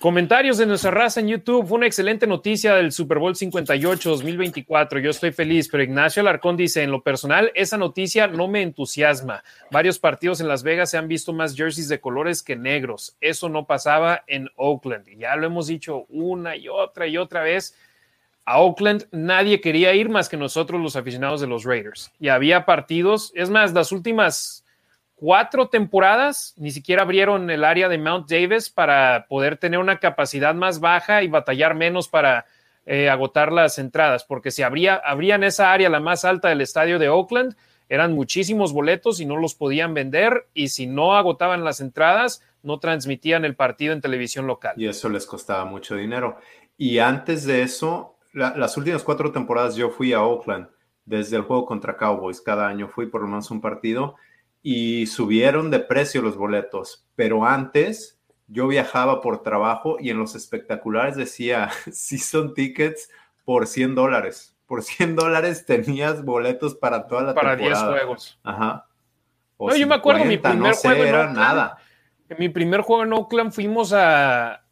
[0.03, 1.65] Comentarios de nuestra raza en YouTube.
[1.65, 4.99] Fue una excelente noticia del Super Bowl 58 2024.
[4.99, 9.45] Yo estoy feliz, pero Ignacio Alarcón dice: En lo personal, esa noticia no me entusiasma.
[9.71, 13.15] Varios partidos en Las Vegas se han visto más jerseys de colores que negros.
[13.21, 15.07] Eso no pasaba en Oakland.
[15.17, 17.73] Ya lo hemos dicho una y otra y otra vez.
[18.43, 22.11] A Oakland nadie quería ir más que nosotros, los aficionados de los Raiders.
[22.19, 24.62] Y había partidos, es más, las últimas
[25.23, 30.53] cuatro temporadas ni siquiera abrieron el área de Mount Davis para poder tener una capacidad
[30.53, 32.45] más baja y batallar menos para
[32.85, 36.99] eh, agotar las entradas, porque si abría, abrían esa área la más alta del estadio
[36.99, 37.55] de Oakland,
[37.87, 42.79] eran muchísimos boletos y no los podían vender y si no agotaban las entradas, no
[42.79, 44.73] transmitían el partido en televisión local.
[44.75, 46.37] Y eso les costaba mucho dinero.
[46.77, 50.67] Y antes de eso, las últimas cuatro temporadas yo fui a Oakland
[51.05, 52.41] desde el juego contra Cowboys.
[52.41, 54.15] Cada año fui por lo menos un partido
[54.63, 58.17] y subieron de precio los boletos, pero antes
[58.47, 63.09] yo viajaba por trabajo y en los espectaculares decía son tickets
[63.45, 64.55] por 100 dólares.
[64.65, 67.83] Por 100 dólares tenías boletos para toda la para temporada.
[67.83, 68.39] Para 10 juegos.
[68.43, 68.87] Ajá.
[69.59, 71.77] no, yo me acuerdo mi primer juego en Oakland, nada.
[72.29, 74.63] En mi primer juego en Oakland fuimos a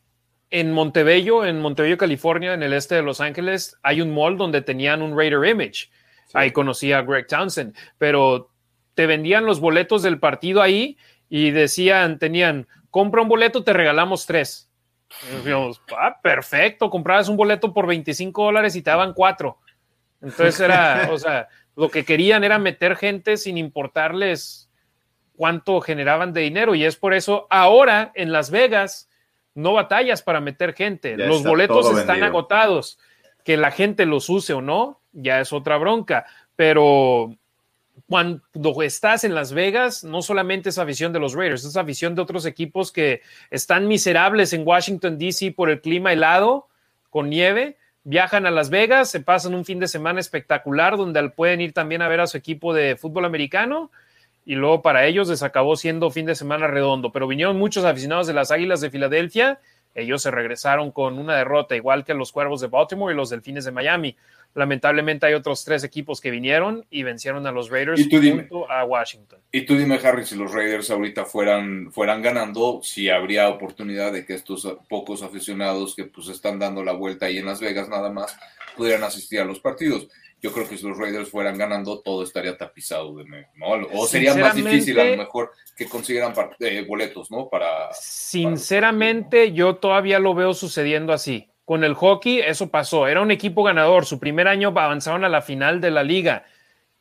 [0.50, 4.62] en Montebello, en Montebello, California, en el este de Los Ángeles, hay un mall donde
[4.62, 5.90] tenían un Raider Image.
[6.34, 8.51] Ahí conocí a Greg Townsend, pero
[8.94, 10.98] te vendían los boletos del partido ahí
[11.30, 14.70] y decían, tenían, compra un boleto, te regalamos tres.
[15.98, 19.60] ah, perfecto, comprabas un boleto por 25 dólares y te daban cuatro.
[20.22, 24.70] Entonces era, o sea, lo que querían era meter gente sin importarles
[25.36, 29.10] cuánto generaban de dinero y es por eso ahora en Las Vegas
[29.54, 33.00] no batallas para meter gente, los boletos están agotados,
[33.44, 37.36] que la gente los use o no, ya es otra bronca, pero
[38.08, 38.42] cuando
[38.82, 42.46] estás en Las Vegas, no solamente es afición de los Raiders, es afición de otros
[42.46, 45.52] equipos que están miserables en Washington, D.C.
[45.52, 46.68] por el clima helado,
[47.10, 51.62] con nieve, viajan a Las Vegas, se pasan un fin de semana espectacular donde pueden
[51.62, 53.92] ir también a ver a su equipo de fútbol americano
[54.46, 58.28] y luego para ellos les acabó siendo fin de semana redondo, pero vinieron muchos aficionados
[58.28, 59.60] de las Águilas de Filadelfia
[59.96, 63.66] Ellos se regresaron con una derrota, igual que los Cuervos de Baltimore y los Delfines
[63.66, 64.16] de Miami.
[64.54, 69.40] Lamentablemente hay otros tres equipos que vinieron y vencieron a los Raiders junto a Washington.
[69.52, 74.26] Y tú dime, Harry, si los Raiders ahorita fueran, fueran ganando, si habría oportunidad de
[74.26, 78.10] que estos pocos aficionados que pues están dando la vuelta ahí en Las Vegas nada
[78.12, 78.38] más
[78.76, 80.10] pudieran asistir a los partidos.
[80.42, 83.68] Yo creo que si los Raiders fueran ganando, todo estaría tapizado de ¿no?
[83.94, 87.48] O sería más difícil a lo mejor que consiguieran eh, boletos, ¿no?
[87.48, 87.94] Para.
[87.94, 91.48] Sinceramente, yo todavía lo veo sucediendo así.
[91.64, 93.08] Con el hockey, eso pasó.
[93.08, 94.06] Era un equipo ganador.
[94.06, 96.46] Su primer año avanzaron a la final de la liga.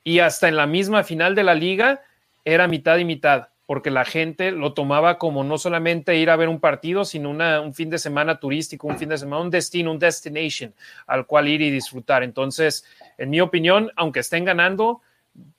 [0.05, 2.03] Y hasta en la misma final de la liga
[2.45, 6.49] era mitad y mitad, porque la gente lo tomaba como no solamente ir a ver
[6.49, 9.99] un partido, sino un fin de semana turístico, un fin de semana, un destino, un
[10.01, 10.75] destination
[11.07, 12.25] al cual ir y disfrutar.
[12.25, 12.85] Entonces,
[13.17, 15.03] en mi opinión, aunque estén ganando,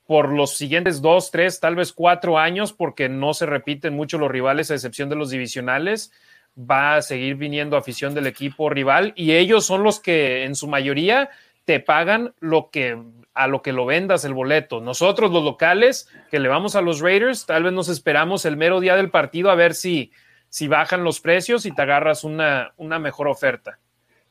[0.06, 4.30] por los siguientes dos, tres, tal vez cuatro años, porque no se repiten mucho los
[4.30, 6.12] rivales, a excepción de los divisionales,
[6.60, 10.68] va a seguir viniendo afición del equipo rival y ellos son los que en su
[10.68, 11.30] mayoría
[11.72, 13.02] te pagan lo que
[13.34, 14.82] a lo que lo vendas el boleto.
[14.82, 18.82] Nosotros los locales que le vamos a los Raiders, tal vez nos esperamos el mero
[18.82, 20.12] día del partido a ver si,
[20.50, 23.80] si bajan los precios y te agarras una, una mejor oferta.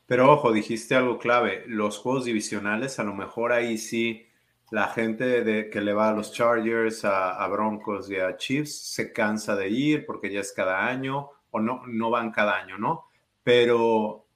[0.05, 4.27] Pero ojo, dijiste algo clave, los juegos divisionales a lo mejor ahí sí
[4.69, 9.11] la gente que le va a los Chargers, a, a Broncos y a Chiefs se
[9.11, 13.05] cansa de ir porque ya es cada año o no, no van cada año, ¿no?
[13.43, 14.27] Pero,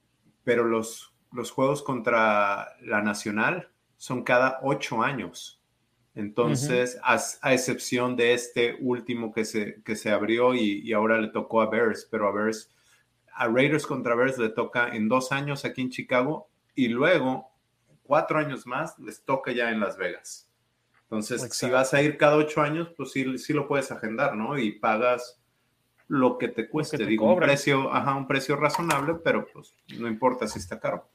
[0.42, 5.60] pero los, los juegos contra la Nacional son cada ocho años.
[6.14, 11.60] Entonces, a, excepción de este último que se, que se abrió y, ahora le tocó
[11.60, 12.70] a Bears, pero a Bears,
[13.34, 17.50] a Raiders contra Bears le toca en dos años aquí en Chicago y luego
[18.02, 20.50] cuatro años más les toca ya en Las Vegas.
[21.02, 24.58] Entonces, si vas a ir cada ocho años, pues sí, sí lo puedes agendar, ¿no?
[24.58, 25.38] Y pagas
[26.08, 27.04] lo que te cueste.
[27.04, 31.08] Digo, un precio, ajá, un precio razonable, pero pues no importa si está caro.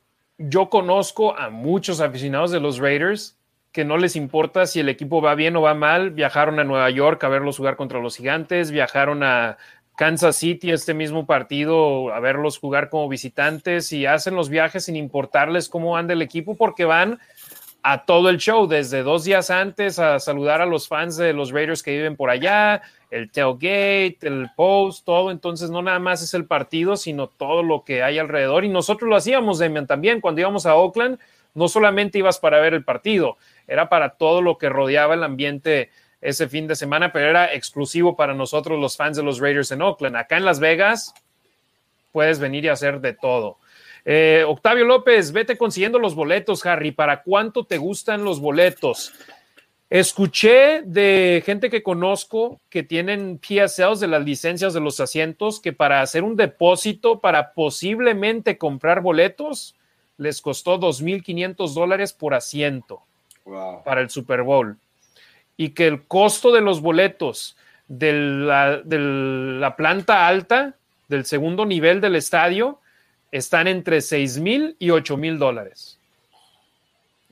[0.43, 3.37] Yo conozco a muchos aficionados de los Raiders
[3.71, 6.11] que no les importa si el equipo va bien o va mal.
[6.11, 9.57] Viajaron a Nueva York a verlos jugar contra los gigantes, viajaron a
[9.95, 14.95] Kansas City este mismo partido a verlos jugar como visitantes y hacen los viajes sin
[14.95, 17.19] importarles cómo anda el equipo porque van
[17.83, 21.51] a todo el show, desde dos días antes a saludar a los fans de los
[21.51, 25.31] Raiders que viven por allá, el tailgate, el post, todo.
[25.31, 28.65] Entonces, no nada más es el partido, sino todo lo que hay alrededor.
[28.65, 31.19] Y nosotros lo hacíamos, también cuando íbamos a Oakland,
[31.53, 33.37] no solamente ibas para ver el partido,
[33.67, 35.89] era para todo lo que rodeaba el ambiente
[36.21, 39.81] ese fin de semana, pero era exclusivo para nosotros los fans de los Raiders en
[39.81, 40.15] Oakland.
[40.15, 41.13] Acá en Las Vegas,
[42.11, 43.57] puedes venir y hacer de todo.
[44.05, 46.91] Eh, Octavio López, vete consiguiendo los boletos, Harry.
[46.91, 49.13] ¿Para cuánto te gustan los boletos?
[49.89, 55.73] Escuché de gente que conozco que tienen PSLs de las licencias de los asientos que
[55.73, 59.75] para hacer un depósito para posiblemente comprar boletos
[60.17, 63.01] les costó 2.500 dólares por asiento
[63.83, 64.77] para el Super Bowl.
[65.57, 67.57] Y que el costo de los boletos
[67.87, 70.75] de la planta alta,
[71.09, 72.79] del segundo nivel del estadio,
[73.31, 75.97] están entre 6 mil y 8 mil dólares.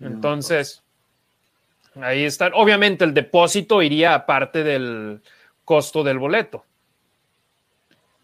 [0.02, 0.82] Entonces,
[1.96, 2.52] ahí están.
[2.56, 5.22] Obviamente el depósito iría aparte del
[5.66, 6.66] costo del boleto.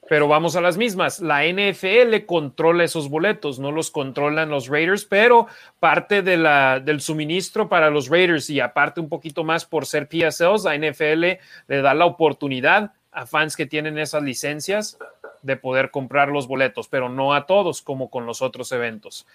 [0.08, 1.20] Pero vamos a las mismas.
[1.20, 5.48] La NFL controla esos boletos, no los controlan los Raiders, pero
[5.80, 10.08] parte de la, del suministro para los Raiders y aparte un poquito más por ser
[10.08, 15.00] PSLs, la NFL le da la oportunidad a fans que tienen esas licencias
[15.46, 19.28] de poder comprar los boletos, pero no a todos como con los otros eventos.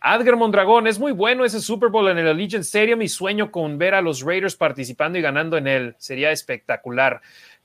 [0.00, 3.78] Adger Mondragón, es muy bueno ese Super Bowl en el Allegiant Stadium y sueño con
[3.78, 5.96] ver a los Raiders participando y ganando en él.
[5.98, 7.20] Sería espectacular.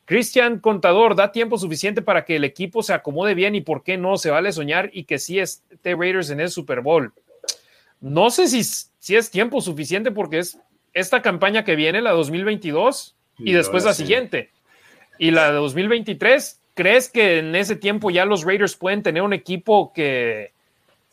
[0.06, 3.98] Cristian Contador, da tiempo suficiente para que el equipo se acomode bien y por qué
[3.98, 7.14] no, se vale soñar y que sí esté Raiders en el Super Bowl.
[8.02, 10.60] No sé si, si es tiempo suficiente porque es
[10.94, 14.52] esta campaña que viene, la 2022, y, después la siguiente.
[15.18, 19.34] Y la de 2023, ¿crees que en ese tiempo ya los Raiders pueden tener un
[19.34, 20.54] equipo que...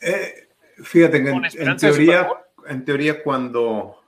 [0.01, 0.49] Eh,
[0.83, 2.29] fíjate, en, en, teoría,
[2.67, 4.03] en teoría cuando,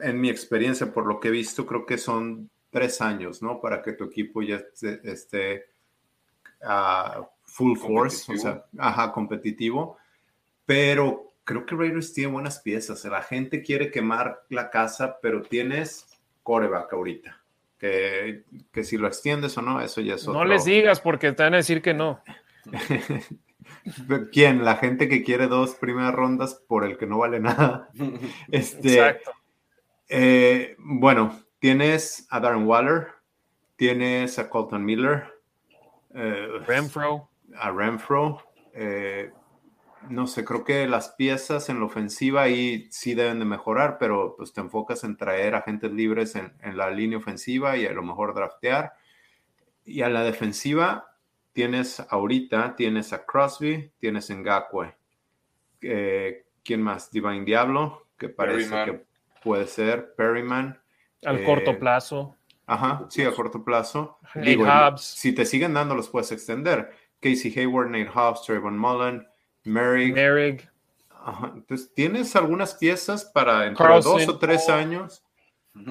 [0.00, 3.60] en mi experiencia, por lo que he visto, creo que son tres años, ¿no?
[3.60, 4.62] Para que tu equipo ya
[5.04, 5.66] esté,
[6.62, 9.98] a full force, o sea, ajá, competitivo.
[10.64, 13.04] Pero creo que Raiders tiene buenas piezas.
[13.04, 16.06] La gente quiere quemar la casa, pero tienes
[16.44, 17.41] coreback ahorita
[17.82, 20.38] que, si lo extiendes o no, eso ya es otro.
[20.38, 22.22] No les digas porque te van a decir que no.
[24.32, 24.64] ¿Quién?
[24.64, 27.88] La gente que quiere dos primeras rondas por el que no vale nada.
[28.52, 29.32] Este, Exacto.
[30.08, 33.08] Eh, bueno, tienes a Darren Waller,
[33.74, 35.24] tienes a Colton Miller.
[36.14, 37.30] Eh, Renfro.
[37.56, 38.42] a Renfro.
[38.74, 39.32] Eh,
[40.08, 44.34] no sé, creo que las piezas en la ofensiva ahí sí deben de mejorar, pero
[44.36, 48.34] pues te enfocas en traer agentes libres en, la línea ofensiva y a lo mejor
[48.34, 48.92] draftear.
[49.84, 51.16] Y a la defensiva
[51.52, 54.94] tienes ahorita, tienes a Crosby, tienes en Ngakwe.
[55.82, 57.10] Eh, ¿Quién más?
[57.10, 59.04] Divine Diablo, que parece que
[59.42, 60.14] puede ser.
[60.14, 60.80] Perryman.
[61.24, 62.36] Al eh, corto plazo.
[62.66, 64.18] Ajá, sí, a corto plazo.
[64.96, 66.92] si te siguen dando, los puedes extender.
[67.20, 69.26] Casey Hayward, Nate Hobbs, Trayvon Mullen,
[69.64, 70.68] Merrick.
[71.54, 75.22] Entonces, tienes algunas piezas para entre dos o tres años.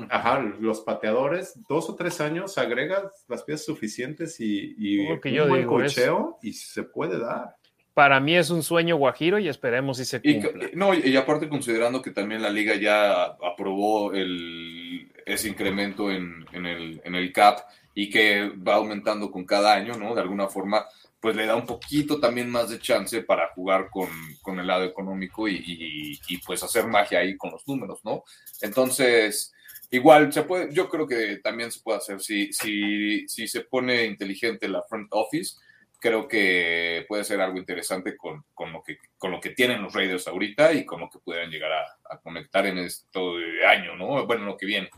[0.10, 5.66] Ajá, los pateadores, dos o tres años, agregas las piezas suficientes y, y un buen
[5.66, 7.56] cocheo y se puede dar.
[7.94, 10.70] Para mí es un sueño guajiro y esperemos si se cumpla.
[10.72, 16.46] Y, no, y aparte considerando que también la liga ya aprobó el, ese incremento en,
[16.54, 17.60] en, el, en el CAP
[17.94, 20.16] y que va aumentando con cada año, ¿no?
[20.16, 20.86] De alguna forma,
[21.22, 24.10] pues le da un poquito también más de chance para jugar con,
[24.42, 28.24] con el lado económico y, y, pues hacer magia ahí con los números, ¿no?
[28.62, 29.54] Entonces,
[29.92, 34.06] igual se puede, yo creo que también se puede hacer, si, si, si se pone
[34.06, 35.58] inteligente la front office,
[36.00, 39.94] creo que puede ser algo interesante con, con, lo, que, con lo que tienen los
[39.94, 43.20] Raiders ahorita y con lo que puedan llegar a, a conectar en este
[43.68, 44.26] año, ¿no?
[44.26, 44.90] Bueno, lo que viene.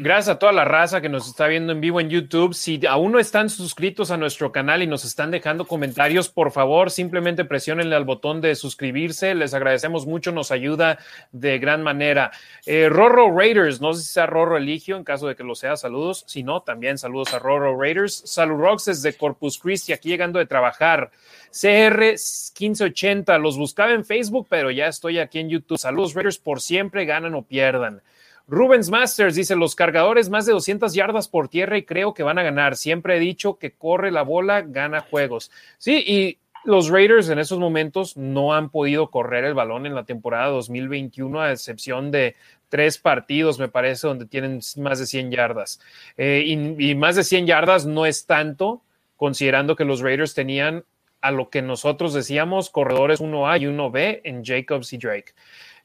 [0.00, 2.54] Gracias a toda la raza que nos está viendo en vivo en YouTube.
[2.54, 6.92] Si aún no están suscritos a nuestro canal y nos están dejando comentarios, por favor,
[6.92, 9.34] simplemente presionenle al botón de suscribirse.
[9.34, 10.98] Les agradecemos mucho, nos ayuda
[11.32, 12.30] de gran manera.
[12.64, 15.74] Eh, Rorro Raiders, no sé si sea Rorro Eligio, en caso de que lo sea,
[15.74, 16.22] saludos.
[16.28, 18.22] Si no, también saludos a Rorro Raiders.
[18.24, 21.10] Salud Rocks desde Corpus Christi, aquí llegando de trabajar.
[21.50, 25.78] CR 1580, los buscaba en Facebook, pero ya estoy aquí en YouTube.
[25.78, 28.00] Saludos Raiders por siempre, ganan o pierdan.
[28.48, 32.38] Rubens Masters dice, los cargadores más de 200 yardas por tierra y creo que van
[32.38, 32.76] a ganar.
[32.76, 35.50] Siempre he dicho que corre la bola, gana juegos.
[35.76, 40.04] Sí, y los Raiders en esos momentos no han podido correr el balón en la
[40.04, 42.36] temporada 2021, a excepción de
[42.70, 45.78] tres partidos, me parece, donde tienen más de 100 yardas.
[46.16, 48.82] Eh, y, y más de 100 yardas no es tanto,
[49.16, 50.84] considerando que los Raiders tenían
[51.20, 55.34] a lo que nosotros decíamos corredores 1A y 1B en Jacobs y Drake.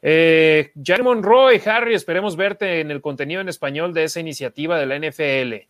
[0.05, 4.85] Eh, Jan Monroy, Harry, esperemos verte en el contenido en español de esa iniciativa de
[4.85, 5.65] la NFL.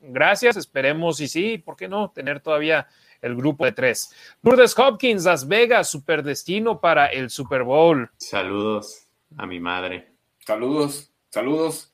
[0.00, 2.10] Gracias, esperemos y sí, ¿por qué no?
[2.10, 2.88] Tener todavía
[3.20, 4.14] el grupo de tres.
[4.42, 8.10] Lourdes Hopkins, Las Vegas, super destino para el Super Bowl.
[8.16, 9.06] Saludos
[9.36, 10.08] a mi madre.
[10.38, 11.92] Saludos, saludos.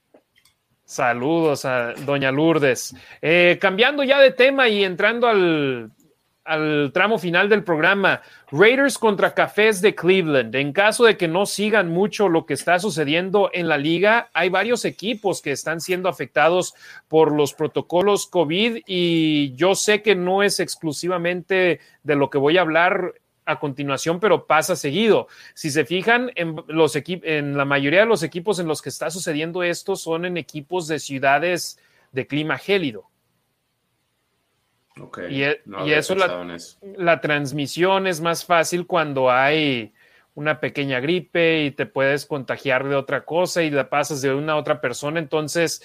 [0.84, 2.94] Saludos a Doña Lourdes.
[3.20, 5.90] Eh, cambiando ya de tema y entrando al
[6.46, 8.22] al tramo final del programa.
[8.50, 10.54] Raiders contra Cafés de Cleveland.
[10.54, 14.48] En caso de que no sigan mucho lo que está sucediendo en la liga, hay
[14.48, 16.74] varios equipos que están siendo afectados
[17.08, 22.56] por los protocolos COVID y yo sé que no es exclusivamente de lo que voy
[22.58, 23.14] a hablar
[23.44, 25.28] a continuación, pero pasa seguido.
[25.54, 29.10] Si se fijan, en, los en la mayoría de los equipos en los que está
[29.10, 31.78] sucediendo esto son en equipos de ciudades
[32.12, 33.08] de clima gélido
[35.28, 35.60] y, e,
[35.94, 39.92] eso, la, transmisión es más fácil cuando hay
[40.34, 44.52] una pequeña gripe y te puedes contagiar de otra cosa y la pasas de una
[44.52, 45.18] a otra persona.
[45.18, 45.82] Entonces,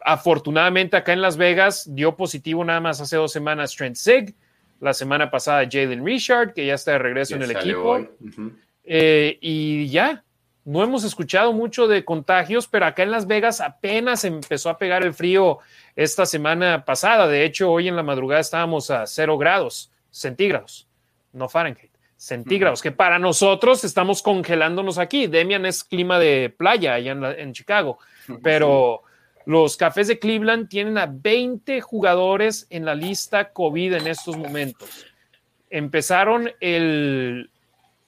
[0.00, 4.34] afortunadamente acá en Las Vegas dio positivo nada más hace dos semanas Trent Sig,
[4.80, 8.06] la semana pasada Jalen Richard, que ya está de regreso en el equipo.
[8.84, 10.24] Eh, y ya,
[10.64, 15.02] no hemos escuchado mucho de contagios, pero acá en Las Vegas apenas empezó a pegar
[15.02, 15.58] el frío
[15.96, 17.26] esta semana pasada.
[17.26, 20.86] De hecho, hoy en la madrugada estábamos a cero grados centígrados,
[21.32, 25.26] no Fahrenheit, centígrados, que para nosotros estamos congelándonos aquí.
[25.26, 27.98] Demian es clima de playa allá en, Chicago,
[28.42, 29.02] pero
[29.46, 35.06] los cafés de Cleveland tienen a 20 jugadores en la lista COVID en estos momentos.
[35.70, 37.50] Empezaron el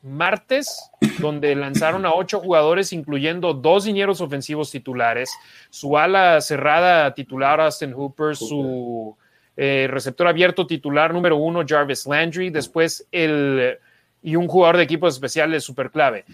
[0.04, 5.30] martes, donde lanzaron a ocho jugadores, incluyendo dos dineros ofensivos titulares,
[5.70, 9.16] su ala cerrada titular Austin Hooper, su
[9.56, 13.78] eh, receptor abierto titular número uno Jarvis Landry, después el
[14.24, 16.24] y un jugador de equipos especiales super clave.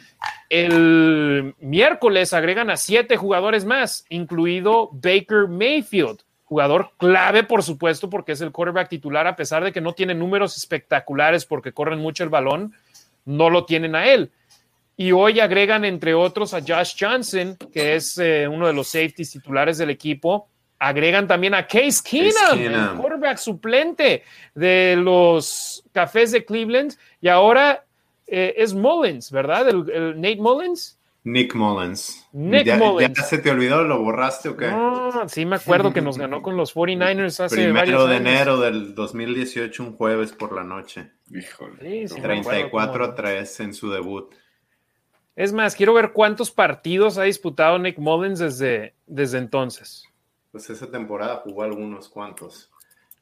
[0.48, 8.32] El miércoles agregan a siete jugadores más, incluido Baker Mayfield, jugador clave, por supuesto, porque
[8.32, 12.22] es el quarterback titular, a pesar de que no tiene números espectaculares porque corren mucho
[12.22, 12.74] el balón
[13.24, 14.30] no lo tienen a él.
[15.00, 19.30] Y hoy agregan, entre otros, a Josh Johnson, que es eh, uno de los safeties
[19.30, 20.50] titulares del equipo.
[20.78, 24.24] Agregan también a Case Keenum, el quarterback suplente
[24.54, 26.94] de los Cafés de Cleveland.
[27.18, 27.82] Y ahora
[28.26, 29.70] eh, es Mullins, ¿verdad?
[29.70, 30.99] El, Nate Mullins.
[31.22, 32.26] Nick Mullins.
[32.32, 33.16] Nick ¿Ya, Mullins.
[33.16, 33.84] ¿Ya se te olvidó?
[33.84, 34.68] ¿Lo borraste o qué?
[34.68, 38.26] No, sí me acuerdo que nos ganó con los 49ers hace Primero varios de años.
[38.30, 41.10] enero del 2018, un jueves por la noche.
[41.30, 41.76] Híjole.
[41.80, 44.34] Sí, sí, me 34 acuerdo cómo- 3 en su debut.
[45.36, 50.04] Es más, quiero ver cuántos partidos ha disputado Nick Mullins desde, desde entonces.
[50.52, 52.70] Pues esa temporada jugó algunos cuantos.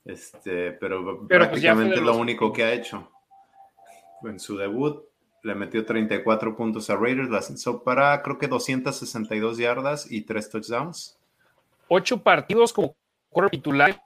[0.05, 3.11] Este, pero, Pero, pues, prácticamente de es lo los- único que ha hecho.
[4.25, 5.05] En su debut
[5.43, 10.51] le metió 34 puntos a Raiders, la ascendió para creo que 262 yardas y 3
[10.51, 11.19] touchdowns.
[11.89, 12.97] Ocho partidos como
[13.51, 14.02] titular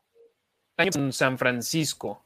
[0.77, 2.25] en San Francisco.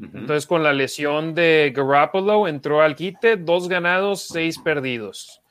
[0.00, 5.42] Entonces, con la lesión de Garoppolo, entró al quite, dos ganados, seis perdidos.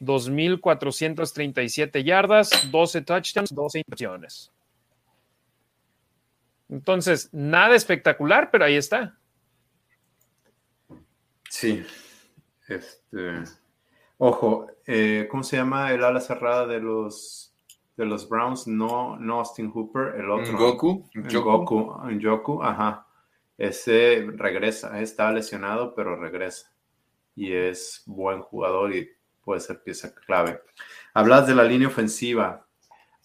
[0.00, 4.52] 2.437 yardas, 12 touchdowns, 12 intercepciones.
[6.68, 9.17] Entonces, nada espectacular, pero ahí está.
[11.58, 11.84] Sí.
[12.68, 13.42] Este,
[14.16, 17.52] ojo, eh, ¿cómo se llama el ala cerrada de los
[17.96, 18.68] de los Browns?
[18.68, 20.56] No, no Austin Hooper, el otro.
[20.56, 23.08] Goku, Goku, Goku, ajá.
[23.56, 26.72] Ese regresa, está lesionado, pero regresa.
[27.34, 29.10] Y es buen jugador y
[29.42, 30.62] puede ser pieza clave.
[31.12, 32.68] Hablas de la línea ofensiva.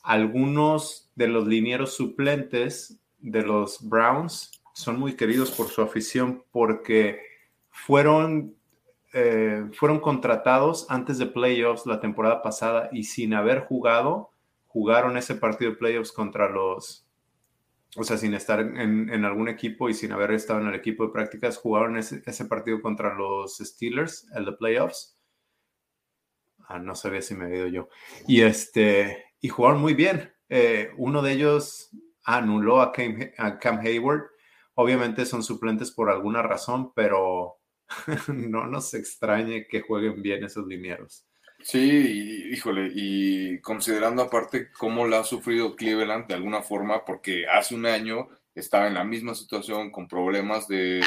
[0.02, 7.33] Algunos de los linieros suplentes de los Browns son muy queridos por su afición porque
[7.74, 8.56] fueron,
[9.14, 14.30] eh, fueron contratados antes de playoffs la temporada pasada y sin haber jugado,
[14.68, 17.06] jugaron ese partido de playoffs contra los,
[17.98, 21.06] o sea, sin estar en, en algún equipo y sin haber estado en el equipo
[21.06, 25.18] de prácticas, jugaron ese, ese partido contra los Steelers, el de playoffs.
[26.68, 27.90] Ah, no sabía si me había ido yo.
[28.28, 30.32] Y este, y jugaron muy bien.
[30.48, 31.90] Eh, uno de ellos
[32.24, 34.30] anuló a Cam, a Cam Hayward.
[34.76, 37.58] Obviamente son suplentes por alguna razón, pero
[38.28, 41.26] no nos extrañe que jueguen bien esos linieros.
[41.64, 47.48] Sí, y, híjole, y considerando aparte cómo la ha sufrido Cleveland de alguna forma, porque
[47.48, 51.02] hace un año estaba en la misma situación con problemas de,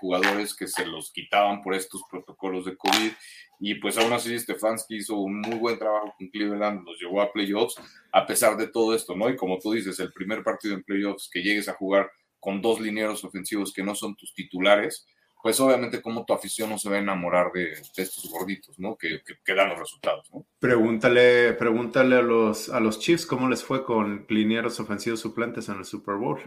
[0.00, 3.12] jugadores que se los quitaban por estos protocolos de COVID,
[3.60, 7.32] y pues aún así Stefanski hizo un muy buen trabajo con Cleveland, los llevó a
[7.32, 7.76] playoffs,
[8.12, 9.28] a pesar de todo esto, ¿no?
[9.28, 12.10] Y como tú dices, el primer partido en playoffs que llegues a jugar
[12.40, 15.06] con dos linieros ofensivos que no son tus titulares,
[15.42, 17.66] pues obviamente como tu afición no se va a enamorar de,
[17.96, 18.96] de estos gorditos, ¿no?
[18.96, 20.44] Que, que, que, dan los resultados, ¿no?
[20.58, 25.78] Pregúntale, pregúntale a los, a los Chiefs cómo les fue con linieros ofensivos suplentes en
[25.78, 26.40] el Super Bowl.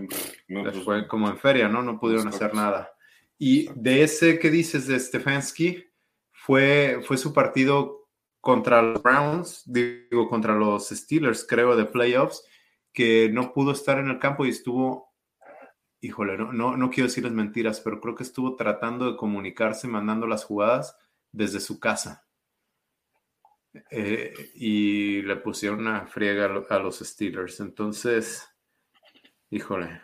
[0.47, 1.81] No, les pues, fue como en feria, ¿no?
[1.81, 2.91] No pudieron hacer nada.
[3.37, 5.91] Y de ese que dices de Stefanski,
[6.31, 8.07] fue, fue su partido
[8.39, 12.43] contra los Browns, digo, contra los Steelers, creo, de playoffs,
[12.91, 15.10] que no pudo estar en el campo y estuvo
[16.01, 20.27] híjole, no, no, no quiero decirles mentiras, pero creo que estuvo tratando de comunicarse, mandando
[20.27, 20.97] las jugadas
[21.31, 22.25] desde su casa.
[23.89, 27.59] Eh, y le pusieron una friega a los Steelers.
[27.61, 28.49] Entonces,
[29.49, 30.01] híjole,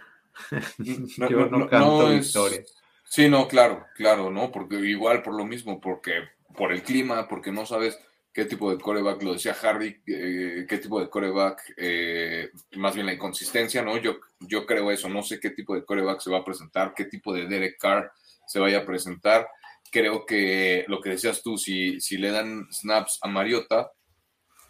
[1.18, 2.26] no, yo no, no canto es...
[2.26, 2.64] victoria.
[3.04, 4.52] Sí, no, claro, claro, ¿no?
[4.52, 8.00] Porque igual por lo mismo, porque por el clima, porque no sabes
[8.38, 13.08] qué tipo de coreback, lo decía Harry, eh, qué tipo de coreback, eh, más bien
[13.08, 13.98] la inconsistencia, ¿no?
[13.98, 17.06] Yo, yo creo eso, no sé qué tipo de coreback se va a presentar, qué
[17.06, 18.12] tipo de Derek Carr
[18.46, 19.48] se vaya a presentar.
[19.92, 23.90] Creo que lo que decías tú, si, si le dan snaps a Mariota,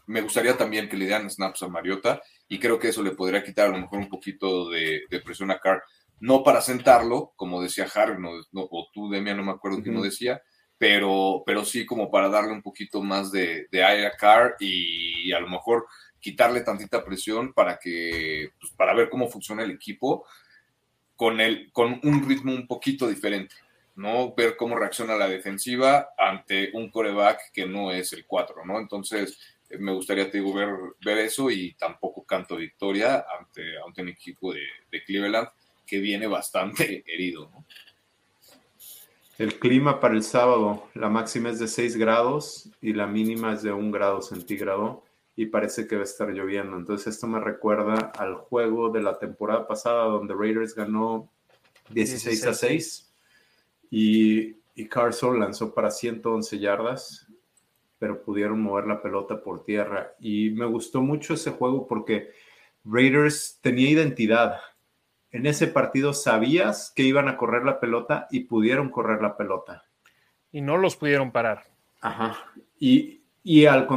[0.05, 3.43] me gustaría también que le dieran snaps a Mariota y creo que eso le podría
[3.43, 5.83] quitar a lo mejor un poquito de, de presión a Carr,
[6.21, 9.81] no para sentarlo, como decía Harry, no, no, o tú, Demian, no me acuerdo uh
[9.81, 9.83] -huh.
[9.83, 10.41] quién lo decía,
[10.77, 15.31] pero, pero sí como para darle un poquito más de, de aire a Carr y
[15.31, 15.87] a lo mejor
[16.19, 20.25] quitarle tantita presión para que, pues, para ver cómo funciona el equipo
[21.15, 23.55] con, el, con un ritmo un poquito diferente,
[23.95, 24.33] ¿no?
[24.35, 28.79] Ver cómo reacciona la defensiva ante un coreback que no es el 4, ¿no?
[28.79, 29.39] Entonces,
[29.69, 30.69] eh, me gustaría, te digo, ver,
[31.03, 35.49] ver eso y tampoco canto victoria ante, ante un equipo de, de Cleveland
[35.85, 37.65] que viene bastante herido, ¿no?
[39.37, 43.61] El clima para el sábado, la máxima es de 6 grados y la mínima es
[43.61, 45.03] de 1 grado centígrado
[45.35, 46.75] y parece que va a estar lloviendo.
[46.75, 51.29] Entonces esto me recuerda al juego de la temporada pasada donde Raiders ganó
[51.91, 52.47] 16, 16.
[52.47, 53.13] a 6
[53.91, 57.27] y, y Carson lanzó para 111 yardas,
[57.99, 60.15] pero pudieron mover la pelota por tierra.
[60.19, 62.31] Y me gustó mucho ese juego porque
[62.83, 64.59] Raiders tenía identidad
[65.31, 69.83] en ese partido sabías que iban a correr la pelota y pudieron correr la pelota.
[70.51, 71.65] Y no los pudieron parar.
[72.01, 72.37] Ajá.
[72.79, 73.87] Y, y al,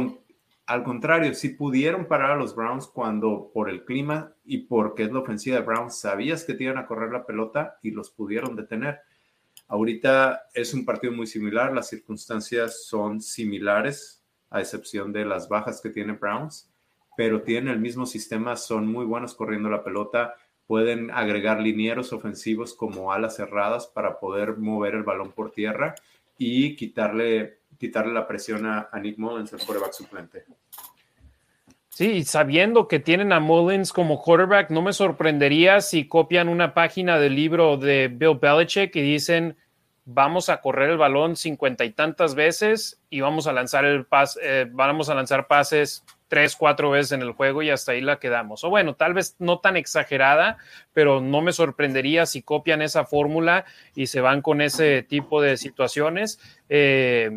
[0.65, 5.11] al, contrario, sí pudieron parar a los Browns cuando por el clima y porque es
[5.11, 8.55] la ofensiva de Browns, sabías que te iban a correr la pelota y los pudieron
[8.55, 8.99] detener.
[9.67, 14.17] Ahorita es un partido muy similar, las circunstancias son similares.
[14.49, 16.69] a excepción de las bajas que tiene Browns,
[17.15, 20.35] pero tienen el mismo sistema, son muy buenos corriendo la pelota,
[20.71, 25.95] pueden agregar linieros ofensivos como alas cerradas para poder mover el balón por tierra
[26.37, 30.45] y quitarle, quitarle la presión a, Nick Mullins, el quarterback suplente.
[31.89, 37.19] Sí, sabiendo que tienen a Mullins como quarterback, no me sorprendería si copian una página
[37.19, 39.57] del libro de Bill Belichick y dicen
[40.05, 44.39] vamos a correr el balón cincuenta y tantas veces y vamos a lanzar el pas,
[44.41, 48.17] eh, vamos a lanzar pases tres, cuatro veces en el juego y hasta ahí la
[48.17, 48.63] quedamos.
[48.63, 50.57] O bueno, tal vez no tan exagerada,
[50.93, 55.57] pero no me sorprendería si copian esa fórmula y se van con ese tipo de
[55.57, 56.39] situaciones.
[56.69, 57.31] Eh,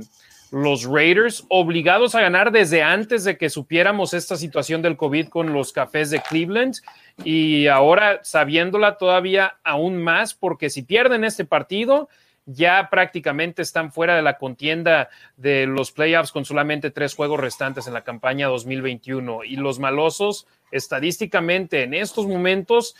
[0.53, 5.53] los Raiders obligados a ganar desde antes de que supiéramos esta situación del COVID con
[5.53, 6.77] los cafés de Cleveland
[7.25, 12.09] y ahora sabiéndola todavía aún más porque si pierden este partido
[12.47, 17.87] ya prácticamente están fuera de la contienda de los playoffs con solamente tres juegos restantes
[17.87, 19.45] en la campaña 2021.
[19.45, 22.97] Y los malosos, estadísticamente en estos momentos,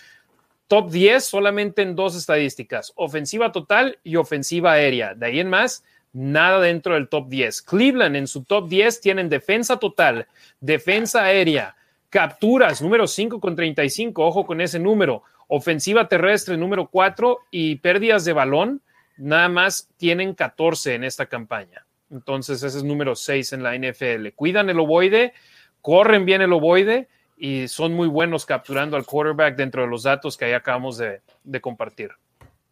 [0.69, 5.15] top 10 solamente en dos estadísticas, ofensiva total y ofensiva aérea.
[5.15, 7.63] De ahí en más, nada dentro del top 10.
[7.63, 10.27] Cleveland en su top 10 tienen defensa total,
[10.61, 11.77] defensa aérea,
[12.09, 18.25] capturas número 5 con 35, ojo con ese número, ofensiva terrestre número 4 y pérdidas
[18.25, 18.81] de balón
[19.17, 21.87] nada más tienen 14 en esta campaña.
[22.11, 24.29] Entonces, ese es número 6 en la NFL.
[24.35, 25.33] Cuidan el ovoide,
[25.81, 30.37] corren bien el ovoide y son muy buenos capturando al quarterback dentro de los datos
[30.37, 31.21] que ahí acabamos de,
[31.61, 32.13] compartir.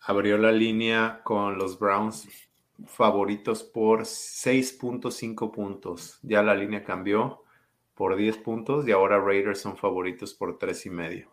[0.00, 2.28] Abrió la línea con los Browns
[2.86, 6.18] favoritos por 6.5 puntos.
[6.22, 7.42] Ya la línea cambió
[7.94, 11.30] por 10 puntos y ahora Raiders son favoritos por 3 y medio.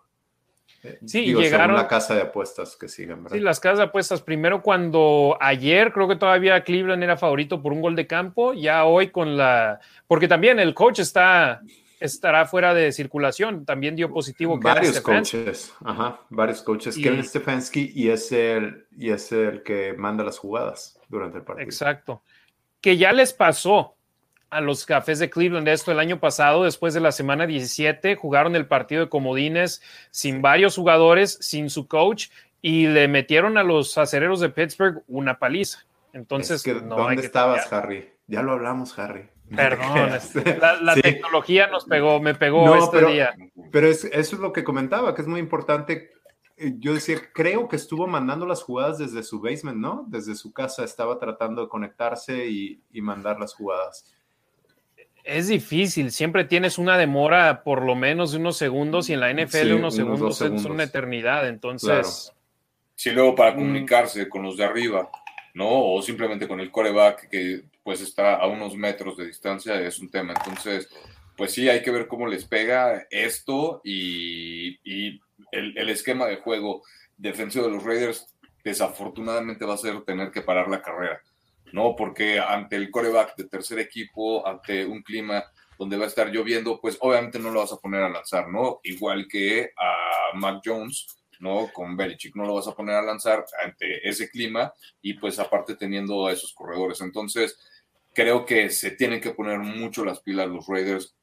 [1.06, 1.76] Sí, llegaron.
[1.76, 4.22] la casa de apuestas que siguen, Sí, las casas de apuestas.
[4.22, 8.86] Primero, cuando ayer creo que todavía Cleveland era favorito por un gol de campo, ya
[8.86, 9.80] hoy con la.
[10.08, 11.62] Porque también el coach está
[12.00, 13.66] estará fuera de circulación.
[13.66, 14.58] También dio positivo.
[14.60, 16.96] Varios coaches, ajá, varios coaches.
[16.96, 21.66] Kevin Stefanski y es, el, y es el que manda las jugadas durante el partido.
[21.66, 22.24] Exacto.
[22.82, 23.96] Que ya les pasó
[24.50, 28.56] a los Cafés de Cleveland esto el año pasado, después de la semana 17, jugaron
[28.56, 29.82] el partido de comodines
[30.12, 32.30] sin varios jugadores, sin su coach,
[32.62, 35.86] y le metieron a los acereros de Pittsburgh una paliza.
[36.14, 38.10] Entonces, ¿dónde estabas, Harry?
[38.28, 39.30] Ya lo hablamos, Harry.
[39.56, 40.12] Perdón,
[40.82, 43.34] la, tecnología nos pegó, me pegó este día.
[43.72, 46.12] Pero eso es lo que comentaba, que es muy importante.
[46.58, 50.06] Yo decía, creo que estuvo mandando las jugadas desde su basement, ¿no?
[50.10, 54.14] Desde su casa estaba tratando de conectarse y mandar las jugadas
[55.30, 59.34] es difícil, siempre tienes una demora por lo menos de unos segundos y en la
[59.34, 62.34] NFL unos, segundos, son una eternidad, entonces...
[62.96, 63.56] Sí, luego para mm.
[63.56, 65.10] comunicarse con los de arriba,
[65.54, 65.68] ¿no?
[65.70, 70.10] O simplemente con el coreback que pues está a unos metros de distancia es un
[70.10, 70.90] tema, entonces
[71.38, 74.78] pues sí, hay que ver cómo les pega esto y,
[75.54, 76.84] el, el esquema de juego
[77.16, 81.22] defensivo de los Raiders desafortunadamente va a ser tener que parar la carrera
[81.72, 81.96] ¿no?
[81.96, 85.44] Porque ante el coreback de tercer equipo, ante un clima
[85.78, 88.80] donde va a estar lloviendo, pues obviamente no lo vas a poner a lanzar, ¿no?
[88.84, 91.08] Igual que a Mac Jones,
[91.40, 91.70] ¿no?
[91.74, 95.76] Con Belichick no lo vas a poner a lanzar ante ese clima y pues aparte
[95.76, 97.00] teniendo a esos corredores.
[97.00, 97.58] Entonces,
[98.14, 101.16] creo que se tienen que poner mucho las pilas los Raiders,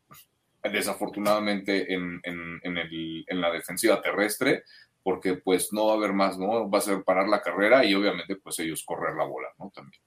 [0.63, 4.65] desafortunadamente en, en la defensiva terrestre,
[5.07, 6.69] porque pues no va a haber más, ¿no?
[6.69, 9.71] Va a ser parar la carrera y obviamente pues ellos correr la bola, ¿no?
[9.73, 10.03] También.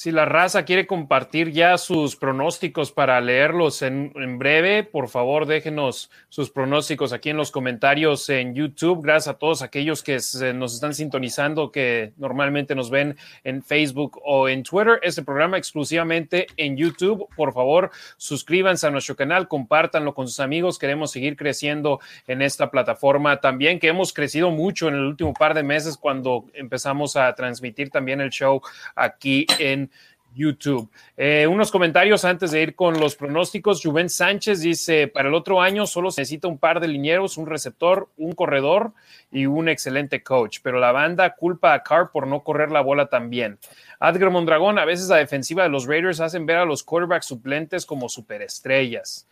[0.00, 6.10] Si la raza quiere compartir ya sus pronósticos para leerlos en, breve, por favor déjenos
[6.30, 9.02] sus pronósticos aquí en los comentarios en YouTube.
[9.02, 10.18] Gracias a todos aquellos que
[10.54, 15.00] nos están sintonizando, que normalmente nos ven en Facebook o en Twitter.
[15.02, 17.28] Este programa exclusivamente en YouTube.
[17.36, 20.78] Por favor, suscríbanse a nuestro canal, compártanlo con sus amigos.
[20.78, 25.52] Queremos seguir creciendo en esta plataforma también, que hemos crecido mucho en el último par
[25.52, 28.62] de meses cuando empezamos a transmitir también el show
[28.96, 29.89] aquí en
[30.34, 30.88] YouTube.
[31.16, 33.82] Eh, unos comentarios antes de ir con los pronósticos.
[33.82, 37.46] Juven Sánchez dice, para el otro año solo se necesita un par de linieros, un
[37.46, 38.92] receptor, un corredor
[39.30, 43.08] y un excelente coach, pero la banda culpa a Carr por no correr la bola
[43.08, 43.58] tan bien.
[43.98, 47.84] Adger Mondragón, a veces la defensiva de los Raiders hacen ver a los quarterbacks suplentes
[47.84, 49.28] como superestrellas.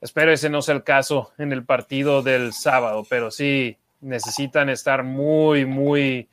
[0.00, 5.04] Espero ese no sea el caso en el partido del sábado, pero sí necesitan estar
[5.04, 6.28] muy, muy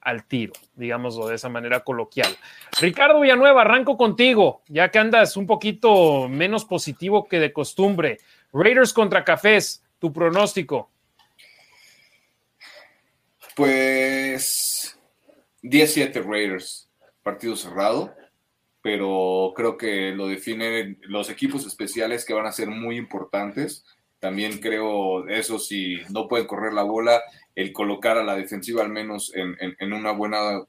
[0.00, 2.36] al tiro, digámoslo de esa manera coloquial.
[2.80, 8.18] Ricardo Villanueva, arranco contigo, ya que andas un poquito menos positivo que de costumbre.
[8.52, 10.90] Raiders contra Cafés, tu pronóstico.
[13.54, 14.98] Pues
[15.62, 16.88] 17 Raiders,
[17.22, 18.14] partido cerrado,
[18.80, 23.84] pero creo que lo definen los equipos especiales que van a ser muy importantes.
[24.20, 27.20] También creo eso, si no pueden correr la bola,
[27.58, 30.62] el colocar a la defensiva al menos en, una, buena,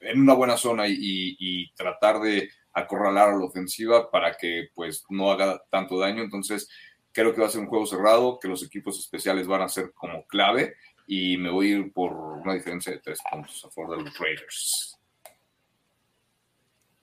[0.00, 5.30] en una buena zona y, tratar de acorralar a la ofensiva para que pues no
[5.30, 6.24] haga tanto daño.
[6.24, 6.68] Entonces,
[7.12, 9.92] creo que va a ser un juego cerrado, que los equipos especiales van a ser
[9.92, 10.74] como clave
[11.06, 14.18] y me voy a ir por una diferencia de tres puntos a favor de los
[14.18, 14.98] Raiders.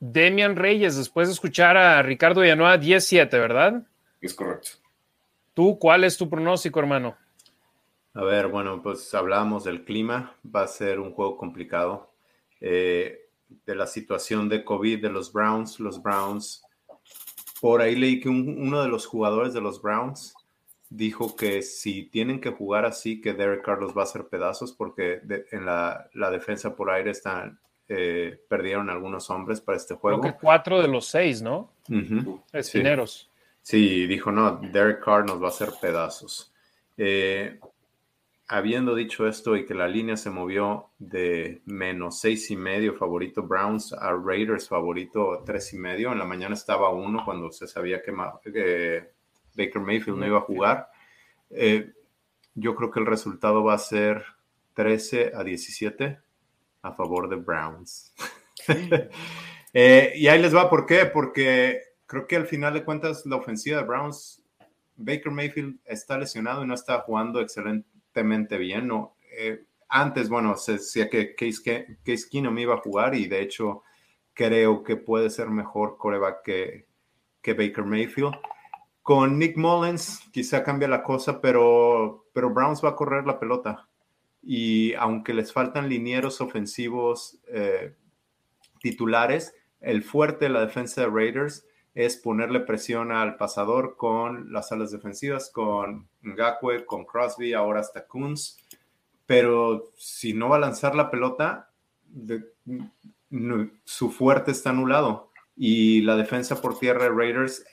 [0.02, 3.82] Demian Reyes, después de escuchar a Ricardo Villanueva, 10-7, ¿verdad?
[4.20, 4.72] Es correcto.
[5.54, 7.16] ¿Tú cuál es tu pronóstico, hermano?
[8.20, 12.12] A ver, bueno, pues hablamos del clima, va a ser un juego complicado.
[12.60, 13.30] Eh,
[13.66, 16.62] de la situación de COVID de los Browns, los Browns,
[17.62, 20.36] por ahí leí que uno de los jugadores de los Browns
[20.90, 25.22] dijo que si tienen que jugar así, que Derek Carlos va a hacer pedazos porque
[25.54, 30.20] en la, defensa por aire están, eh, perdieron algunos hombres para este juego.
[30.20, 31.72] Creo que cuatro de los seis, ¿no?
[32.52, 33.30] Espineros.
[33.62, 34.06] Sí.
[34.08, 36.52] dijo, no, Derek Carr nos va a hacer pedazos.
[36.98, 37.58] Eh,
[38.50, 43.44] habiendo dicho esto y que la línea se movió de menos seis y medio favorito
[43.44, 48.02] Browns a Raiders favorito tres y medio, en la mañana estaba uno cuando se sabía
[48.02, 48.12] que,
[48.52, 49.12] que
[49.56, 50.90] Baker Mayfield no iba a jugar.
[51.52, 51.94] Eh,
[52.56, 54.26] yo creo que el resultado va a ser
[54.74, 56.20] 13 a 17
[56.82, 58.14] a favor de Browns.
[59.72, 61.06] Eh, y ahí les va, ¿por qué?
[61.06, 64.42] Porque creo que al final de cuentas la ofensiva de Browns,
[64.96, 67.40] Baker Mayfield está lesionado y no está jugando
[68.24, 68.88] bien.
[68.88, 73.42] No, eh, antes, bueno, se decía que Case, Case Keenum iba a jugar y de
[73.42, 73.84] hecho
[74.34, 76.86] creo que puede ser mejor coreback que,
[77.42, 78.36] que Baker Mayfield.
[79.02, 83.88] Con Nick Mullens quizá cambia la cosa, pero, pero Browns va a correr la pelota.
[84.42, 87.96] Y aunque les faltan linieros ofensivos eh,
[88.80, 91.66] titulares, el fuerte de la defensa de Raiders
[92.00, 98.08] es ponerle presión al pasador con las alas defensivas, con Ngakwe, con Crosby, ahora hasta
[98.08, 98.58] Kunz.
[99.26, 101.72] Pero si no va a lanzar la pelota,
[103.84, 105.32] su fuerte está anulado.
[105.58, 107.66] Y la defensa por tierra de Raiders,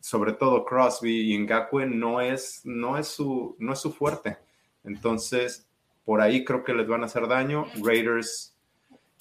[0.00, 4.36] sobre todo Crosby y Ngakwe, no es, no, es su, no es su fuerte.
[4.84, 5.66] Entonces,
[6.04, 7.64] por ahí creo que les van a hacer daño.
[7.82, 8.54] Raiders,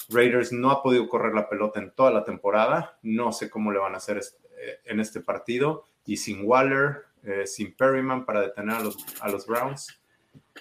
[0.10, 2.98] Raiders no ha podido correr la pelota en toda la temporada.
[3.02, 5.86] No sé cómo le van a hacer eh, en este partido.
[6.06, 10.00] Y sin Waller, eh, sin Perryman para detener a los, a los Browns,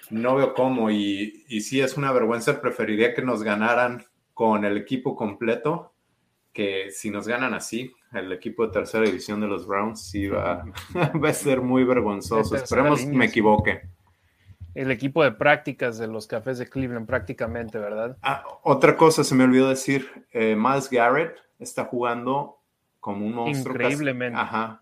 [0.09, 0.89] no veo cómo.
[0.89, 2.61] Y, y sí es una vergüenza.
[2.61, 5.93] Preferiría que nos ganaran con el equipo completo
[6.55, 10.63] que si nos ganan así, el equipo de tercera división de los Browns sí va,
[11.23, 12.55] va a ser muy vergonzoso.
[12.55, 13.81] Esperemos que me equivoque.
[14.75, 18.17] El equipo de prácticas de los Cafés de Cleveland prácticamente, ¿verdad?
[18.21, 22.59] Ah, otra cosa se me olvidó decir, eh, Miles Garrett está jugando
[22.99, 23.73] como un monstruo.
[23.73, 24.37] Increíblemente.
[24.37, 24.81] Ajá.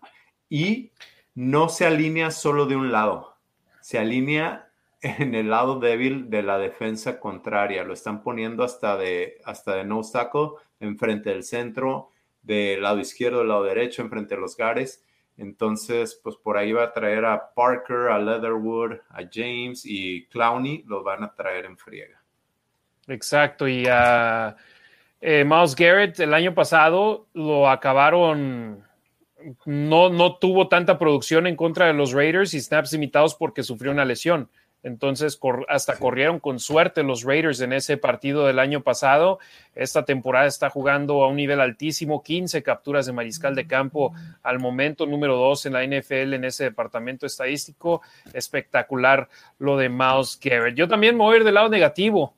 [0.50, 0.92] Y
[1.34, 3.36] no se alinea solo de un lado,
[3.80, 4.68] se alinea
[5.04, 7.84] en el lado débil de la defensa contraria.
[7.84, 10.50] Lo están poniendo hasta de, hasta de no tackle
[10.80, 12.10] enfrente del centro,
[12.42, 15.04] del lado izquierdo, del lado derecho, enfrente de los Gares.
[15.36, 20.84] Entonces, pues por ahí va a traer a Parker, a Leatherwood, a James y Clowney,
[20.86, 22.22] los van a traer en friega.
[23.08, 24.56] Exacto, y a
[25.20, 28.84] eh, Miles Garrett el año pasado lo acabaron,
[29.66, 33.90] no, no tuvo tanta producción en contra de los Raiders y snaps limitados porque sufrió
[33.90, 34.48] una lesión.
[34.84, 39.38] Entonces, hasta corrieron con suerte los Raiders en ese partido del año pasado.
[39.74, 44.12] Esta temporada está jugando a un nivel altísimo, 15 capturas de mariscal de campo
[44.42, 48.02] al momento, número 2 en la NFL en ese departamento estadístico.
[48.34, 50.76] Espectacular lo de Miles Garrett.
[50.76, 52.34] Yo también me voy a ir del lado negativo.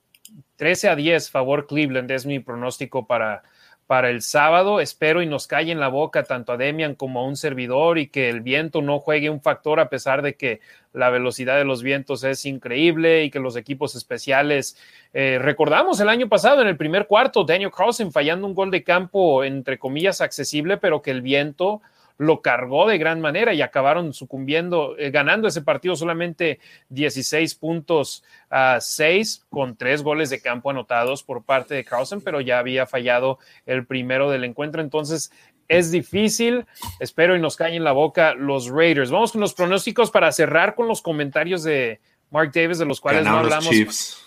[0.54, 3.42] 13 a 10, favor Cleveland, es mi pronóstico para,
[3.86, 4.80] para el sábado.
[4.80, 8.08] Espero y nos calle en la boca tanto a Demian como a un servidor y
[8.08, 10.60] que el viento no juegue un factor a pesar de que
[10.92, 14.76] la velocidad de los vientos es increíble y que los equipos especiales,
[15.12, 18.82] eh, recordamos el año pasado en el primer cuarto, Daniel Carlson fallando un gol de
[18.82, 21.82] campo entre comillas accesible, pero que el viento
[22.18, 28.24] lo cargó de gran manera y acabaron sucumbiendo, eh, ganando ese partido solamente 16 puntos
[28.50, 32.86] a 6 con tres goles de campo anotados por parte de Carlson, pero ya había
[32.86, 34.80] fallado el primero del encuentro.
[34.80, 35.30] Entonces
[35.68, 36.66] es difícil.
[37.00, 39.10] Espero y nos caen en la boca los Raiders.
[39.10, 43.24] Vamos con los pronósticos para cerrar con los comentarios de Mark Davis, de los cuales
[43.24, 44.22] no hablamos.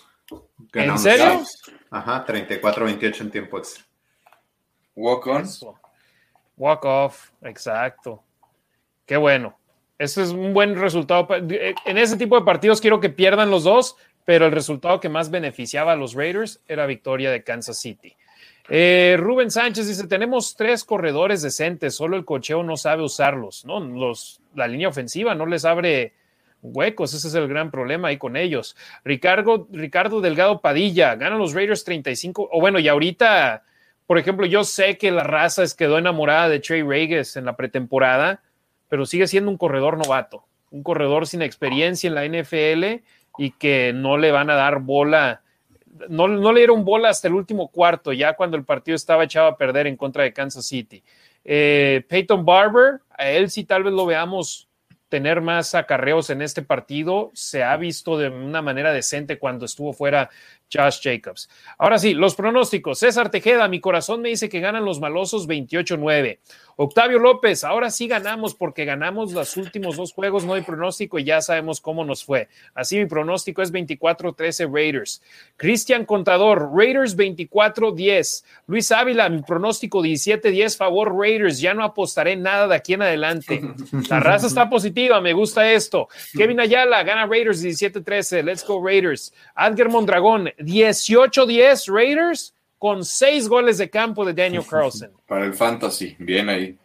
[0.74, 1.42] ¿En serio?
[1.90, 3.84] Ajá, 34-28 en tiempo extra.
[4.94, 5.44] Walk on.
[6.60, 8.22] Walk off, exacto.
[9.06, 9.58] Qué bueno.
[9.98, 11.26] Ese es un buen resultado.
[11.30, 13.96] En ese tipo de partidos quiero que pierdan los dos,
[14.26, 18.14] pero el resultado que más beneficiaba a los Raiders era victoria de Kansas City.
[18.68, 23.80] Eh, Rubén Sánchez dice: Tenemos tres corredores decentes, solo el cocheo no sabe usarlos, ¿no?
[23.80, 26.12] Los, la línea ofensiva no les abre
[26.60, 28.76] huecos, ese es el gran problema ahí con ellos.
[29.02, 33.64] Ricardo, Ricardo Delgado Padilla, ganan los Raiders 35, o bueno, y ahorita,
[34.10, 37.54] por ejemplo, yo sé que la raza es quedó enamorada de Trey Regis en la
[37.54, 38.42] pretemporada,
[38.88, 43.04] pero sigue siendo un corredor novato, un corredor sin experiencia en la NFL
[43.38, 45.42] y que no le van a dar bola.
[46.08, 49.46] No, no le dieron bola hasta el último cuarto, ya cuando el partido estaba echado
[49.46, 51.04] a perder en contra de Kansas City.
[51.44, 54.68] Eh, Peyton Barber, a él sí tal vez lo veamos
[55.08, 57.30] tener más acarreos en este partido.
[57.32, 60.30] Se ha visto de una manera decente cuando estuvo fuera
[60.72, 61.48] Josh Jacobs.
[61.78, 62.98] Ahora sí, los pronósticos.
[62.98, 66.38] César Tejeda, mi corazón me dice que ganan los malosos 28-9.
[66.82, 71.24] Octavio López, ahora sí ganamos porque ganamos los últimos dos juegos, no hay pronóstico y
[71.24, 72.48] ya sabemos cómo nos fue.
[72.72, 75.20] Así mi pronóstico es 24-13 Raiders.
[75.58, 78.44] Cristian Contador, Raiders 24-10.
[78.66, 81.60] Luis Ávila, mi pronóstico 17-10 favor Raiders.
[81.60, 83.60] Ya no apostaré nada de aquí en adelante.
[84.08, 86.08] La raza está positiva, me gusta esto.
[86.32, 88.42] Kevin Ayala, gana Raiders 17-13.
[88.42, 89.34] Let's go Raiders.
[89.54, 95.12] Adger Mondragón, 18-10 Raiders con seis goles de campo de Daniel Carlson.
[95.28, 96.76] Para el fantasy, bien ahí.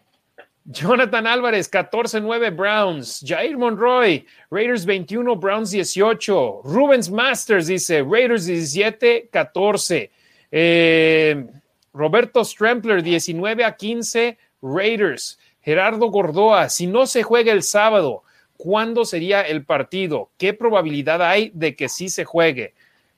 [0.65, 3.23] Jonathan Álvarez, 14-9 Browns.
[3.25, 6.61] Jair Monroy, Raiders 21, Browns 18.
[6.65, 10.11] Rubens Masters dice, Raiders 17, 14.
[10.51, 11.45] Eh,
[11.93, 15.39] Roberto Strempler, 19 a 15, Raiders.
[15.61, 18.23] Gerardo Gordoa, si no se juega el sábado,
[18.57, 20.29] ¿cuándo sería el partido?
[20.37, 22.73] ¿Qué probabilidad hay de que sí se juegue?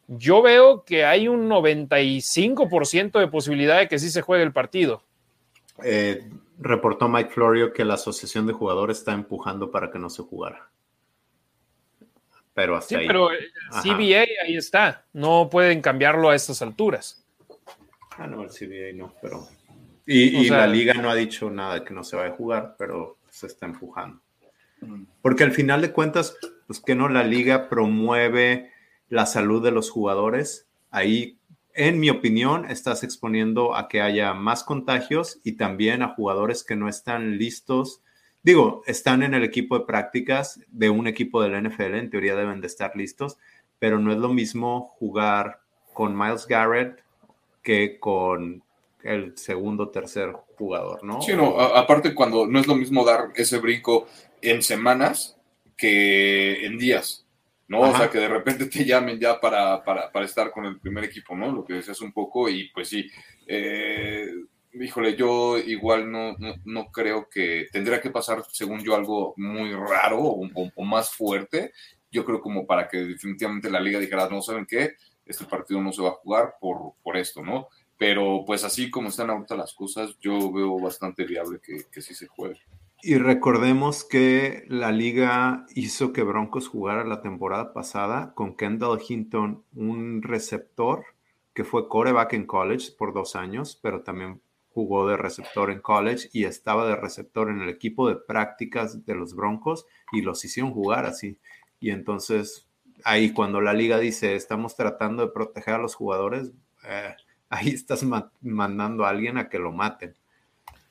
[0.07, 5.03] Yo veo que hay un 95% de posibilidad de que sí se juegue el partido.
[5.83, 10.23] Eh, reportó Mike Florio que la asociación de jugadores está empujando para que no se
[10.23, 10.69] jugara.
[12.53, 13.07] Pero hasta sí, ahí.
[13.07, 13.37] pero eh,
[13.83, 15.05] CBA ahí está.
[15.13, 17.23] No pueden cambiarlo a estas alturas.
[18.17, 19.47] Ah, no, el CBA no, pero.
[20.07, 23.45] Y, la liga no ha dicho nada que no se vaya a jugar, pero se
[23.47, 24.21] está empujando.
[24.79, 25.03] Mm.
[25.21, 26.35] Porque al final de cuentas,
[26.65, 28.71] pues que no, la liga promueve
[29.09, 31.37] la salud de los jugadores, ahí,
[31.73, 36.75] en mi opinión, estás exponiendo a que haya más contagios y también a jugadores que
[36.75, 38.01] no están listos.
[38.43, 42.61] Digo, están en el equipo de prácticas de un equipo del NFL, en teoría deben
[42.61, 43.37] de estar listos,
[43.79, 45.61] pero no es lo mismo jugar
[45.93, 47.03] con Miles Garrett
[47.61, 48.63] que con
[49.03, 51.21] el segundo o tercer jugador, ¿no?
[51.21, 54.07] Sí, no, aparte cuando no es lo mismo dar ese brinco
[54.41, 55.37] en semanas
[55.75, 57.26] que en días.
[57.67, 57.81] ¿No?
[57.81, 61.03] O sea, que de repente te llamen ya para, para, para, estar con el primer
[61.03, 61.51] equipo, ¿no?
[61.51, 63.09] Lo que decías un poco, y pues sí,
[63.45, 64.29] eh,
[64.73, 66.35] híjole, yo igual no,
[66.65, 71.73] no, creo que tendría que pasar, según yo, algo muy raro o, más fuerte.
[72.11, 74.95] Yo creo como para que definitivamente la liga dijera, no saben qué,
[75.25, 77.67] este partido no se va a jugar por, por esto, ¿no?
[77.97, 82.13] Pero pues así como están ahorita las cosas, yo veo bastante viable que, que sí
[82.13, 82.61] se juegue.
[83.01, 89.63] Y recordemos que la liga hizo que Broncos jugara la temporada pasada con Kendall Hinton,
[89.75, 91.05] un receptor
[91.53, 96.29] que fue coreback en college por dos años, pero también jugó de receptor en college
[96.33, 100.71] y estaba de receptor en el equipo de prácticas de los Broncos y los hicieron
[100.71, 101.37] jugar así.
[101.79, 102.67] Y entonces
[103.03, 106.51] ahí cuando la liga dice estamos tratando de proteger a los jugadores,
[106.83, 107.15] eh,
[107.49, 108.03] ahí estás
[108.41, 110.15] mandando a alguien a que lo maten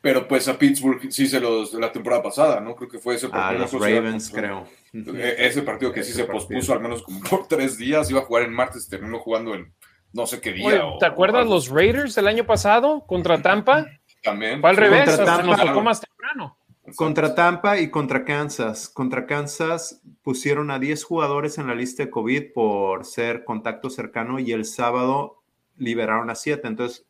[0.06, 2.76] pero pues a Pittsburgh sí se los de la temporada pasada, ¿no?
[2.76, 3.64] Creo que fue ese partido.
[3.64, 4.64] A los Ravens, creo.
[4.92, 8.24] E-, ese partido que sí se pospuso al menos como por tres días, iba a
[8.24, 9.74] jugar en martes, terminó jugando en
[10.12, 10.80] no sé qué día.
[11.00, 13.84] ¿Te acuerdas los Raiders el año pasado contra Tampa?
[14.22, 14.60] También.
[14.60, 16.56] Fue al revés, contra Tampa, nos tocó más temprano.
[16.94, 18.88] Contra Tampa y contra Kansas.
[18.88, 24.38] Contra Kansas pusieron a 10 jugadores en la lista de COVID por ser contacto cercano
[24.38, 25.42] y el sábado
[25.76, 26.68] liberaron a 7.
[26.68, 27.06] Entonces,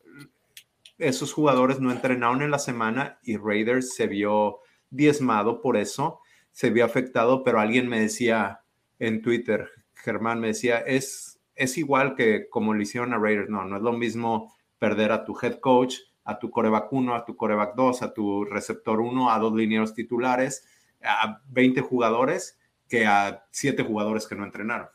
[0.97, 4.59] esos jugadores no entrenaron en la semana y Raiders se vio
[4.89, 6.21] diezmado por eso,
[6.51, 8.61] se vio afectado, pero alguien me decía
[8.99, 13.65] en Twitter, Germán me decía, es, es igual que como le hicieron a Raiders, no,
[13.65, 17.35] no es lo mismo perder a tu head coach, a tu coreback 1, a tu
[17.35, 20.67] coreback 2, a tu receptor 1, a dos linieros titulares,
[21.01, 24.89] a 20 jugadores que a 7 jugadores que no entrenaron.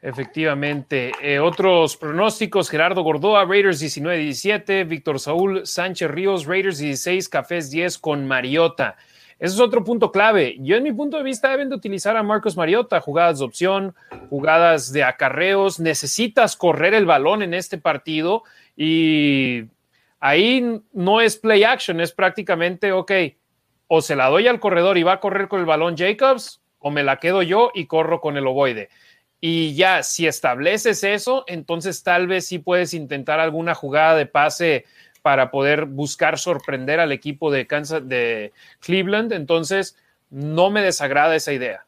[0.00, 1.12] Efectivamente.
[1.20, 7.98] Eh, otros pronósticos: Gerardo Gordoa, Raiders 19-17, Víctor Saúl Sánchez Ríos, Raiders 16, Cafés 10
[7.98, 8.96] con Mariota.
[9.40, 10.56] Ese es otro punto clave.
[10.60, 13.94] Yo, en mi punto de vista, deben de utilizar a Marcos Mariota, jugadas de opción,
[14.30, 15.78] jugadas de acarreos.
[15.78, 18.42] Necesitas correr el balón en este partido
[18.76, 19.64] y
[20.20, 23.12] ahí no es play action, es prácticamente, ok,
[23.86, 26.90] o se la doy al corredor y va a correr con el balón Jacobs, o
[26.90, 28.88] me la quedo yo y corro con el ovoide
[29.40, 34.84] Y ya, si estableces eso, entonces tal vez sí puedes intentar alguna jugada de pase
[35.22, 39.32] para poder buscar sorprender al equipo de Kansas, de Cleveland.
[39.32, 39.96] Entonces,
[40.30, 41.86] no me desagrada esa idea.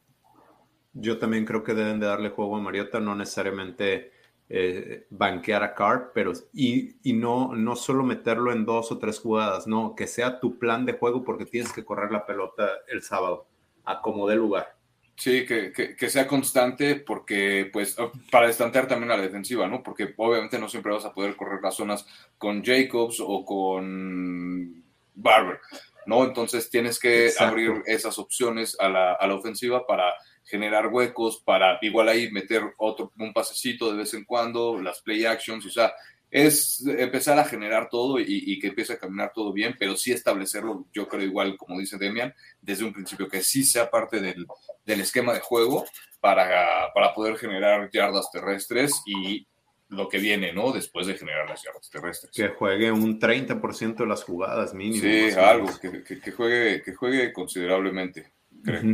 [0.93, 4.13] Yo también creo que deben de darle juego a Mariota, no necesariamente
[4.49, 9.21] eh, banquear a Carr, pero y, y, no, no solo meterlo en dos o tres
[9.21, 13.03] jugadas, no, que sea tu plan de juego porque tienes que correr la pelota el
[13.03, 13.47] sábado,
[13.85, 14.80] a como dé lugar.
[15.21, 17.95] Sí, que, que, sea constante porque, pues,
[18.31, 19.83] para estantear también a la defensiva, ¿no?
[19.83, 22.07] Porque obviamente no siempre vas a poder correr las zonas
[22.39, 24.83] con Jacobs o con
[25.15, 25.61] Barber,
[26.07, 26.25] ¿no?
[26.25, 31.79] Entonces tienes que abrir esas opciones a la, a la ofensiva para generar huecos, para
[31.83, 35.93] igual ahí meter otro, un pasecito de vez en cuando, las play actions, o sea,
[36.31, 40.87] es empezar a generar todo y, que empiece a caminar todo bien, pero sí establecerlo,
[40.93, 44.47] yo creo igual, como dice Demian, desde un principio, que sí sea parte del,
[44.85, 45.85] del esquema de juego
[46.21, 49.47] para, para poder generar yardas terrestres y
[49.89, 50.71] lo que viene, ¿no?
[50.73, 52.33] Después de generar las yardas terrestres.
[52.33, 55.03] Que juegue un 30% de las jugadas mínimo.
[55.03, 58.33] Sí, algo, que, que, juegue, que juegue considerablemente.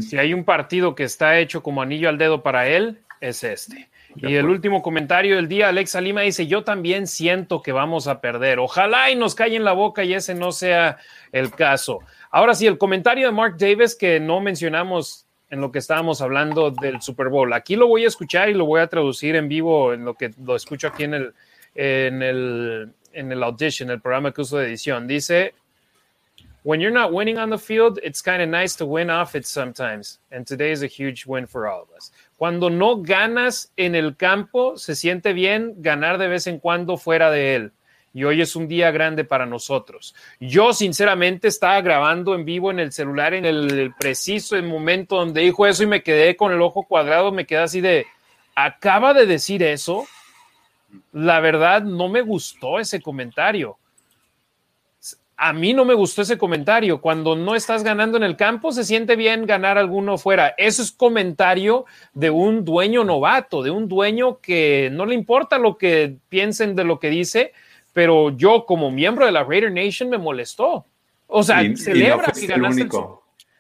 [0.01, 3.91] Si hay un partido que está hecho como anillo al dedo para él, es este.
[4.19, 8.21] Y el último comentario del día, Alexa Lima dice, yo también siento que vamos a
[8.21, 8.59] perder.
[8.59, 10.99] Ojalá y nos calle en la boca y ese no sea
[11.33, 12.01] el caso.
[12.31, 16.71] Ahora sí, el comentario de Mark Davis que no mencionamos en lo que estábamos hablando
[16.71, 17.53] del Super Bowl.
[17.53, 20.33] Aquí lo voy a escuchar y lo voy a traducir en vivo en lo que
[20.45, 21.35] lo escucho aquí en el,
[21.75, 25.07] en el, en el audition, el programa que uso de edición.
[25.07, 25.55] Dice,
[26.65, 29.47] when you're not winning on the field, it's kind of nice to win off it
[29.47, 30.19] sometimes.
[30.33, 32.11] And today is a huge win for all of us.
[32.37, 37.31] Cuando no ganas en el campo, se siente bien ganar de vez en cuando fuera
[37.31, 37.73] de él.
[38.13, 40.15] Y hoy es un día grande para nosotros.
[40.41, 45.67] Yo, sinceramente, estaba grabando en vivo en el celular en el preciso momento donde dijo
[45.67, 48.07] eso y me quedé con el ojo cuadrado, me quedé así de,
[48.55, 50.07] acaba de decir eso.
[51.13, 53.79] La verdad, no me gustó ese comentario
[55.37, 57.01] a mí no me gustó ese comentario.
[57.01, 60.55] Cuando no estás ganando en el campo, se siente bien ganar alguno fuera.
[60.57, 61.85] Eso es comentario
[62.15, 66.85] de un dueño novato, de un dueño que no le importa lo que piensen de
[66.85, 67.53] lo que dice,
[67.93, 70.87] pero yo como miembro de la Raider Nation me molestó.
[71.27, 72.91] O sea, celebra que ganaste el,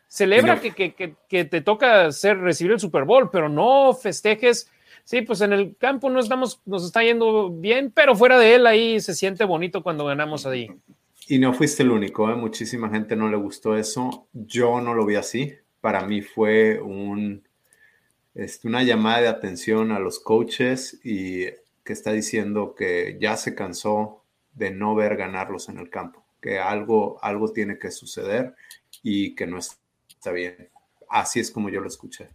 [0.08, 4.70] celebra que, te toca hacer, recibir el Super Bowl, pero no festejes.
[5.04, 8.66] Sí, pues en el campo no estamos, nos está yendo bien, pero fuera de él
[8.66, 10.68] ahí se siente bonito cuando ganamos ahí.
[11.28, 12.36] Y no fuiste el único, ¿eh?
[12.36, 14.28] muchísima gente no le gustó eso.
[14.32, 15.54] Yo no lo vi así.
[15.80, 17.46] Para mí fue un,
[18.34, 21.46] este, una llamada de atención a los coaches y
[21.82, 24.22] que está diciendo que ya se cansó
[24.52, 28.54] de no ver ganarlos en el campo, que algo, algo tiene que suceder
[29.02, 30.70] y que no está bien.
[31.08, 32.28] Así es como yo lo escuché.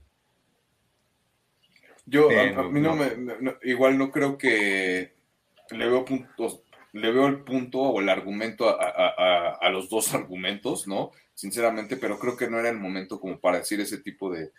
[2.05, 3.09] Yo, a, mí no, Me,
[3.63, 5.13] igual no creo que
[5.69, 6.63] le veo puntos,
[6.93, 11.11] le veo el punto o el argumento a, los dos argumentos, ¿no?
[11.33, 14.51] Sinceramente, pero creo que no era el momento como para decir ese tipo de,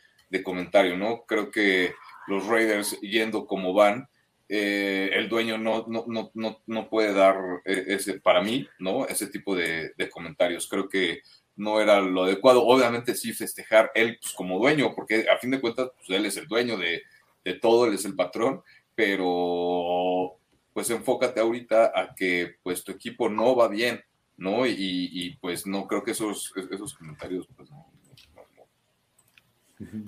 [0.43, 1.27] comentario, ¿no?
[1.27, 1.93] Creo que
[2.27, 4.09] los Raiders yendo como van,
[4.49, 7.37] eh, el dueño no, no, no, puede dar
[7.67, 9.07] eh, ese, para mí, ¿no?
[9.07, 10.67] Ese tipo de, comentarios.
[10.69, 11.21] Creo que
[11.57, 12.65] no era lo adecuado.
[12.65, 16.39] Obviamente sí festejar él pues, como dueño, porque a fin de cuentas pues, él es
[16.39, 17.03] el dueño de,
[17.45, 18.63] de todo, él es el patrón,
[18.95, 20.39] pero
[20.73, 24.01] pues enfócate ahorita a que pues tu equipo no va bien,
[24.37, 24.67] ¿no?
[24.67, 27.93] Y, pues no creo que esos, esos comentarios pues no,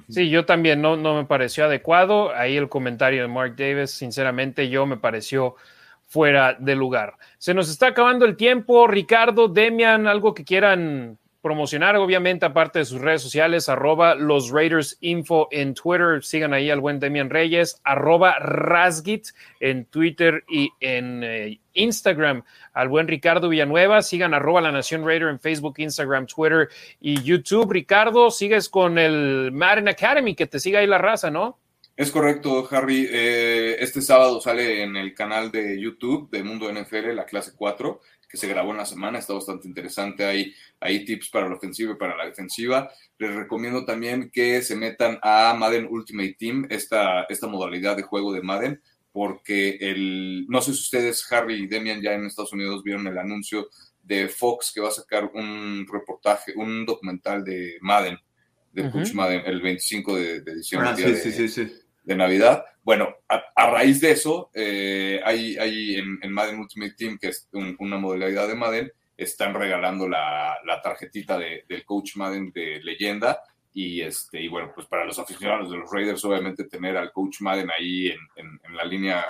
[0.08, 2.34] Sí, yo también no, no me pareció adecuado.
[2.34, 5.56] Ahí el comentario de Mark Davis, sinceramente, yo me pareció
[6.06, 7.14] fuera de lugar.
[7.38, 8.86] Se nos está acabando el tiempo.
[8.86, 14.96] Ricardo, Demian, algo que quieran promocionar, obviamente, aparte de sus redes sociales, arroba los Raiders
[15.02, 19.26] Info en Twitter, sigan ahí al buen Demian Reyes, arroba Rasgit
[19.60, 25.28] en Twitter y en eh, Instagram, al buen Ricardo Villanueva, sigan arroba la Nación Raider
[25.28, 27.70] en Facebook, Instagram, Twitter y YouTube.
[27.70, 31.58] Ricardo, sigues con el Madden Academy, que te siga ahí la raza, ¿no?
[31.94, 33.06] Es correcto, Harry.
[33.12, 38.00] Eh, este sábado sale en el canal de YouTube de Mundo NFL, la clase 4
[38.34, 40.24] que se grabó en la semana, está bastante interesante.
[40.24, 42.90] Hay, hay tips para la ofensiva y para la defensiva.
[43.16, 48.32] Les recomiendo también que se metan a Madden Ultimate Team, esta, esta modalidad de juego
[48.32, 48.82] de Madden,
[49.12, 53.18] porque el, no sé si ustedes, Harry y Demian, ya en Estados Unidos vieron el
[53.18, 53.68] anuncio
[54.02, 58.18] de Fox que va a sacar un reportaje, un documental de Madden,
[58.72, 60.90] de Coach Madden, el 25 de, diciembre.
[60.90, 62.64] Ah, sí, sí, sí de Navidad.
[62.82, 67.98] Bueno, a, raíz de eso, eh, hay, hay en, Madden Ultimate Team, que es una
[67.98, 73.40] modalidad de Madden, están regalando la, tarjetita del coach Madden de leyenda
[73.72, 77.40] Y, este, y bueno, pues para los aficionados de los Raiders, obviamente tener al coach
[77.40, 79.26] Madden ahí en, en, la línea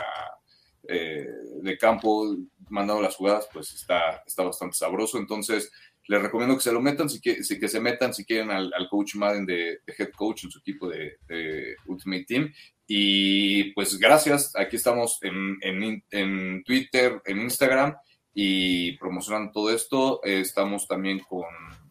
[0.88, 1.26] eh,
[1.62, 2.36] de campo,
[2.68, 5.18] mandando las jugadas, pues está, está bastante sabroso.
[5.18, 5.70] Entonces,
[6.06, 8.72] les recomiendo que se lo metan, si que, si que se metan si quieren al,
[8.90, 11.16] coach Madden de, head coach en su equipo de,
[11.86, 12.52] Ultimate Team.
[12.86, 15.59] Y pues gracias, aquí estamos en,
[16.10, 17.94] en, Twitter, en Instagram
[18.35, 20.22] y promocionando todo esto.
[20.22, 21.47] estamos también con,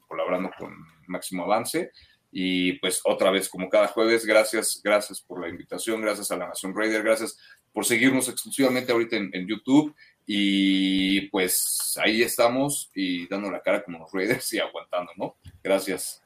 [0.07, 0.76] colaborando con
[1.07, 1.91] Máximo Avance.
[2.31, 6.48] Y pues otra vez, como cada jueves, gracias, gracias por la invitación, gracias a la
[6.48, 7.38] Nación Raider, gracias
[7.72, 9.95] por seguirnos exclusivamente ahorita en YouTube
[10.26, 15.36] y pues ahí estamos y dando la cara como los Raiders y aguantando, ¿no?
[15.64, 16.22] Gracias.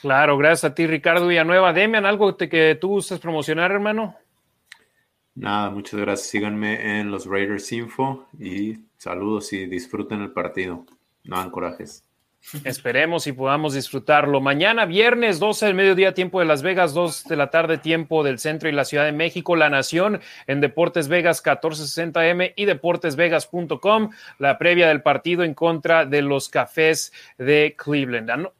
[0.00, 1.72] Claro, gracias a ti, Ricardo Villanueva.
[1.72, 4.14] Demian, ¿algo que tú gustes promocionar, hermano?
[5.34, 6.28] Nada, muchas gracias.
[6.28, 10.84] Síganme en los Raiders Info y saludos y disfruten el partido.
[11.24, 12.04] No hagan corajes.
[12.64, 14.40] Esperemos y podamos disfrutarlo.
[14.40, 18.38] Mañana, viernes, 12 del mediodía, tiempo de Las Vegas, 2 de la tarde, tiempo del
[18.38, 24.58] centro y la Ciudad de México, La Nación en Deportes Vegas 1460M y deportesvegas.com, la
[24.58, 28.30] previa del partido en contra de los cafés de Cleveland.
[28.30, 28.52] Ah,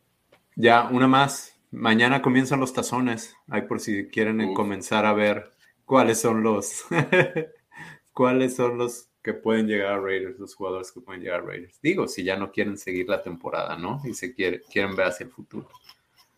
[0.55, 1.55] ya, una más.
[1.71, 3.37] Mañana comienzan los tazones.
[3.49, 5.53] Ahí por si quieren comenzar a ver
[5.85, 6.85] cuáles son los
[8.13, 11.79] cuáles son los que pueden llegar a Raiders, los jugadores que pueden llegar a Raiders.
[11.83, 14.01] Digo, si ya no quieren seguir la temporada, ¿no?
[14.07, 15.69] Y se quiere, quieren ver hacia el futuro.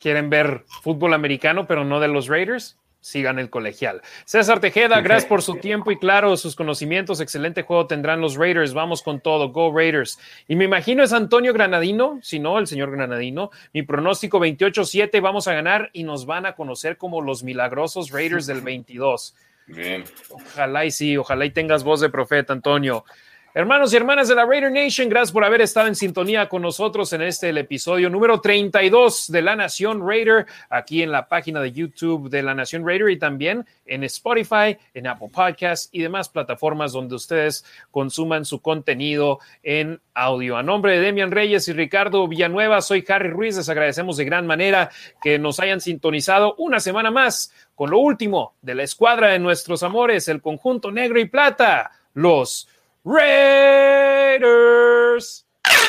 [0.01, 4.03] Quieren ver fútbol americano, pero no de los Raiders sigan el colegial.
[4.25, 7.21] César Tejeda, gracias por su tiempo y claro, sus conocimientos.
[7.21, 8.75] Excelente juego tendrán los Raiders.
[8.75, 9.51] Vamos con todo.
[9.51, 10.19] Go Raiders.
[10.49, 13.53] Y me imagino es Antonio Granadino, si no, el señor Granadino.
[13.73, 18.47] Mi pronóstico 28-7, vamos a ganar y nos van a conocer como los milagrosos Raiders
[18.47, 19.37] del 22.
[19.67, 20.05] Bien.
[20.31, 23.05] Ojalá y sí, ojalá y tengas voz de profeta, Antonio.
[23.53, 27.13] Hermanos y hermanas de la Raider Nation, gracias por haber estado en sintonía con nosotros
[27.13, 31.73] en este el episodio número 32 de La Nación Raider, aquí en la página de
[31.73, 36.93] YouTube de La Nación Raider y también en Spotify, en Apple Podcasts y demás plataformas
[36.93, 40.57] donde ustedes consuman su contenido en audio.
[40.57, 43.57] A nombre de Demian Reyes y Ricardo Villanueva, soy Harry Ruiz.
[43.57, 48.57] Les agradecemos de gran manera que nos hayan sintonizado una semana más con lo último
[48.61, 52.69] de la escuadra de nuestros amores, el conjunto negro y plata, los
[53.07, 54.37] Raiders.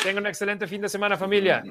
[0.02, 1.62] Tengan un excelente fin de semana, familia.